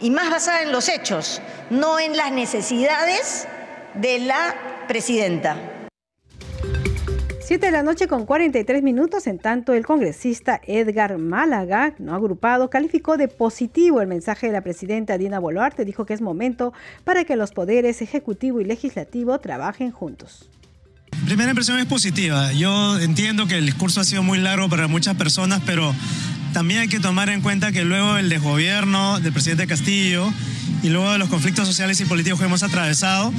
y 0.00 0.10
más 0.10 0.30
basada 0.30 0.62
en 0.62 0.72
los 0.72 0.88
hechos, 0.88 1.40
no 1.70 1.98
en 1.98 2.16
las 2.16 2.32
necesidades 2.32 3.48
de 3.94 4.18
la 4.18 4.54
presidenta. 4.88 5.56
7 7.46 7.64
de 7.64 7.70
la 7.70 7.84
noche 7.84 8.08
con 8.08 8.26
43 8.26 8.82
minutos, 8.82 9.28
en 9.28 9.38
tanto 9.38 9.72
el 9.72 9.86
congresista 9.86 10.60
Edgar 10.66 11.16
Málaga, 11.16 11.94
no 12.00 12.12
agrupado, 12.12 12.70
calificó 12.70 13.16
de 13.16 13.28
positivo 13.28 14.00
el 14.00 14.08
mensaje 14.08 14.48
de 14.48 14.52
la 14.52 14.62
presidenta 14.62 15.16
Dina 15.16 15.38
Boluarte, 15.38 15.84
dijo 15.84 16.06
que 16.06 16.14
es 16.14 16.20
momento 16.20 16.72
para 17.04 17.22
que 17.22 17.36
los 17.36 17.52
poderes 17.52 18.02
ejecutivo 18.02 18.60
y 18.60 18.64
legislativo 18.64 19.38
trabajen 19.38 19.92
juntos. 19.92 20.50
Primera 21.24 21.50
impresión 21.50 21.78
es 21.78 21.86
positiva. 21.86 22.52
Yo 22.52 22.98
entiendo 22.98 23.46
que 23.46 23.58
el 23.58 23.66
discurso 23.66 24.00
ha 24.00 24.04
sido 24.04 24.24
muy 24.24 24.38
largo 24.38 24.68
para 24.68 24.88
muchas 24.88 25.14
personas, 25.14 25.62
pero 25.64 25.94
también 26.52 26.80
hay 26.80 26.88
que 26.88 26.98
tomar 26.98 27.28
en 27.28 27.42
cuenta 27.42 27.70
que 27.70 27.84
luego 27.84 28.16
el 28.16 28.28
desgobierno 28.28 29.20
del 29.20 29.32
presidente 29.32 29.68
Castillo 29.68 30.32
y 30.86 30.88
luego 30.88 31.10
de 31.10 31.18
los 31.18 31.28
conflictos 31.28 31.66
sociales 31.66 32.00
y 32.00 32.04
políticos 32.04 32.38
que 32.38 32.44
hemos 32.44 32.62
atravesado, 32.62 33.32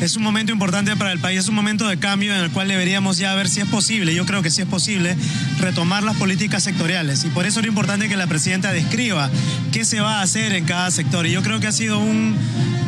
es 0.00 0.16
un 0.16 0.22
momento 0.22 0.52
importante 0.52 0.96
para 0.96 1.12
el 1.12 1.18
país, 1.18 1.40
es 1.40 1.48
un 1.48 1.54
momento 1.54 1.86
de 1.86 1.98
cambio 1.98 2.34
en 2.34 2.40
el 2.40 2.50
cual 2.50 2.66
deberíamos 2.66 3.18
ya 3.18 3.34
ver 3.34 3.46
si 3.46 3.60
es 3.60 3.66
posible, 3.66 4.14
yo 4.14 4.24
creo 4.24 4.40
que 4.40 4.50
sí 4.50 4.62
es 4.62 4.66
posible, 4.66 5.14
retomar 5.60 6.02
las 6.02 6.16
políticas 6.16 6.62
sectoriales. 6.62 7.22
Y 7.24 7.28
por 7.28 7.44
eso 7.44 7.60
es 7.60 7.66
importante 7.66 8.08
que 8.08 8.16
la 8.16 8.26
presidenta 8.26 8.72
describa 8.72 9.30
qué 9.70 9.84
se 9.84 10.00
va 10.00 10.20
a 10.20 10.22
hacer 10.22 10.54
en 10.54 10.64
cada 10.64 10.90
sector. 10.90 11.26
Y 11.26 11.32
yo 11.32 11.42
creo 11.42 11.60
que 11.60 11.66
ha 11.66 11.72
sido 11.72 11.98
un 11.98 12.34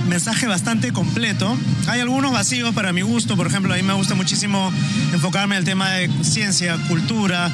mensaje 0.08 0.46
bastante 0.46 0.92
completo. 0.92 1.54
Hay 1.86 2.00
algunos 2.00 2.32
vacíos 2.32 2.74
para 2.74 2.94
mi 2.94 3.02
gusto, 3.02 3.36
por 3.36 3.48
ejemplo, 3.48 3.74
a 3.74 3.76
mí 3.76 3.82
me 3.82 3.92
gusta 3.92 4.14
muchísimo 4.14 4.72
enfocarme 5.12 5.56
en 5.56 5.58
el 5.58 5.64
tema 5.66 5.90
de 5.90 6.08
ciencia, 6.22 6.78
cultura, 6.88 7.50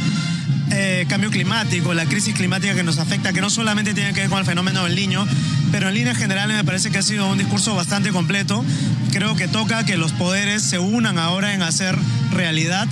eh, 0.72 1.06
cambio 1.08 1.30
climático, 1.30 1.92
la 1.92 2.06
crisis 2.06 2.34
climática 2.34 2.74
que 2.74 2.82
nos 2.82 2.98
afecta, 2.98 3.32
que 3.32 3.40
no 3.40 3.50
solamente 3.50 3.94
tiene 3.94 4.12
que 4.14 4.20
ver 4.20 4.30
con 4.30 4.38
el 4.38 4.46
fenómeno 4.46 4.84
del 4.84 4.94
niño, 4.94 5.26
pero 5.70 5.88
en 5.88 5.94
líneas 5.94 6.16
generales 6.16 6.56
me 6.56 6.64
parece 6.64 6.90
que 6.90 6.98
ha 6.98 7.02
sido 7.02 7.28
un 7.28 7.38
discurso 7.38 7.74
bastante 7.74 8.10
completo. 8.10 8.64
Creo 9.12 9.36
que 9.36 9.48
toca 9.48 9.84
que 9.84 9.96
los 9.96 10.12
poderes 10.12 10.62
se 10.62 10.78
unan 10.78 11.18
ahora 11.18 11.54
en 11.54 11.62
hacer 11.62 11.96
realidad 12.32 12.88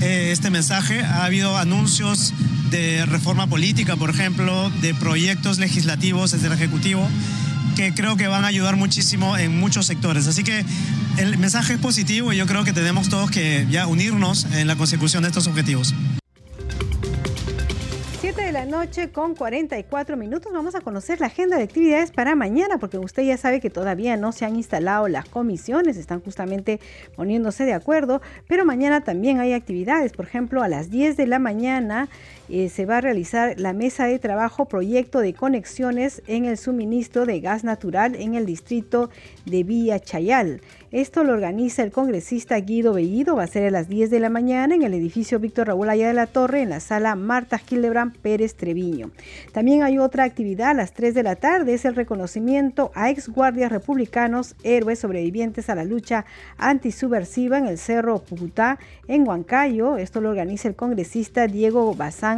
eh, 0.00 0.30
este 0.32 0.50
mensaje. 0.50 1.02
Ha 1.02 1.24
habido 1.24 1.58
anuncios 1.58 2.32
de 2.70 3.04
reforma 3.06 3.46
política, 3.46 3.96
por 3.96 4.10
ejemplo, 4.10 4.70
de 4.80 4.94
proyectos 4.94 5.58
legislativos 5.58 6.30
desde 6.30 6.46
el 6.46 6.52
Ejecutivo 6.54 7.08
que 7.76 7.94
creo 7.94 8.16
que 8.16 8.26
van 8.26 8.44
a 8.44 8.48
ayudar 8.48 8.74
muchísimo 8.74 9.36
en 9.36 9.56
muchos 9.60 9.86
sectores. 9.86 10.26
Así 10.26 10.42
que 10.42 10.64
el 11.16 11.38
mensaje 11.38 11.74
es 11.74 11.78
positivo 11.78 12.32
y 12.32 12.36
yo 12.36 12.46
creo 12.46 12.64
que 12.64 12.72
tenemos 12.72 13.08
todos 13.08 13.30
que 13.30 13.68
ya 13.70 13.86
unirnos 13.86 14.46
en 14.52 14.66
la 14.66 14.74
consecución 14.74 15.22
de 15.22 15.28
estos 15.28 15.46
objetivos 15.46 15.94
de 18.44 18.52
la 18.52 18.66
noche 18.66 19.10
con 19.10 19.34
44 19.34 20.16
minutos 20.16 20.52
vamos 20.52 20.74
a 20.74 20.80
conocer 20.80 21.20
la 21.20 21.26
agenda 21.26 21.56
de 21.56 21.64
actividades 21.64 22.12
para 22.12 22.36
mañana, 22.36 22.78
porque 22.78 22.96
usted 22.96 23.24
ya 23.24 23.36
sabe 23.36 23.60
que 23.60 23.68
todavía 23.68 24.16
no 24.16 24.32
se 24.32 24.44
han 24.44 24.54
instalado 24.54 25.08
las 25.08 25.28
comisiones, 25.28 25.96
están 25.96 26.20
justamente 26.20 26.78
poniéndose 27.16 27.64
de 27.64 27.74
acuerdo, 27.74 28.22
pero 28.46 28.64
mañana 28.64 29.02
también 29.02 29.40
hay 29.40 29.54
actividades. 29.54 30.12
Por 30.12 30.26
ejemplo, 30.26 30.62
a 30.62 30.68
las 30.68 30.88
10 30.88 31.16
de 31.16 31.26
la 31.26 31.38
mañana 31.38 32.08
eh, 32.48 32.68
se 32.68 32.86
va 32.86 32.98
a 32.98 33.00
realizar 33.00 33.58
la 33.60 33.72
mesa 33.72 34.06
de 34.06 34.18
trabajo 34.18 34.66
proyecto 34.66 35.20
de 35.20 35.34
conexiones 35.34 36.22
en 36.26 36.44
el 36.44 36.56
suministro 36.56 37.26
de 37.26 37.40
gas 37.40 37.64
natural 37.64 38.14
en 38.14 38.34
el 38.34 38.46
distrito 38.46 39.10
de 39.44 39.62
Villa 39.64 40.00
Chayal. 40.00 40.60
Esto 40.90 41.22
lo 41.22 41.34
organiza 41.34 41.82
el 41.82 41.90
congresista 41.90 42.58
Guido 42.60 42.94
Bellido, 42.94 43.36
va 43.36 43.42
a 43.42 43.46
ser 43.46 43.66
a 43.66 43.70
las 43.70 43.88
10 43.90 44.08
de 44.08 44.20
la 44.20 44.30
mañana 44.30 44.74
en 44.74 44.82
el 44.82 44.94
edificio 44.94 45.38
Víctor 45.38 45.66
Raúl 45.66 45.90
Allá 45.90 46.08
de 46.08 46.14
la 46.14 46.26
Torre, 46.26 46.62
en 46.62 46.70
la 46.70 46.80
sala 46.80 47.14
Marta 47.14 47.58
Gildebrand 47.58 48.16
Pérez 48.16 48.54
Treviño. 48.54 49.10
También 49.52 49.82
hay 49.82 49.98
otra 49.98 50.24
actividad 50.24 50.70
a 50.70 50.74
las 50.74 50.94
3 50.94 51.12
de 51.12 51.22
la 51.22 51.36
tarde, 51.36 51.74
es 51.74 51.84
el 51.84 51.94
reconocimiento 51.94 52.90
a 52.94 53.10
ex 53.10 53.28
guardias 53.28 53.70
republicanos, 53.70 54.54
héroes 54.62 55.00
sobrevivientes 55.00 55.68
a 55.68 55.74
la 55.74 55.84
lucha 55.84 56.24
antisubversiva 56.56 57.58
en 57.58 57.66
el 57.66 57.76
Cerro 57.76 58.20
Pucutá, 58.20 58.78
en 59.08 59.28
Huancayo. 59.28 59.98
Esto 59.98 60.22
lo 60.22 60.30
organiza 60.30 60.68
el 60.68 60.74
congresista 60.74 61.46
Diego 61.48 61.94
Bazán 61.94 62.37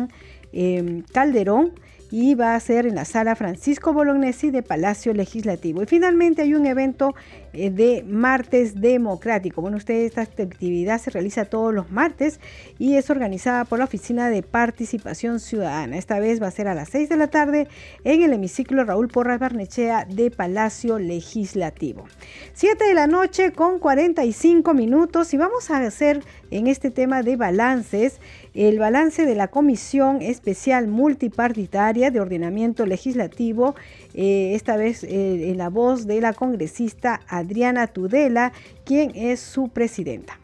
eh, 0.53 1.03
Calderón 1.13 1.73
y 2.11 2.35
va 2.35 2.55
a 2.55 2.61
ser 2.61 2.87
en 2.87 2.97
la 2.97 3.05
sala 3.05 3.37
Francisco 3.37 3.93
Bolognesi 3.93 4.51
de 4.51 4.63
Palacio 4.63 5.15
Legislativo. 5.15 5.83
Y 5.83 5.87
finalmente 5.87 6.43
hay 6.43 6.55
un 6.55 6.67
evento 6.67 7.15
eh, 7.53 7.71
de 7.71 8.05
martes 8.07 8.81
democrático. 8.81 9.63
Bueno, 9.63 9.77
usted 9.77 9.95
esta 9.95 10.23
actividad 10.23 11.01
se 11.01 11.11
realiza 11.11 11.45
todos 11.45 11.73
los 11.73 11.91
martes 11.91 12.41
y 12.79 12.97
es 12.97 13.11
organizada 13.11 13.65
por 13.65 13.79
la 13.79 13.85
Oficina 13.85 14.29
de 14.29 14.43
Participación 14.43 15.39
Ciudadana. 15.39 15.97
Esta 15.97 16.19
vez 16.19 16.43
va 16.43 16.49
a 16.49 16.51
ser 16.51 16.67
a 16.67 16.75
las 16.75 16.89
6 16.91 17.09
de 17.09 17.17
la 17.17 17.29
tarde 17.29 17.69
en 18.05 18.23
el 18.23 18.33
hemiciclo 18.33 18.85
Raúl 18.85 19.09
Porras 19.09 19.39
Barnechea 19.39 20.05
de 20.05 20.31
Palacio 20.31 20.99
Legislativo. 20.99 22.07
7 22.55 22.85
de 22.85 22.95
la 22.95 23.07
noche 23.07 23.53
con 23.53 23.79
45 23.79 24.75
minutos 24.75 25.33
y 25.33 25.37
vamos 25.37 25.71
a 25.71 25.79
hacer 25.79 26.25
en 26.51 26.67
este 26.67 26.91
tema 26.91 27.23
de 27.23 27.37
balances 27.37 28.21
el 28.55 28.79
balance 28.79 29.25
de 29.25 29.35
la 29.35 29.49
Comisión 29.49 30.23
Especial 30.23 30.89
Multipartitaria 30.89 32.11
de 32.11 32.21
Ordenamiento 32.21 32.87
Legislativo, 32.87 33.75
eh, 34.15 34.53
esta 34.55 34.77
vez 34.77 35.05
eh, 35.05 35.51
en 35.51 35.59
la 35.59 35.69
voz 35.69 36.07
de 36.07 36.21
la 36.21 36.33
congresista 36.33 37.21
Adriana 37.29 37.87
Tudela, 37.87 38.53
quien 38.85 39.13
es 39.15 39.41
su 39.41 39.69
presidenta. 39.69 40.39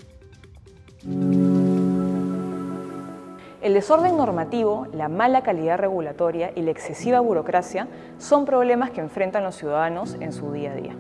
El 3.63 3.75
desorden 3.75 4.17
normativo, 4.17 4.87
la 4.93 5.09
mala 5.09 5.43
calidad 5.43 5.79
regulatoria 5.79 6.53
y 6.55 6.63
la 6.63 6.71
excesiva 6.71 7.19
burocracia 7.19 7.89
son 8.19 8.45
problemas 8.45 8.91
que 8.91 9.01
enfrentan 9.01 9.43
los 9.43 9.57
ciudadanos 9.57 10.17
en 10.21 10.33
su 10.33 10.53
día 10.53 10.73
a 10.73 10.75
día. 10.77 10.97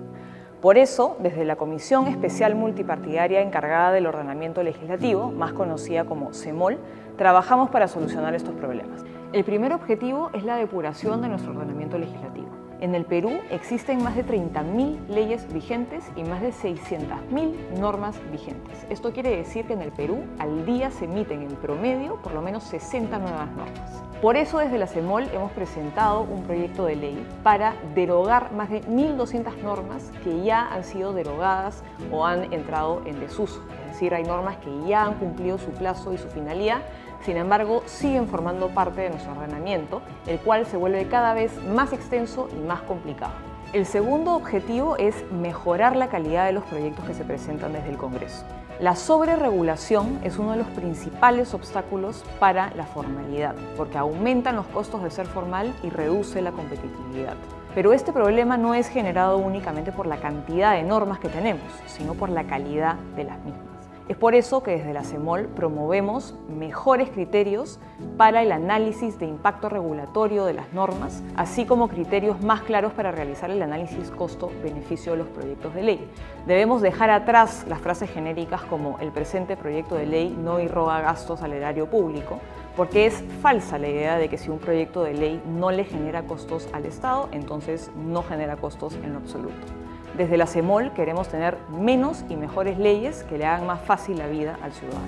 Por 0.67 0.79
eso, 0.79 1.17
desde 1.21 1.45
la 1.45 1.55
Comisión 1.55 2.09
Especial 2.09 2.57
Multipartidaria 2.57 3.41
encargada 3.41 3.93
del 3.93 4.05
ordenamiento 4.05 4.65
legislativo, 4.65 5.31
más 5.31 5.53
conocida 5.53 6.07
como 6.07 6.35
CEMOL, 6.35 6.81
trabajamos 7.17 7.71
para 7.71 7.87
solucionar 7.87 8.35
estos 8.35 8.53
problemas. 8.57 9.05
El 9.33 9.45
primer 9.45 9.73
objetivo 9.73 10.29
es 10.33 10.43
la 10.43 10.57
depuración 10.57 11.23
de 11.23 11.29
nuestro 11.29 11.53
ordenamiento 11.53 11.99
legislativo. 11.99 12.49
En 12.81 12.97
el 12.97 13.05
Perú 13.05 13.39
existen 13.53 14.03
más 14.03 14.17
de 14.17 14.27
30.000 14.27 15.07
leyes 15.07 15.47
vigentes 15.53 16.03
y 16.17 16.25
más 16.25 16.43
de 16.43 16.49
600.000 16.49 17.79
normas 17.79 18.21
vigentes. 18.33 18.89
Esto 18.91 19.13
quiere 19.13 19.37
decir 19.37 19.67
que 19.67 19.75
en 19.75 19.83
el 19.83 19.93
Perú 19.93 20.25
al 20.41 20.67
día 20.67 20.91
se 20.91 21.05
emiten 21.05 21.43
en 21.43 21.55
promedio 21.55 22.21
por 22.23 22.35
lo 22.35 22.43
menos 22.43 22.65
60 22.65 23.17
nuevas 23.21 23.49
normas. 23.53 24.06
Por 24.23 24.37
eso 24.37 24.59
desde 24.59 24.79
la 24.79 24.87
CEMOL 24.87 25.29
hemos 25.33 25.53
presentado 25.53 26.23
un 26.23 26.43
proyecto 26.45 26.87
de 26.87 26.97
ley 26.97 27.27
para 27.43 27.75
derogar 27.95 28.53
más 28.53 28.71
de 28.71 28.81
1.200 28.83 29.57
normas 29.63 30.11
que 30.25 30.43
ya 30.43 30.67
han 30.73 30.85
sido 30.85 31.13
derogadas 31.13 31.83
o 32.11 32.25
han 32.25 32.53
entrado 32.53 33.03
en 33.05 33.21
desuso. 33.21 33.63
Es 33.87 33.93
decir, 33.93 34.15
hay 34.15 34.25
normas 34.25 34.57
que 34.57 34.71
ya 34.87 35.05
han 35.05 35.15
cumplido 35.15 35.59
su 35.59 35.71
plazo 35.71 36.13
y 36.13 36.19
su 36.19 36.29
finalidad 36.29 36.81
sin 37.27 37.37
embargo, 37.37 37.83
siguen 37.87 38.29
formando 38.29 38.69
parte 38.69 39.01
de 39.01 39.11
nuestro 39.11 39.33
ordenamiento, 39.33 40.03
el 40.27 40.39
cual 40.39 40.67
se 40.67 40.77
vuelve 40.77 41.09
cada 41.09 41.35
vez 41.35 41.53
más 41.65 41.93
extenso 41.93 42.49
y 42.53 42.61
más 42.61 42.83
complicado. 42.83 43.33
El 43.73 43.85
segundo 43.85 44.35
objetivo 44.35 44.97
es 44.97 45.25
mejorar 45.33 45.97
la 45.97 46.09
calidad 46.09 46.47
de 46.47 46.53
los 46.53 46.65
proyectos 46.65 47.05
que 47.05 47.15
se 47.15 47.25
presentan 47.25 47.73
desde 47.73 47.91
el 47.91 47.97
Congreso. 47.97 48.45
La 48.79 48.95
sobreregulación 48.95 50.21
es 50.23 50.37
uno 50.37 50.51
de 50.51 50.59
los 50.59 50.67
principales 50.67 51.55
obstáculos 51.55 52.23
para 52.39 52.75
la 52.75 52.85
formalidad, 52.85 53.55
porque 53.75 53.97
aumentan 53.97 54.57
los 54.57 54.67
costos 54.67 55.03
de 55.03 55.11
ser 55.11 55.27
formal 55.27 55.75
y 55.83 55.89
reduce 55.89 56.43
la 56.43 56.53
competitividad. 56.53 57.37
Pero 57.75 57.95
este 57.95 58.13
problema 58.13 58.59
no 58.59 58.75
es 58.75 58.89
generado 58.89 59.39
únicamente 59.39 59.93
por 59.93 60.07
la 60.07 60.19
cantidad 60.19 60.75
de 60.75 60.83
normas 60.83 61.21
que 61.21 61.31
tenemos, 61.31 61.65
sino 61.87 62.13
por 62.13 62.29
la 62.29 62.45
calidad 62.45 62.97
de 63.17 63.25
las 63.25 63.39
mismas. 63.39 63.76
Es 64.09 64.17
por 64.17 64.37
eso 64.37 64.63
que 64.63 64.71
desde 64.71 64.95
la 64.95 65.03
CEMOL 65.03 65.47
promovemos 65.47 66.37
mejores 66.49 67.11
criterios 67.11 67.81
para 68.17 68.41
el 68.41 68.53
análisis 68.53 69.19
de 69.19 69.27
impacto 69.27 69.69
regulatorio 69.69 70.45
de 70.45 70.53
las 70.53 70.73
normas, 70.73 71.25
así 71.35 71.65
como 71.65 71.89
criterios 71.89 72.41
más 72.41 72.63
claros 72.63 72.93
para 72.93 73.11
realizar 73.11 73.51
el 73.51 73.61
análisis 73.63 74.13
costo-beneficio 74.13 75.11
de 75.13 75.19
los 75.19 75.27
proyectos 75.27 75.75
de 75.75 75.83
ley. 75.83 76.11
Debemos 76.47 76.83
dejar 76.83 77.11
atrás 77.11 77.67
las 77.69 77.81
frases 77.81 78.09
genéricas 78.09 78.63
como 78.63 78.97
el 79.01 79.11
presente 79.11 79.57
proyecto 79.57 79.97
de 79.97 80.07
ley 80.07 80.39
no 80.41 80.61
irroga 80.61 81.01
gastos 81.01 81.43
al 81.43 81.53
erario 81.53 81.91
público, 81.91 82.39
porque 82.77 83.07
es 83.07 83.25
falsa 83.43 83.77
la 83.77 83.89
idea 83.89 84.19
de 84.19 84.29
que 84.29 84.39
si 84.39 84.51
un 84.51 84.61
proyecto 84.61 85.03
de 85.03 85.15
ley 85.15 85.43
no 85.49 85.73
le 85.73 85.83
genera 85.83 86.23
costos 86.23 86.69
al 86.73 86.87
Estado, 86.87 87.29
entonces 87.33 87.91
no 87.97 88.23
genera 88.23 88.57
costos 88.57 88.95
en 89.03 89.15
lo 89.15 89.19
absoluto. 89.19 89.86
Desde 90.17 90.39
la 90.39 90.47
CEMOL 90.47 90.93
queremos 90.95 91.29
tener 91.29 91.59
menos 91.69 92.25
y 92.31 92.37
mejores 92.37 92.79
leyes 92.79 93.23
que 93.25 93.37
le 93.37 93.45
hagan 93.45 93.67
más 93.67 93.83
fácil 93.83 94.17
la 94.17 94.27
vida 94.27 94.59
al 94.63 94.73
ciudadano. 94.73 95.05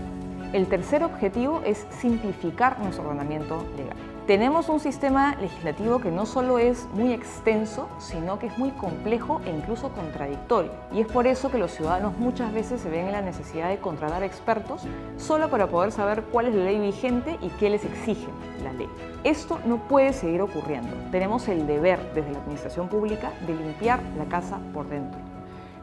El 0.53 0.67
tercer 0.67 1.03
objetivo 1.03 1.63
es 1.65 1.87
simplificar 1.91 2.79
nuestro 2.81 3.09
ordenamiento 3.09 3.65
legal. 3.75 3.97
Tenemos 4.29 4.69
un 4.69 4.79
sistema 4.79 5.37
legislativo 5.37 6.01
que 6.01 6.11
no 6.11 6.27
solo 6.27 6.59
es 6.59 6.87
muy 6.93 7.15
extenso, 7.15 7.89
sino 7.99 8.39
que 8.39 8.49
es 8.49 8.59
muy 8.59 8.73
complejo 8.73 9.41
e 9.47 9.51
incluso 9.51 9.89
contradictorio. 9.89 10.71
Y 10.93 11.01
es 11.01 11.07
por 11.07 11.27
eso 11.27 11.51
que 11.51 11.57
los 11.57 11.71
ciudadanos 11.71 12.15
muchas 12.19 12.53
veces 12.53 12.83
se 12.83 12.91
ven 12.91 13.07
en 13.07 13.13
la 13.13 13.23
necesidad 13.23 13.71
de 13.71 13.79
contratar 13.79 14.23
expertos 14.23 14.83
solo 15.17 15.49
para 15.49 15.69
poder 15.69 15.93
saber 15.93 16.25
cuál 16.25 16.49
es 16.49 16.55
la 16.55 16.65
ley 16.65 16.79
vigente 16.79 17.39
y 17.41 17.49
qué 17.59 17.71
les 17.71 17.87
exige 17.87 18.29
la 18.63 18.75
ley. 18.75 18.91
Esto 19.25 19.61
no 19.65 19.79
puede 19.89 20.13
seguir 20.13 20.43
ocurriendo. 20.43 20.95
Tenemos 21.11 21.49
el 21.49 21.67
deber 21.67 21.99
desde 22.13 22.31
la 22.33 22.41
administración 22.41 22.89
pública 22.91 23.33
de 23.47 23.55
limpiar 23.55 24.03
la 24.19 24.27
casa 24.27 24.59
por 24.75 24.91
dentro. 24.91 25.28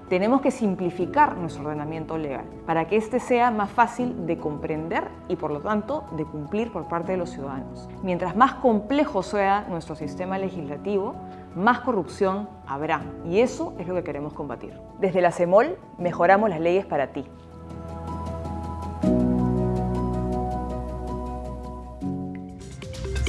Tenemos 0.10 0.42
que 0.42 0.52
simplificar 0.52 1.36
nuestro 1.36 1.64
ordenamiento 1.64 2.18
legal 2.18 2.46
para 2.68 2.88
que 2.88 2.96
éste 2.96 3.20
sea 3.20 3.50
más 3.50 3.72
fácil 3.72 4.28
de 4.28 4.38
comprender 4.38 5.08
y 5.28 5.36
por 5.36 5.50
lo 5.50 5.62
tanto 5.62 6.06
de 6.16 6.26
cumplir 6.26 6.72
por 6.72 6.88
parte 6.88 7.14
de 7.14 7.18
los 7.18 7.32
ciudadanos. 7.32 7.90
Mientras 8.04 8.36
más 8.36 8.54
complejo 8.56 9.24
sea 9.24 9.66
nuestro 9.68 9.96
sistema 9.96 10.38
legislativo, 10.38 11.16
más 11.56 11.80
corrupción 11.80 12.48
habrá 12.68 13.02
y 13.26 13.40
eso 13.40 13.74
es 13.80 13.88
lo 13.88 13.96
que 13.96 14.04
queremos 14.04 14.34
combatir. 14.34 14.80
Desde 15.00 15.22
la 15.22 15.32
CEMOL 15.32 15.76
mejoramos 15.98 16.52
las 16.52 16.60
leyes 16.60 16.86
para 16.86 17.08
ti. 17.08 17.26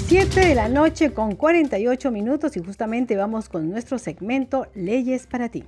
Siete 0.09 0.41
de 0.41 0.55
la 0.55 0.69
noche 0.69 1.15
con 1.15 1.35
48 1.35 2.11
minutos 2.11 2.57
y 2.57 2.63
justamente 2.63 3.17
vamos 3.17 3.49
con 3.49 3.69
nuestro 3.71 3.99
segmento 3.99 4.67
Leyes 4.75 5.27
para 5.27 5.49
ti. 5.49 5.65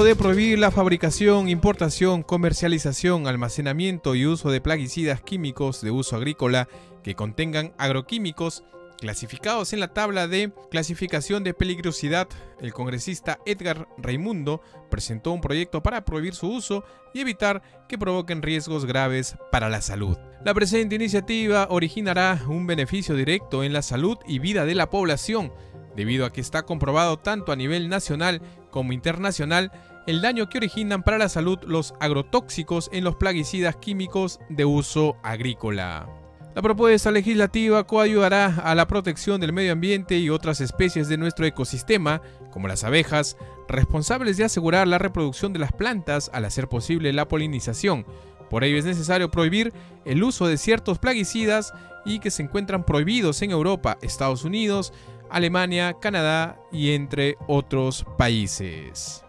De 0.00 0.16
prohibir 0.16 0.58
la 0.58 0.70
fabricación, 0.70 1.50
importación, 1.50 2.22
comercialización, 2.22 3.26
almacenamiento 3.26 4.14
y 4.14 4.24
uso 4.24 4.50
de 4.50 4.62
plaguicidas 4.62 5.20
químicos 5.20 5.82
de 5.82 5.90
uso 5.90 6.16
agrícola 6.16 6.66
que 7.04 7.14
contengan 7.14 7.74
agroquímicos 7.76 8.64
clasificados 8.98 9.74
en 9.74 9.80
la 9.80 9.92
tabla 9.92 10.28
de 10.28 10.50
clasificación 10.70 11.44
de 11.44 11.52
peligrosidad, 11.52 12.26
el 12.58 12.72
congresista 12.72 13.38
Edgar 13.44 13.86
Raimundo 13.98 14.62
presentó 14.90 15.30
un 15.30 15.42
proyecto 15.42 15.82
para 15.82 16.06
prohibir 16.06 16.34
su 16.34 16.48
uso 16.48 16.84
y 17.12 17.20
evitar 17.20 17.62
que 17.86 17.98
provoquen 17.98 18.40
riesgos 18.40 18.86
graves 18.86 19.36
para 19.52 19.68
la 19.68 19.82
salud. 19.82 20.16
La 20.42 20.54
presente 20.54 20.94
iniciativa 20.94 21.66
originará 21.68 22.42
un 22.48 22.66
beneficio 22.66 23.14
directo 23.14 23.62
en 23.62 23.74
la 23.74 23.82
salud 23.82 24.16
y 24.26 24.38
vida 24.38 24.64
de 24.64 24.74
la 24.74 24.88
población, 24.88 25.52
debido 25.94 26.24
a 26.24 26.32
que 26.32 26.40
está 26.40 26.62
comprobado 26.62 27.18
tanto 27.18 27.52
a 27.52 27.56
nivel 27.56 27.90
nacional 27.90 28.40
como 28.72 28.92
internacional 28.92 29.70
el 30.08 30.20
daño 30.20 30.48
que 30.48 30.58
originan 30.58 31.04
para 31.04 31.18
la 31.18 31.28
salud 31.28 31.60
los 31.64 31.94
agrotóxicos 32.00 32.90
en 32.92 33.04
los 33.04 33.14
plaguicidas 33.14 33.76
químicos 33.76 34.40
de 34.48 34.64
uso 34.64 35.16
agrícola. 35.22 36.08
La 36.54 36.60
propuesta 36.60 37.10
legislativa 37.10 37.86
coayudará 37.86 38.56
a 38.64 38.74
la 38.74 38.86
protección 38.86 39.40
del 39.40 39.52
medio 39.52 39.72
ambiente 39.72 40.18
y 40.18 40.28
otras 40.28 40.60
especies 40.60 41.08
de 41.08 41.16
nuestro 41.16 41.46
ecosistema, 41.46 42.20
como 42.50 42.68
las 42.68 42.84
abejas, 42.84 43.38
responsables 43.68 44.36
de 44.36 44.44
asegurar 44.44 44.86
la 44.86 44.98
reproducción 44.98 45.52
de 45.52 45.60
las 45.60 45.72
plantas 45.72 46.30
al 46.34 46.44
hacer 46.44 46.68
posible 46.68 47.12
la 47.12 47.28
polinización. 47.28 48.04
Por 48.50 48.64
ello 48.64 48.76
es 48.76 48.84
necesario 48.84 49.30
prohibir 49.30 49.72
el 50.04 50.22
uso 50.22 50.46
de 50.46 50.58
ciertos 50.58 50.98
plaguicidas 50.98 51.72
y 52.04 52.18
que 52.18 52.30
se 52.30 52.42
encuentran 52.42 52.84
prohibidos 52.84 53.40
en 53.40 53.50
Europa, 53.50 53.96
Estados 54.02 54.44
Unidos, 54.44 54.92
Alemania, 55.32 55.94
Canadá 55.98 56.58
y 56.70 56.92
entre 56.92 57.36
otros 57.48 58.04
países. 58.18 59.24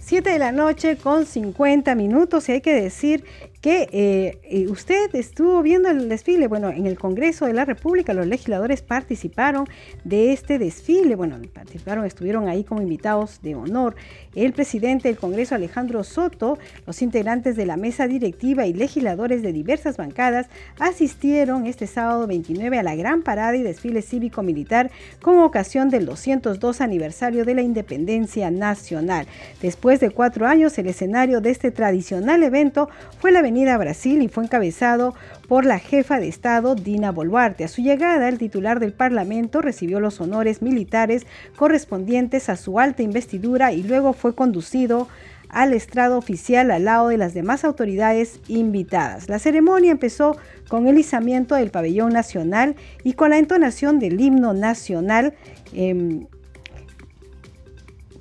7 0.00 0.30
de 0.30 0.38
la 0.38 0.52
noche 0.52 0.96
con 0.96 1.26
50 1.26 1.94
minutos 1.94 2.48
y 2.48 2.52
hay 2.52 2.60
que 2.62 2.72
decir 2.72 3.24
que 3.60 3.88
eh, 3.92 4.66
usted 4.68 5.14
estuvo 5.14 5.62
viendo 5.62 5.88
el 5.88 6.08
desfile. 6.08 6.46
Bueno, 6.46 6.68
en 6.70 6.86
el 6.86 6.98
Congreso 6.98 7.46
de 7.46 7.52
la 7.52 7.64
República 7.64 8.14
los 8.14 8.26
legisladores 8.26 8.82
participaron 8.82 9.66
de 10.04 10.32
este 10.32 10.58
desfile. 10.58 11.16
Bueno, 11.16 11.38
participaron, 11.52 12.04
estuvieron 12.04 12.48
ahí 12.48 12.62
como 12.62 12.82
invitados 12.82 13.40
de 13.42 13.56
honor. 13.56 13.96
El 14.34 14.52
presidente 14.52 15.08
del 15.08 15.16
Congreso, 15.16 15.56
Alejandro 15.56 16.04
Soto, 16.04 16.58
los 16.86 17.02
integrantes 17.02 17.56
de 17.56 17.66
la 17.66 17.76
mesa 17.76 18.06
directiva 18.06 18.66
y 18.66 18.72
legisladores 18.72 19.42
de 19.42 19.52
diversas 19.52 19.96
bancadas 19.96 20.46
asistieron 20.78 21.66
este 21.66 21.88
sábado 21.88 22.26
29 22.28 22.78
a 22.78 22.82
la 22.84 22.94
gran 22.94 23.22
parada 23.22 23.56
y 23.56 23.62
desfile 23.62 24.02
cívico-militar 24.02 24.90
con 25.20 25.38
ocasión 25.40 25.88
del 25.90 26.06
202 26.06 26.80
aniversario 26.80 27.44
de 27.44 27.54
la 27.54 27.62
independencia 27.62 28.50
nacional. 28.50 29.26
Después 29.60 29.98
de 29.98 30.10
cuatro 30.10 30.46
años, 30.46 30.78
el 30.78 30.86
escenario 30.86 31.40
de 31.40 31.50
este 31.50 31.72
tradicional 31.72 32.42
evento 32.44 32.88
fue 33.18 33.32
la 33.32 33.42
Avenida 33.48 33.78
Brasil 33.78 34.20
y 34.20 34.28
fue 34.28 34.44
encabezado 34.44 35.14
por 35.48 35.64
la 35.64 35.78
jefa 35.78 36.20
de 36.20 36.28
Estado, 36.28 36.74
Dina 36.74 37.12
Boluarte. 37.12 37.64
A 37.64 37.68
su 37.68 37.80
llegada, 37.80 38.28
el 38.28 38.36
titular 38.36 38.78
del 38.78 38.92
Parlamento 38.92 39.62
recibió 39.62 40.00
los 40.00 40.20
honores 40.20 40.60
militares 40.60 41.26
correspondientes 41.56 42.50
a 42.50 42.56
su 42.56 42.78
alta 42.78 43.02
investidura 43.02 43.72
y 43.72 43.82
luego 43.82 44.12
fue 44.12 44.34
conducido 44.34 45.08
al 45.48 45.72
estrado 45.72 46.18
oficial 46.18 46.70
al 46.70 46.84
lado 46.84 47.08
de 47.08 47.16
las 47.16 47.32
demás 47.32 47.64
autoridades 47.64 48.38
invitadas. 48.48 49.30
La 49.30 49.38
ceremonia 49.38 49.92
empezó 49.92 50.36
con 50.68 50.86
el 50.86 50.98
izamiento 50.98 51.54
del 51.54 51.70
pabellón 51.70 52.12
nacional 52.12 52.76
y 53.02 53.14
con 53.14 53.30
la 53.30 53.38
entonación 53.38 53.98
del 53.98 54.20
himno 54.20 54.52
nacional. 54.52 55.32
Eh, 55.72 56.26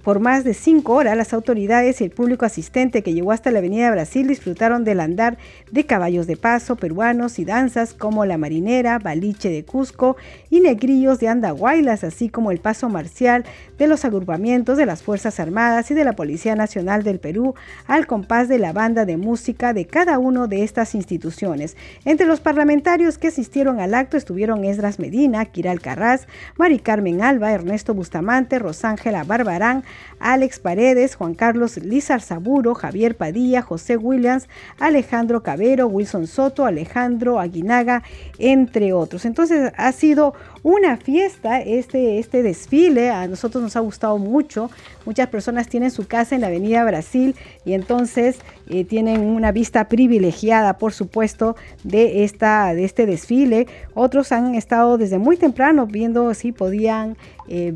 por 0.08 0.22
más 0.22 0.46
de 0.46 0.54
cinco 0.54 0.94
horas, 0.94 1.18
las 1.18 1.34
autoridades 1.34 2.00
y 2.00 2.06
el 2.06 2.12
público 2.12 2.46
asistente 2.46 3.04
que 3.04 3.14
llegó 3.14 3.34
hasta 3.34 3.52
la 3.52 3.60
Avenida 3.60 3.92
Brasil 3.92 4.26
disfrutaron 4.26 4.86
del 4.86 5.02
andar 5.02 5.38
de 5.70 5.86
caballos 5.86 6.28
de 6.28 6.38
paso 6.38 6.78
peruanos 6.78 7.40
y 7.40 7.44
danzas 7.44 7.94
como 7.94 8.26
la 8.26 8.38
marinera, 8.38 9.00
baliche 9.00 9.50
de 9.50 9.66
Cusco 9.66 10.16
y 10.50 10.62
negrillos 10.62 11.20
de 11.20 11.28
Andahuaylas, 11.28 12.06
así 12.06 12.30
como 12.30 12.52
el 12.52 12.60
paso 12.60 12.88
marcial 12.88 13.44
de 13.78 13.88
los 13.88 14.06
agrupamientos 14.06 14.78
de 14.78 14.86
las 14.86 15.04
Fuerzas 15.04 15.42
Armadas 15.42 15.92
y 15.92 15.94
de 15.94 16.06
la 16.06 16.14
Policía 16.14 16.56
Nacional 16.56 17.04
del 17.04 17.20
Perú 17.20 17.56
al 17.86 18.08
compás 18.08 18.48
de 18.48 18.60
la 18.60 18.72
banda 18.72 19.04
de 19.04 19.18
música 19.18 19.74
de 19.74 19.88
cada 19.88 20.20
una 20.20 20.48
de 20.48 20.64
estas 20.64 20.96
instituciones. 20.96 21.76
Entre 22.06 22.28
los 22.28 22.40
parlamentarios 22.40 23.18
que 23.18 23.28
asistieron 23.28 23.82
al 23.82 23.94
acto 23.94 24.16
estuvieron 24.16 24.64
Esdras 24.64 25.00
Medina, 25.00 25.44
Kiral 25.44 25.82
Carraz, 25.82 26.28
Mari 26.56 26.80
Carmen 26.80 27.22
Alba, 27.22 27.52
Ernesto 27.52 27.94
Bustamante, 27.94 28.58
Rosángela 28.58 29.26
Barbarán, 29.26 29.84
Alex 30.20 30.60
Paredes, 30.60 31.16
Juan 31.16 31.34
Carlos 31.34 31.78
Lizar 31.78 32.22
Saburo, 32.22 32.74
Javier 32.74 33.16
Padilla, 33.16 33.62
José 33.62 33.98
Williams, 33.98 34.48
Alejandro 34.80 35.44
Cabero, 35.44 35.88
Wilson 35.88 36.28
Soto, 36.28 36.66
Alejandro 36.66 37.40
Aguinaga, 37.40 38.04
entre 38.38 38.94
otros. 38.94 39.26
Entonces 39.26 39.72
ha 39.76 39.92
sido 39.92 40.34
una 40.64 40.98
fiesta 40.98 41.62
este, 41.62 42.20
este 42.20 42.44
desfile, 42.44 43.10
a 43.10 43.28
nosotros 43.28 43.64
nos 43.64 43.76
ha 43.76 43.80
gustado 43.80 44.18
mucho, 44.18 44.70
muchas 45.06 45.28
personas 45.28 45.68
tienen 45.68 45.92
su 45.92 46.08
casa 46.08 46.36
en 46.36 46.42
la 46.42 46.48
Avenida 46.48 46.84
Brasil 46.84 47.36
y 47.66 47.74
entonces 47.74 48.40
eh, 48.70 48.84
tienen 48.84 49.22
una 49.22 49.52
vista 49.52 49.88
privilegiada, 49.88 50.78
por 50.78 50.94
supuesto, 50.94 51.56
de, 51.84 52.24
esta, 52.24 52.74
de 52.74 52.86
este 52.86 53.06
desfile. 53.06 53.68
Otros 53.94 54.32
han 54.32 54.56
estado 54.56 54.98
desde 54.98 55.18
muy 55.18 55.38
temprano 55.38 55.86
viendo 55.86 56.34
si 56.34 56.52
podían 56.52 57.18
eh, 57.50 57.74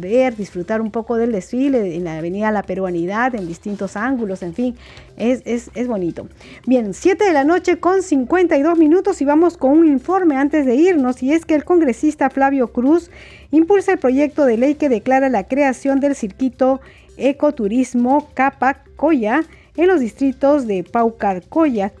ver, 0.00 0.34
disfrutar 0.34 0.80
un 0.80 0.90
poco 0.90 1.16
del 1.16 1.32
desfile 1.32 1.94
en 1.94 2.04
la 2.04 2.18
Avenida 2.18 2.50
La 2.50 2.62
Peruanidad, 2.62 3.34
en 3.34 3.46
distintos 3.46 3.96
ángulos, 3.96 4.42
en 4.42 4.54
fin, 4.54 4.76
es, 5.18 5.42
es, 5.44 5.70
es 5.74 5.88
bonito. 5.88 6.28
Bien, 6.66 6.94
7 6.94 7.24
de 7.24 7.32
la 7.32 7.44
noche 7.44 7.78
con 7.78 8.02
52 8.02 8.78
minutos 8.78 9.20
y 9.20 9.24
vamos 9.24 9.56
con 9.56 9.72
un 9.72 9.86
informe 9.86 10.36
antes 10.36 10.66
de 10.66 10.74
irnos 10.74 11.22
y 11.22 11.32
es 11.32 11.44
que 11.44 11.54
el 11.54 11.64
congresista 11.64 12.30
Flavio 12.30 12.72
Cruz 12.72 13.10
impulsa 13.50 13.92
el 13.92 13.98
proyecto 13.98 14.44
de 14.44 14.56
ley 14.56 14.74
que 14.74 14.88
declara 14.88 15.28
la 15.28 15.44
creación 15.44 16.00
del 16.00 16.14
circuito 16.14 16.80
ecoturismo 17.16 18.28
Capacoya 18.34 19.42
en 19.76 19.86
los 19.88 20.00
distritos 20.00 20.66
de 20.66 20.84
Paucarcoya, 20.84 21.92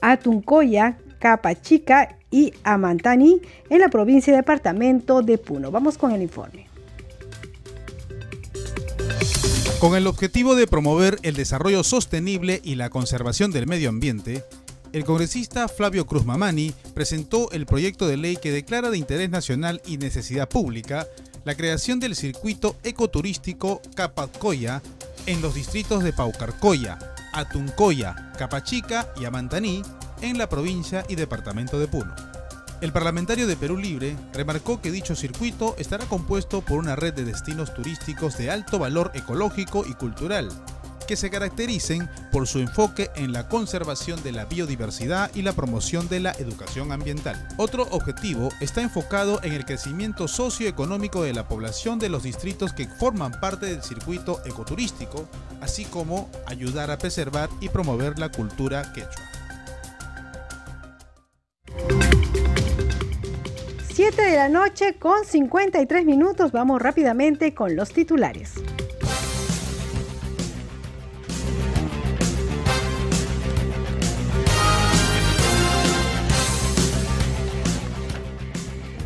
Atuncoya, 0.00 0.98
Capachica 1.18 2.16
y 2.30 2.52
Amantani 2.64 3.40
en 3.70 3.80
la 3.80 3.88
provincia 3.88 4.32
y 4.32 4.36
departamento 4.36 5.22
de 5.22 5.38
Puno. 5.38 5.70
Vamos 5.70 5.98
con 5.98 6.12
el 6.12 6.22
informe. 6.22 6.71
Con 9.82 9.96
el 9.96 10.06
objetivo 10.06 10.54
de 10.54 10.68
promover 10.68 11.18
el 11.24 11.34
desarrollo 11.34 11.82
sostenible 11.82 12.60
y 12.62 12.76
la 12.76 12.88
conservación 12.88 13.50
del 13.50 13.66
medio 13.66 13.88
ambiente, 13.88 14.44
el 14.92 15.04
congresista 15.04 15.66
Flavio 15.66 16.06
Cruz 16.06 16.24
Mamani 16.24 16.72
presentó 16.94 17.50
el 17.50 17.66
proyecto 17.66 18.06
de 18.06 18.16
ley 18.16 18.36
que 18.36 18.52
declara 18.52 18.90
de 18.90 18.98
interés 18.98 19.28
nacional 19.28 19.82
y 19.84 19.96
necesidad 19.96 20.48
pública 20.48 21.08
la 21.44 21.56
creación 21.56 21.98
del 21.98 22.14
circuito 22.14 22.76
ecoturístico 22.84 23.82
Capacoya 23.96 24.80
en 25.26 25.42
los 25.42 25.56
distritos 25.56 26.04
de 26.04 26.12
Paucarcoya, 26.12 26.96
Atuncoya, 27.32 28.30
Capachica 28.38 29.12
y 29.20 29.24
Amantaní 29.24 29.82
en 30.20 30.38
la 30.38 30.48
provincia 30.48 31.04
y 31.08 31.16
departamento 31.16 31.80
de 31.80 31.88
Puno. 31.88 32.31
El 32.82 32.92
parlamentario 32.92 33.46
de 33.46 33.56
Perú 33.56 33.76
Libre 33.76 34.16
remarcó 34.32 34.80
que 34.80 34.90
dicho 34.90 35.14
circuito 35.14 35.76
estará 35.78 36.04
compuesto 36.06 36.62
por 36.62 36.80
una 36.80 36.96
red 36.96 37.14
de 37.14 37.24
destinos 37.24 37.72
turísticos 37.72 38.36
de 38.38 38.50
alto 38.50 38.80
valor 38.80 39.12
ecológico 39.14 39.84
y 39.86 39.94
cultural, 39.94 40.48
que 41.06 41.14
se 41.14 41.30
caractericen 41.30 42.10
por 42.32 42.48
su 42.48 42.58
enfoque 42.58 43.12
en 43.14 43.32
la 43.32 43.46
conservación 43.46 44.20
de 44.24 44.32
la 44.32 44.46
biodiversidad 44.46 45.30
y 45.32 45.42
la 45.42 45.52
promoción 45.52 46.08
de 46.08 46.18
la 46.18 46.32
educación 46.32 46.90
ambiental. 46.90 47.46
Otro 47.56 47.84
objetivo 47.92 48.48
está 48.60 48.82
enfocado 48.82 49.38
en 49.44 49.52
el 49.52 49.64
crecimiento 49.64 50.26
socioeconómico 50.26 51.22
de 51.22 51.34
la 51.34 51.46
población 51.46 52.00
de 52.00 52.08
los 52.08 52.24
distritos 52.24 52.72
que 52.72 52.88
forman 52.88 53.30
parte 53.30 53.66
del 53.66 53.84
circuito 53.84 54.42
ecoturístico, 54.44 55.28
así 55.60 55.84
como 55.84 56.28
ayudar 56.46 56.90
a 56.90 56.98
preservar 56.98 57.48
y 57.60 57.68
promover 57.68 58.18
la 58.18 58.32
cultura 58.32 58.92
quechua. 58.92 59.22
7 64.04 64.20
de 64.20 64.34
la 64.36 64.48
noche 64.48 64.94
con 64.98 65.24
53 65.24 66.04
minutos. 66.04 66.50
Vamos 66.50 66.82
rápidamente 66.82 67.54
con 67.54 67.76
los 67.76 67.92
titulares. 67.92 68.54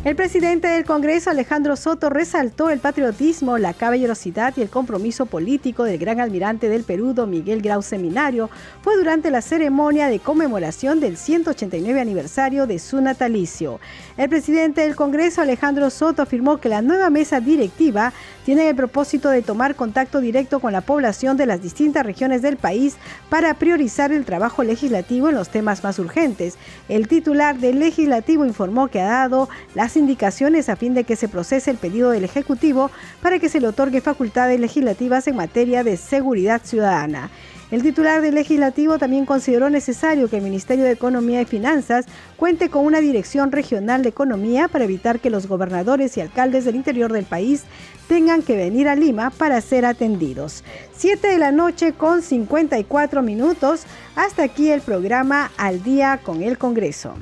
El 0.07 0.15
presidente 0.15 0.69
del 0.69 0.85
Congreso, 0.85 1.31
Alejandro 1.31 1.75
Soto, 1.75 2.09
resaltó 2.09 2.69
el 2.69 2.79
patriotismo, 2.79 3.57
la 3.57 3.73
caballerosidad 3.73 4.53
y 4.55 4.61
el 4.61 4.69
compromiso 4.69 5.25
político 5.25 5.83
del 5.83 5.97
gran 5.97 6.21
almirante 6.21 6.69
del 6.69 6.85
Perú, 6.85 7.13
don 7.13 7.29
Miguel 7.29 7.61
Grau 7.61 7.81
Seminario, 7.81 8.49
fue 8.81 8.95
durante 8.95 9.29
la 9.31 9.41
ceremonia 9.41 10.07
de 10.07 10.19
conmemoración 10.19 11.01
del 11.01 11.17
189 11.17 11.99
aniversario 11.99 12.67
de 12.67 12.79
su 12.79 13.01
natalicio. 13.01 13.81
El 14.15 14.29
presidente 14.29 14.79
del 14.79 14.95
Congreso, 14.95 15.41
Alejandro 15.41 15.89
Soto, 15.89 16.21
afirmó 16.21 16.61
que 16.61 16.69
la 16.69 16.81
nueva 16.81 17.09
mesa 17.09 17.41
directiva 17.41 18.13
tiene 18.47 18.69
el 18.69 18.77
propósito 18.77 19.29
de 19.29 19.41
tomar 19.41 19.75
contacto 19.75 20.21
directo 20.21 20.61
con 20.61 20.71
la 20.71 20.79
población 20.79 21.35
de 21.35 21.45
las 21.45 21.61
distintas 21.61 22.05
regiones 22.05 22.41
del 22.41 22.55
país 22.55 22.95
para 23.29 23.53
priorizar 23.55 24.13
el 24.13 24.23
trabajo 24.23 24.63
legislativo 24.63 25.27
en 25.27 25.35
los 25.35 25.49
temas 25.49 25.83
más 25.83 25.99
urgentes. 25.99 26.57
El 26.87 27.09
titular 27.09 27.57
del 27.57 27.79
legislativo 27.79 28.45
informó 28.45 28.87
que 28.87 29.01
ha 29.01 29.09
dado 29.09 29.49
las 29.75 29.97
indicaciones 29.97 30.69
a 30.69 30.77
fin 30.77 30.93
de 30.93 31.03
que 31.03 31.17
se 31.17 31.27
procese 31.27 31.71
el 31.71 31.77
pedido 31.77 32.09
del 32.11 32.23
Ejecutivo 32.23 32.89
para 33.21 33.37
que 33.37 33.49
se 33.49 33.59
le 33.59 33.67
otorgue 33.67 33.99
facultades 33.99 34.61
legislativas 34.61 35.27
en 35.27 35.35
materia 35.35 35.83
de 35.83 35.97
seguridad 35.97 36.61
ciudadana. 36.63 37.29
El 37.69 37.83
titular 37.83 38.21
del 38.21 38.35
legislativo 38.35 38.97
también 38.97 39.25
consideró 39.25 39.69
necesario 39.69 40.29
que 40.29 40.37
el 40.37 40.43
Ministerio 40.43 40.85
de 40.85 40.91
Economía 40.91 41.41
y 41.41 41.45
Finanzas 41.45 42.05
cuente 42.37 42.69
con 42.69 42.85
una 42.85 43.01
dirección 43.01 43.51
regional 43.51 44.03
de 44.03 44.09
economía 44.09 44.69
para 44.69 44.85
evitar 44.85 45.19
que 45.19 45.29
los 45.29 45.47
gobernadores 45.47 46.15
y 46.15 46.21
alcaldes 46.21 46.63
del 46.63 46.75
interior 46.75 47.11
del 47.11 47.25
país 47.25 47.63
tengan 48.07 48.41
que 48.41 48.55
venir 48.55 48.87
a 48.87 48.95
Lima 48.95 49.31
para 49.31 49.59
ser 49.59 49.85
atendidos. 49.85 50.63
7 50.95 51.27
de 51.27 51.37
la 51.39 51.51
noche 51.51 51.91
con 51.91 52.21
54 52.21 53.21
minutos. 53.21 53.83
Hasta 54.15 54.43
aquí 54.43 54.69
el 54.69 54.79
programa 54.79 55.51
Al 55.57 55.83
día 55.83 56.21
con 56.23 56.43
el 56.43 56.57
Congreso. 56.57 57.15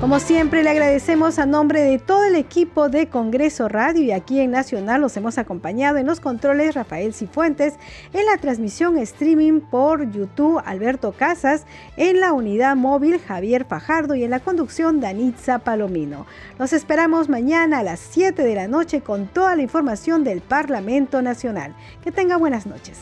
Como 0.00 0.18
siempre, 0.18 0.62
le 0.62 0.70
agradecemos 0.70 1.38
a 1.38 1.44
nombre 1.44 1.82
de 1.82 1.98
todo 1.98 2.24
el 2.24 2.34
equipo 2.34 2.88
de 2.88 3.10
Congreso 3.10 3.68
Radio 3.68 4.02
y 4.02 4.12
aquí 4.12 4.40
en 4.40 4.50
Nacional 4.50 5.02
los 5.02 5.14
hemos 5.18 5.36
acompañado 5.36 5.98
en 5.98 6.06
los 6.06 6.20
controles 6.20 6.74
Rafael 6.74 7.12
Cifuentes, 7.12 7.74
en 8.14 8.24
la 8.24 8.38
transmisión 8.38 8.96
streaming 8.96 9.60
por 9.60 10.10
YouTube 10.10 10.62
Alberto 10.64 11.12
Casas, 11.12 11.66
en 11.98 12.18
la 12.18 12.32
unidad 12.32 12.76
móvil 12.76 13.20
Javier 13.20 13.66
Fajardo 13.66 14.14
y 14.14 14.24
en 14.24 14.30
la 14.30 14.40
conducción 14.40 15.00
Danitza 15.00 15.58
Palomino. 15.58 16.26
Los 16.58 16.72
esperamos 16.72 17.28
mañana 17.28 17.80
a 17.80 17.82
las 17.82 18.00
7 18.00 18.42
de 18.42 18.54
la 18.54 18.68
noche 18.68 19.02
con 19.02 19.26
toda 19.26 19.54
la 19.54 19.62
información 19.62 20.24
del 20.24 20.40
Parlamento 20.40 21.20
Nacional. 21.20 21.76
Que 22.02 22.10
tenga 22.10 22.38
buenas 22.38 22.64
noches. 22.64 22.96